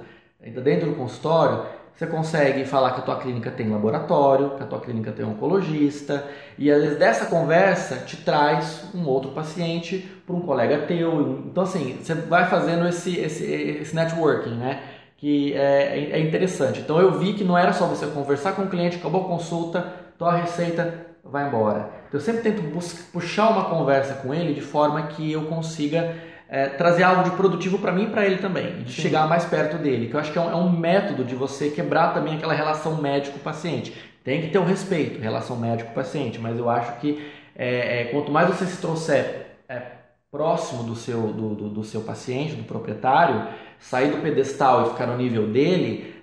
dentro 0.63 0.89
do 0.89 0.95
consultório, 0.95 1.65
você 1.97 2.05
consegue 2.05 2.63
falar 2.63 2.91
que 2.91 2.99
a 2.99 3.03
tua 3.03 3.17
clínica 3.17 3.49
tem 3.49 3.69
laboratório, 3.69 4.51
que 4.51 4.61
a 4.61 4.67
tua 4.67 4.79
clínica 4.79 5.11
tem 5.11 5.25
oncologista, 5.25 6.27
e 6.55 6.69
às 6.69 6.79
vezes 6.79 6.99
dessa 6.99 7.25
conversa 7.25 7.97
te 8.05 8.17
traz 8.17 8.91
um 8.93 9.07
outro 9.07 9.31
paciente 9.31 10.07
para 10.23 10.35
um 10.35 10.41
colega 10.41 10.85
teu. 10.85 11.43
Então 11.47 11.63
assim, 11.63 11.97
você 11.99 12.13
vai 12.13 12.47
fazendo 12.47 12.87
esse, 12.87 13.17
esse, 13.17 13.43
esse 13.43 13.95
networking, 13.95 14.55
né? 14.55 14.83
Que 15.17 15.53
é, 15.55 16.11
é 16.11 16.19
interessante. 16.19 16.81
Então 16.81 16.99
eu 16.99 17.17
vi 17.17 17.33
que 17.33 17.43
não 17.43 17.57
era 17.57 17.73
só 17.73 17.87
você 17.87 18.05
conversar 18.05 18.51
com 18.51 18.63
o 18.63 18.69
cliente, 18.69 18.97
acabou 18.97 19.25
a 19.25 19.27
consulta, 19.27 19.81
tua 20.19 20.35
receita, 20.35 21.06
vai 21.31 21.47
embora. 21.47 21.89
Então, 22.07 22.19
eu 22.19 22.21
sempre 22.21 22.41
tento 22.41 22.63
puxar 23.11 23.49
uma 23.49 23.65
conversa 23.65 24.15
com 24.15 24.33
ele 24.33 24.53
de 24.53 24.61
forma 24.61 25.07
que 25.07 25.31
eu 25.31 25.43
consiga 25.43 26.15
é, 26.49 26.67
trazer 26.69 27.03
algo 27.03 27.23
de 27.23 27.31
produtivo 27.31 27.77
para 27.77 27.91
mim 27.91 28.05
e 28.05 28.07
para 28.07 28.25
ele 28.25 28.37
também, 28.37 28.83
de 28.83 28.93
Sim. 28.93 29.01
chegar 29.01 29.27
mais 29.27 29.45
perto 29.45 29.77
dele, 29.77 30.07
que 30.07 30.13
eu 30.13 30.19
acho 30.19 30.31
que 30.31 30.37
é 30.37 30.41
um, 30.41 30.49
é 30.49 30.55
um 30.55 30.69
método 30.69 31.25
de 31.25 31.35
você 31.35 31.69
quebrar 31.69 32.13
também 32.13 32.35
aquela 32.35 32.53
relação 32.53 33.01
médico-paciente. 33.01 33.93
Tem 34.23 34.41
que 34.41 34.49
ter 34.49 34.57
o 34.57 34.61
um 34.61 34.65
respeito, 34.65 35.21
relação 35.21 35.57
médico-paciente, 35.57 36.39
mas 36.39 36.57
eu 36.57 36.69
acho 36.69 36.99
que 36.99 37.31
é, 37.55 38.05
quanto 38.11 38.31
mais 38.31 38.47
você 38.47 38.65
se 38.65 38.79
trouxer 38.79 39.47
é, 39.67 39.81
próximo 40.31 40.83
do 40.83 40.95
seu, 40.95 41.21
do, 41.21 41.55
do, 41.55 41.69
do, 41.69 41.83
seu 41.83 42.01
paciente, 42.01 42.55
do 42.55 42.63
proprietário, 42.63 43.47
sair 43.79 44.11
do 44.11 44.21
pedestal 44.21 44.85
e 44.85 44.89
ficar 44.91 45.07
no 45.07 45.17
nível 45.17 45.47
dele, 45.47 46.15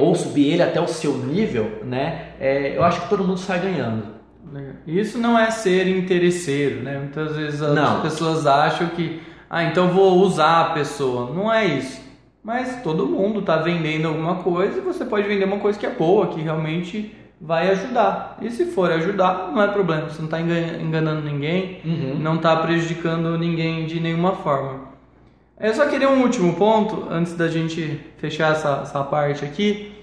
ou 0.00 0.14
subir 0.14 0.54
ele 0.54 0.62
até 0.62 0.80
o 0.80 0.88
seu 0.88 1.12
nível, 1.18 1.84
né, 1.84 2.32
eu 2.74 2.82
acho 2.82 3.02
que 3.02 3.08
todo 3.10 3.22
mundo 3.22 3.38
sai 3.38 3.60
ganhando. 3.60 4.15
Isso 4.86 5.18
não 5.18 5.38
é 5.38 5.50
ser 5.50 5.88
interesseiro, 5.88 6.82
né? 6.82 6.98
Muitas 6.98 7.36
vezes 7.36 7.60
as 7.60 7.74
não. 7.74 8.00
pessoas 8.00 8.46
acham 8.46 8.88
que, 8.88 9.20
ah, 9.50 9.64
então 9.64 9.88
vou 9.88 10.18
usar 10.20 10.60
a 10.60 10.70
pessoa. 10.70 11.32
Não 11.34 11.52
é 11.52 11.64
isso. 11.66 12.00
Mas 12.42 12.80
todo 12.82 13.06
mundo 13.06 13.40
está 13.40 13.56
vendendo 13.56 14.06
alguma 14.06 14.36
coisa 14.36 14.78
e 14.78 14.80
você 14.80 15.04
pode 15.04 15.26
vender 15.26 15.44
uma 15.44 15.58
coisa 15.58 15.78
que 15.78 15.86
é 15.86 15.90
boa, 15.90 16.28
que 16.28 16.40
realmente 16.40 17.12
vai 17.40 17.70
ajudar. 17.70 18.38
E 18.40 18.50
se 18.50 18.66
for 18.66 18.90
ajudar, 18.92 19.50
não 19.52 19.60
é 19.60 19.66
problema. 19.66 20.08
Você 20.08 20.18
não 20.18 20.26
está 20.26 20.40
enganando 20.40 21.22
ninguém, 21.22 21.80
uhum. 21.84 22.18
não 22.20 22.36
está 22.36 22.56
prejudicando 22.56 23.36
ninguém 23.36 23.86
de 23.86 23.98
nenhuma 23.98 24.32
forma. 24.32 24.86
Eu 25.58 25.74
só 25.74 25.86
queria 25.88 26.08
um 26.08 26.22
último 26.22 26.54
ponto, 26.54 27.06
antes 27.10 27.34
da 27.34 27.48
gente 27.48 28.00
fechar 28.18 28.52
essa, 28.52 28.80
essa 28.82 29.02
parte 29.02 29.44
aqui 29.44 29.95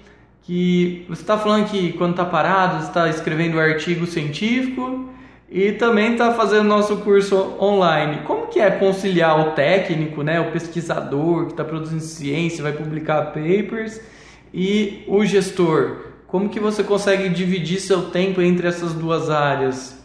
que 0.44 1.06
você 1.08 1.22
está 1.22 1.38
falando 1.38 1.70
que 1.70 1.92
quando 1.94 2.12
está 2.12 2.24
parado, 2.24 2.80
você 2.80 2.88
está 2.88 3.08
escrevendo 3.08 3.56
um 3.56 3.60
artigo 3.60 4.06
científico 4.06 5.08
e 5.50 5.72
também 5.72 6.12
está 6.12 6.34
fazendo 6.34 6.64
nosso 6.64 6.98
curso 6.98 7.56
online. 7.58 8.22
Como 8.26 8.48
que 8.48 8.60
é 8.60 8.70
conciliar 8.70 9.40
o 9.40 9.52
técnico, 9.52 10.22
né, 10.22 10.40
o 10.40 10.52
pesquisador 10.52 11.46
que 11.46 11.52
está 11.52 11.64
produzindo 11.64 12.02
ciência, 12.02 12.62
vai 12.62 12.72
publicar 12.72 13.26
papers, 13.26 14.00
e 14.52 15.02
o 15.08 15.24
gestor? 15.24 16.08
Como 16.26 16.48
que 16.48 16.60
você 16.60 16.84
consegue 16.84 17.28
dividir 17.28 17.80
seu 17.80 18.10
tempo 18.10 18.42
entre 18.42 18.66
essas 18.66 18.92
duas 18.92 19.30
áreas? 19.30 19.98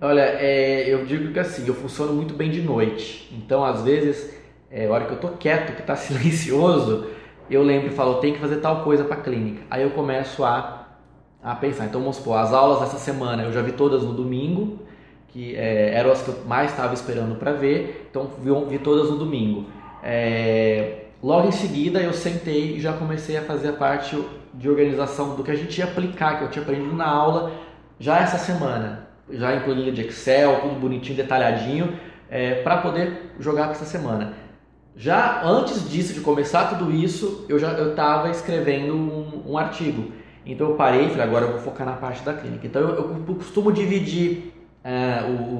Olha, 0.00 0.22
é, 0.22 0.84
eu 0.88 1.04
digo 1.04 1.32
que 1.32 1.38
assim, 1.38 1.66
eu 1.66 1.74
funciono 1.74 2.12
muito 2.12 2.32
bem 2.32 2.50
de 2.50 2.62
noite. 2.62 3.28
Então, 3.32 3.64
às 3.64 3.82
vezes, 3.82 4.32
é, 4.70 4.86
a 4.86 4.90
hora 4.90 5.06
que 5.06 5.12
eu 5.12 5.18
tô 5.18 5.28
quieto, 5.30 5.74
que 5.74 5.80
está 5.80 5.96
silencioso, 5.96 7.17
eu 7.54 7.62
lembro 7.62 7.88
e 7.88 7.90
falo, 7.90 8.16
tem 8.16 8.32
que 8.32 8.38
fazer 8.38 8.56
tal 8.56 8.82
coisa 8.82 9.04
para 9.04 9.16
a 9.16 9.20
clínica. 9.20 9.62
Aí 9.70 9.82
eu 9.82 9.90
começo 9.90 10.44
a, 10.44 10.86
a 11.42 11.54
pensar. 11.54 11.86
Então, 11.86 12.00
vamos 12.00 12.16
supor, 12.16 12.38
as 12.38 12.52
aulas 12.52 12.80
dessa 12.80 12.98
semana 12.98 13.42
eu 13.44 13.52
já 13.52 13.62
vi 13.62 13.72
todas 13.72 14.02
no 14.02 14.12
domingo, 14.12 14.78
que 15.28 15.54
é, 15.56 15.94
eram 15.94 16.10
as 16.10 16.22
que 16.22 16.28
eu 16.28 16.44
mais 16.46 16.70
estava 16.70 16.94
esperando 16.94 17.36
para 17.36 17.52
ver, 17.52 18.08
então 18.10 18.30
vi, 18.40 18.50
vi, 18.68 18.78
todas 18.78 19.10
no 19.10 19.16
domingo. 19.16 19.66
É, 20.02 21.04
logo 21.22 21.48
em 21.48 21.52
seguida 21.52 22.00
eu 22.00 22.12
sentei 22.12 22.76
e 22.76 22.80
já 22.80 22.92
comecei 22.92 23.36
a 23.36 23.42
fazer 23.42 23.68
a 23.68 23.72
parte 23.72 24.22
de 24.54 24.68
organização 24.68 25.36
do 25.36 25.44
que 25.44 25.50
a 25.50 25.54
gente 25.54 25.78
ia 25.78 25.84
aplicar, 25.84 26.38
que 26.38 26.44
eu 26.44 26.50
tinha 26.50 26.62
aprendido 26.62 26.94
na 26.94 27.06
aula 27.06 27.52
já 27.98 28.18
essa 28.20 28.38
semana. 28.38 29.06
Já 29.30 29.54
em 29.54 29.60
planilha 29.60 29.92
de 29.92 30.02
Excel, 30.02 30.60
tudo 30.62 30.80
bonitinho, 30.80 31.16
detalhadinho, 31.16 31.98
é, 32.30 32.62
para 32.62 32.78
poder 32.78 33.32
jogar 33.38 33.64
para 33.64 33.72
essa 33.72 33.84
semana. 33.84 34.32
Já 34.98 35.44
antes 35.44 35.88
disso, 35.88 36.12
de 36.12 36.18
começar 36.18 36.70
tudo 36.70 36.90
isso, 36.90 37.46
eu 37.48 37.56
já 37.56 37.68
eu 37.68 37.90
estava 37.90 38.30
escrevendo 38.30 38.94
um, 38.94 39.52
um, 39.52 39.56
artigo. 39.56 40.10
Então 40.44 40.70
eu 40.70 40.74
parei 40.74 41.06
e 41.06 41.10
falei, 41.10 41.22
agora 41.22 41.44
eu 41.44 41.52
vou 41.52 41.60
focar 41.60 41.86
na 41.86 41.92
parte 41.92 42.20
da 42.24 42.34
clínica. 42.34 42.66
Então 42.66 42.82
eu, 42.82 43.24
eu 43.28 43.34
costumo 43.36 43.70
dividir 43.70 44.52
é, 44.82 45.22
o, 45.22 45.40
o, 45.40 45.54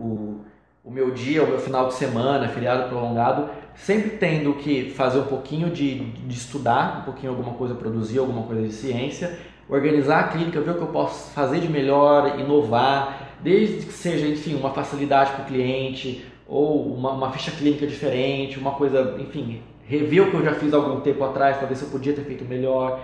o, 0.00 0.44
o, 0.84 0.90
meu 0.92 1.10
dia, 1.10 1.42
o 1.42 1.48
meu 1.48 1.58
final 1.58 1.88
de 1.88 1.94
semana, 1.94 2.48
feriado 2.48 2.88
prolongado, 2.88 3.50
sempre 3.74 4.10
tendo 4.10 4.54
que 4.54 4.90
fazer 4.90 5.18
um 5.18 5.26
pouquinho 5.26 5.68
de, 5.68 5.98
de 5.98 6.36
estudar, 6.36 7.00
um 7.00 7.04
pouquinho 7.06 7.32
alguma 7.32 7.54
coisa, 7.54 7.74
produzir 7.74 8.20
alguma 8.20 8.44
coisa 8.44 8.68
de 8.68 8.72
ciência, 8.72 9.36
organizar 9.68 10.20
a 10.20 10.28
clínica, 10.28 10.60
ver 10.60 10.70
o 10.70 10.74
que 10.74 10.82
eu 10.82 10.86
posso 10.88 11.32
fazer 11.32 11.58
de 11.58 11.68
melhor, 11.68 12.38
inovar, 12.38 13.34
desde 13.42 13.84
que 13.84 13.92
seja, 13.92 14.28
enfim, 14.28 14.54
uma 14.54 14.70
facilidade 14.70 15.32
para 15.32 15.42
o 15.42 15.46
cliente 15.46 16.24
ou 16.48 16.94
uma, 16.94 17.12
uma 17.12 17.30
ficha 17.32 17.50
clínica 17.50 17.86
diferente, 17.86 18.58
uma 18.58 18.72
coisa, 18.72 19.16
enfim, 19.18 19.60
rever 19.84 20.22
o 20.22 20.30
que 20.30 20.36
eu 20.36 20.44
já 20.44 20.54
fiz 20.54 20.72
algum 20.72 21.00
tempo 21.00 21.22
atrás 21.24 21.56
para 21.56 21.66
ver 21.66 21.76
se 21.76 21.84
eu 21.84 21.90
podia 21.90 22.12
ter 22.12 22.22
feito 22.22 22.44
melhor. 22.44 23.00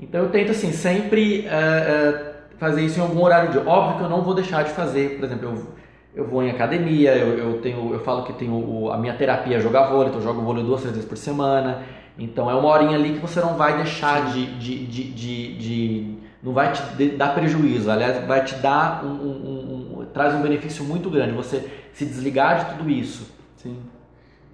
Então 0.00 0.22
eu 0.22 0.30
tento 0.30 0.50
assim 0.50 0.72
sempre 0.72 1.40
uh, 1.40 1.44
uh, 1.46 2.30
fazer 2.58 2.82
isso 2.82 2.98
em 2.98 3.02
algum 3.02 3.22
horário 3.22 3.50
de 3.50 3.58
óbvio 3.58 3.98
que 3.98 4.04
eu 4.04 4.08
não 4.08 4.22
vou 4.22 4.34
deixar 4.34 4.64
de 4.64 4.70
fazer. 4.70 5.16
Por 5.16 5.24
exemplo, 5.24 5.48
eu, 5.48 6.22
eu 6.22 6.28
vou 6.28 6.42
em 6.42 6.50
academia, 6.50 7.16
eu, 7.16 7.38
eu 7.38 7.60
tenho 7.60 7.92
eu 7.92 8.00
falo 8.00 8.24
que 8.24 8.32
tenho 8.32 8.54
o, 8.54 8.90
a 8.90 8.96
minha 8.96 9.14
terapia 9.14 9.58
é 9.58 9.60
jogar 9.60 9.88
vôlei, 9.88 10.08
então 10.08 10.20
eu 10.20 10.26
jogo 10.26 10.40
vôlei 10.40 10.64
duas 10.64 10.80
três 10.80 10.94
vezes 10.94 11.08
por 11.08 11.18
semana. 11.18 11.82
Então 12.18 12.50
é 12.50 12.54
uma 12.54 12.68
horinha 12.68 12.96
ali 12.96 13.14
que 13.14 13.18
você 13.18 13.40
não 13.40 13.54
vai 13.54 13.76
deixar 13.76 14.32
de, 14.32 14.46
de, 14.58 14.86
de, 14.86 15.04
de, 15.04 15.58
de 15.58 16.14
não 16.42 16.52
vai 16.52 16.72
te 16.72 16.82
dar 17.10 17.34
prejuízo, 17.34 17.90
aliás 17.90 18.26
vai 18.26 18.44
te 18.44 18.54
dar 18.56 19.04
um, 19.04 19.08
um, 19.08 20.00
um, 20.00 20.04
traz 20.06 20.34
um 20.34 20.42
benefício 20.42 20.84
muito 20.84 21.10
grande 21.10 21.32
você 21.32 21.64
se 21.94 22.04
desligar 22.04 22.64
de 22.64 22.76
tudo 22.76 22.90
isso. 22.90 23.30
Sim. 23.56 23.76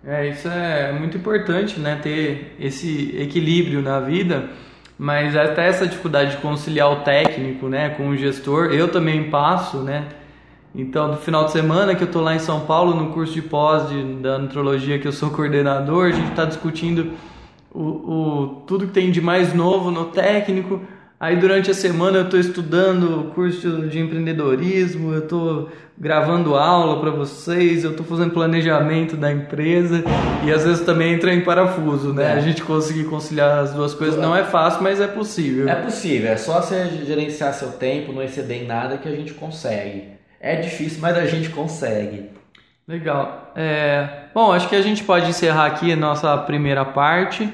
É, 0.04 0.28
isso 0.28 0.48
é 0.48 0.92
muito 0.92 1.16
importante, 1.16 1.80
né? 1.80 1.98
Ter 2.00 2.56
esse 2.60 3.16
equilíbrio 3.18 3.82
na 3.82 3.98
vida, 3.98 4.50
mas 4.98 5.36
até 5.36 5.66
essa 5.66 5.86
dificuldade 5.86 6.32
de 6.32 6.36
conciliar 6.38 6.90
o 6.92 6.96
técnico, 7.00 7.68
né, 7.68 7.90
com 7.90 8.08
o 8.08 8.16
gestor, 8.16 8.66
eu 8.66 8.88
também 8.88 9.30
passo, 9.30 9.78
né? 9.78 10.06
Então, 10.74 11.08
no 11.08 11.16
final 11.16 11.46
de 11.46 11.52
semana 11.52 11.94
que 11.94 12.02
eu 12.02 12.06
estou 12.06 12.22
lá 12.22 12.34
em 12.34 12.38
São 12.38 12.60
Paulo, 12.60 12.94
no 12.94 13.12
curso 13.12 13.32
de 13.32 13.42
pós 13.42 13.88
de, 13.88 14.02
da 14.16 14.38
nutrologia 14.38 14.98
que 14.98 15.08
eu 15.08 15.12
sou 15.12 15.30
coordenador, 15.30 16.06
a 16.06 16.12
gente 16.12 16.30
está 16.30 16.44
discutindo 16.44 17.12
o, 17.72 17.80
o, 17.80 18.62
tudo 18.66 18.86
que 18.86 18.92
tem 18.92 19.10
de 19.10 19.20
mais 19.20 19.54
novo 19.54 19.90
no 19.90 20.06
técnico, 20.06 20.80
Aí 21.18 21.36
durante 21.36 21.70
a 21.70 21.74
semana 21.74 22.18
eu 22.18 22.24
estou 22.24 22.38
estudando 22.38 23.32
curso 23.34 23.88
de 23.88 23.98
empreendedorismo, 23.98 25.14
eu 25.14 25.20
estou 25.20 25.70
gravando 25.96 26.54
aula 26.54 27.00
para 27.00 27.10
vocês, 27.10 27.84
eu 27.84 27.92
estou 27.92 28.04
fazendo 28.04 28.32
planejamento 28.32 29.16
da 29.16 29.32
empresa 29.32 30.04
e 30.44 30.52
às 30.52 30.64
vezes 30.64 30.84
também 30.84 31.14
entra 31.14 31.32
em 31.32 31.40
parafuso, 31.40 32.12
né? 32.12 32.24
É. 32.24 32.32
A 32.32 32.40
gente 32.40 32.62
conseguir 32.62 33.04
conciliar 33.04 33.60
as 33.60 33.72
duas 33.72 33.94
coisas 33.94 34.20
não 34.20 34.36
é 34.36 34.44
fácil, 34.44 34.82
mas 34.82 35.00
é 35.00 35.06
possível. 35.06 35.66
É 35.66 35.74
possível, 35.76 36.30
é 36.30 36.36
só 36.36 36.60
você 36.60 36.86
gerenciar 37.06 37.54
seu 37.54 37.72
tempo, 37.72 38.12
não 38.12 38.22
exceder 38.22 38.62
em 38.62 38.66
nada 38.66 38.98
que 38.98 39.08
a 39.08 39.12
gente 39.12 39.32
consegue. 39.32 40.16
É 40.38 40.56
difícil, 40.56 41.00
mas 41.00 41.16
a 41.16 41.24
gente 41.24 41.48
consegue. 41.48 42.30
Legal. 42.86 43.52
É... 43.56 44.06
Bom, 44.34 44.52
acho 44.52 44.68
que 44.68 44.76
a 44.76 44.82
gente 44.82 45.02
pode 45.02 45.30
encerrar 45.30 45.64
aqui 45.64 45.90
a 45.90 45.96
nossa 45.96 46.36
primeira 46.36 46.84
parte. 46.84 47.50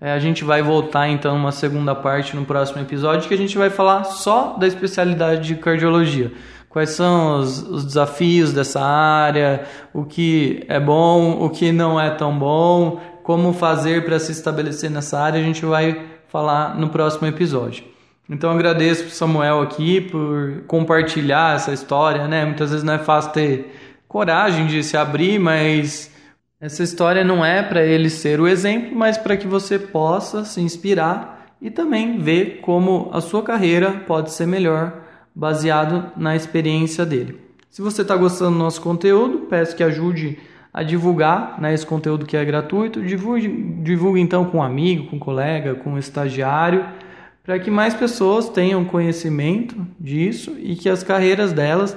É, 0.00 0.12
a 0.12 0.18
gente 0.18 0.44
vai 0.44 0.62
voltar 0.62 1.08
então 1.08 1.34
uma 1.34 1.52
segunda 1.52 1.94
parte 1.94 2.36
no 2.36 2.44
próximo 2.44 2.82
episódio 2.82 3.26
que 3.26 3.34
a 3.34 3.38
gente 3.38 3.56
vai 3.56 3.70
falar 3.70 4.04
só 4.04 4.54
da 4.58 4.66
especialidade 4.66 5.46
de 5.46 5.54
cardiologia. 5.54 6.32
Quais 6.68 6.90
são 6.90 7.40
os, 7.40 7.62
os, 7.62 7.84
desafios 7.86 8.52
dessa 8.52 8.82
área, 8.82 9.64
o 9.94 10.04
que 10.04 10.62
é 10.68 10.78
bom, 10.78 11.42
o 11.42 11.48
que 11.48 11.72
não 11.72 11.98
é 11.98 12.10
tão 12.10 12.38
bom, 12.38 13.00
como 13.22 13.54
fazer 13.54 14.04
para 14.04 14.18
se 14.18 14.32
estabelecer 14.32 14.90
nessa 14.90 15.18
área, 15.18 15.40
a 15.40 15.42
gente 15.42 15.64
vai 15.64 16.04
falar 16.28 16.76
no 16.76 16.90
próximo 16.90 17.26
episódio. 17.26 17.84
Então 18.28 18.50
agradeço 18.50 19.04
para 19.04 19.12
Samuel 19.12 19.62
aqui 19.62 20.02
por 20.02 20.64
compartilhar 20.66 21.56
essa 21.56 21.72
história, 21.72 22.28
né? 22.28 22.44
Muitas 22.44 22.70
vezes 22.70 22.84
não 22.84 22.92
é 22.92 22.98
fácil 22.98 23.32
ter 23.32 23.74
coragem 24.06 24.66
de 24.66 24.82
se 24.82 24.98
abrir, 24.98 25.38
mas 25.38 26.14
essa 26.66 26.82
história 26.82 27.22
não 27.22 27.44
é 27.44 27.62
para 27.62 27.86
ele 27.86 28.10
ser 28.10 28.40
o 28.40 28.48
exemplo, 28.48 28.90
mas 28.92 29.16
para 29.16 29.36
que 29.36 29.46
você 29.46 29.78
possa 29.78 30.44
se 30.44 30.60
inspirar 30.60 31.46
e 31.62 31.70
também 31.70 32.18
ver 32.18 32.58
como 32.60 33.08
a 33.12 33.20
sua 33.20 33.40
carreira 33.40 34.02
pode 34.04 34.32
ser 34.32 34.46
melhor 34.46 34.92
baseado 35.32 36.10
na 36.16 36.34
experiência 36.34 37.06
dele. 37.06 37.40
Se 37.70 37.80
você 37.80 38.02
está 38.02 38.16
gostando 38.16 38.50
do 38.50 38.58
nosso 38.58 38.80
conteúdo, 38.80 39.46
peço 39.48 39.76
que 39.76 39.84
ajude 39.84 40.40
a 40.74 40.82
divulgar 40.82 41.60
né, 41.60 41.72
esse 41.72 41.86
conteúdo 41.86 42.26
que 42.26 42.36
é 42.36 42.44
gratuito. 42.44 43.00
Divulgue, 43.00 43.46
divulgue 43.84 44.20
então 44.20 44.44
com 44.46 44.58
um 44.58 44.62
amigo, 44.62 45.06
com 45.06 45.16
um 45.16 45.20
colega, 45.20 45.76
com 45.76 45.90
um 45.90 45.98
estagiário, 45.98 46.84
para 47.44 47.60
que 47.60 47.70
mais 47.70 47.94
pessoas 47.94 48.48
tenham 48.48 48.84
conhecimento 48.84 49.86
disso 50.00 50.56
e 50.58 50.74
que 50.74 50.88
as 50.88 51.04
carreiras 51.04 51.52
delas 51.52 51.96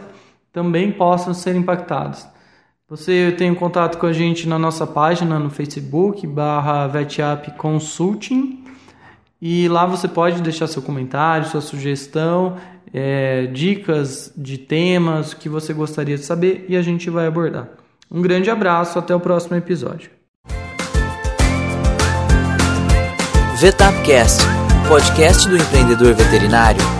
também 0.53 0.91
possam 0.91 1.33
ser 1.33 1.55
impactadas. 1.55 2.29
Você 2.89 3.31
tem 3.37 3.51
um 3.51 3.55
contato 3.55 3.99
com 3.99 4.07
a 4.07 4.13
gente 4.13 4.49
na 4.49 4.57
nossa 4.57 4.87
página 4.87 5.37
no 5.37 5.51
Facebook, 5.51 6.25
barra 6.25 6.87
VetApp 6.87 7.51
Consulting. 7.51 8.63
E 9.39 9.67
lá 9.67 9.85
você 9.85 10.07
pode 10.07 10.41
deixar 10.41 10.65
seu 10.65 10.81
comentário, 10.81 11.47
sua 11.47 11.61
sugestão, 11.61 12.57
é, 12.91 13.45
dicas 13.45 14.33
de 14.35 14.57
temas 14.57 15.35
que 15.35 15.47
você 15.47 15.71
gostaria 15.71 16.17
de 16.17 16.25
saber 16.25 16.65
e 16.67 16.75
a 16.75 16.81
gente 16.81 17.11
vai 17.11 17.27
abordar. 17.27 17.69
Um 18.09 18.23
grande 18.23 18.49
abraço, 18.49 18.97
até 18.97 19.13
o 19.13 19.19
próximo 19.19 19.55
episódio. 19.55 20.09
VetapCast, 23.59 24.41
podcast 24.87 25.47
do 25.47 25.57
empreendedor 25.57 26.15
veterinário 26.15 26.98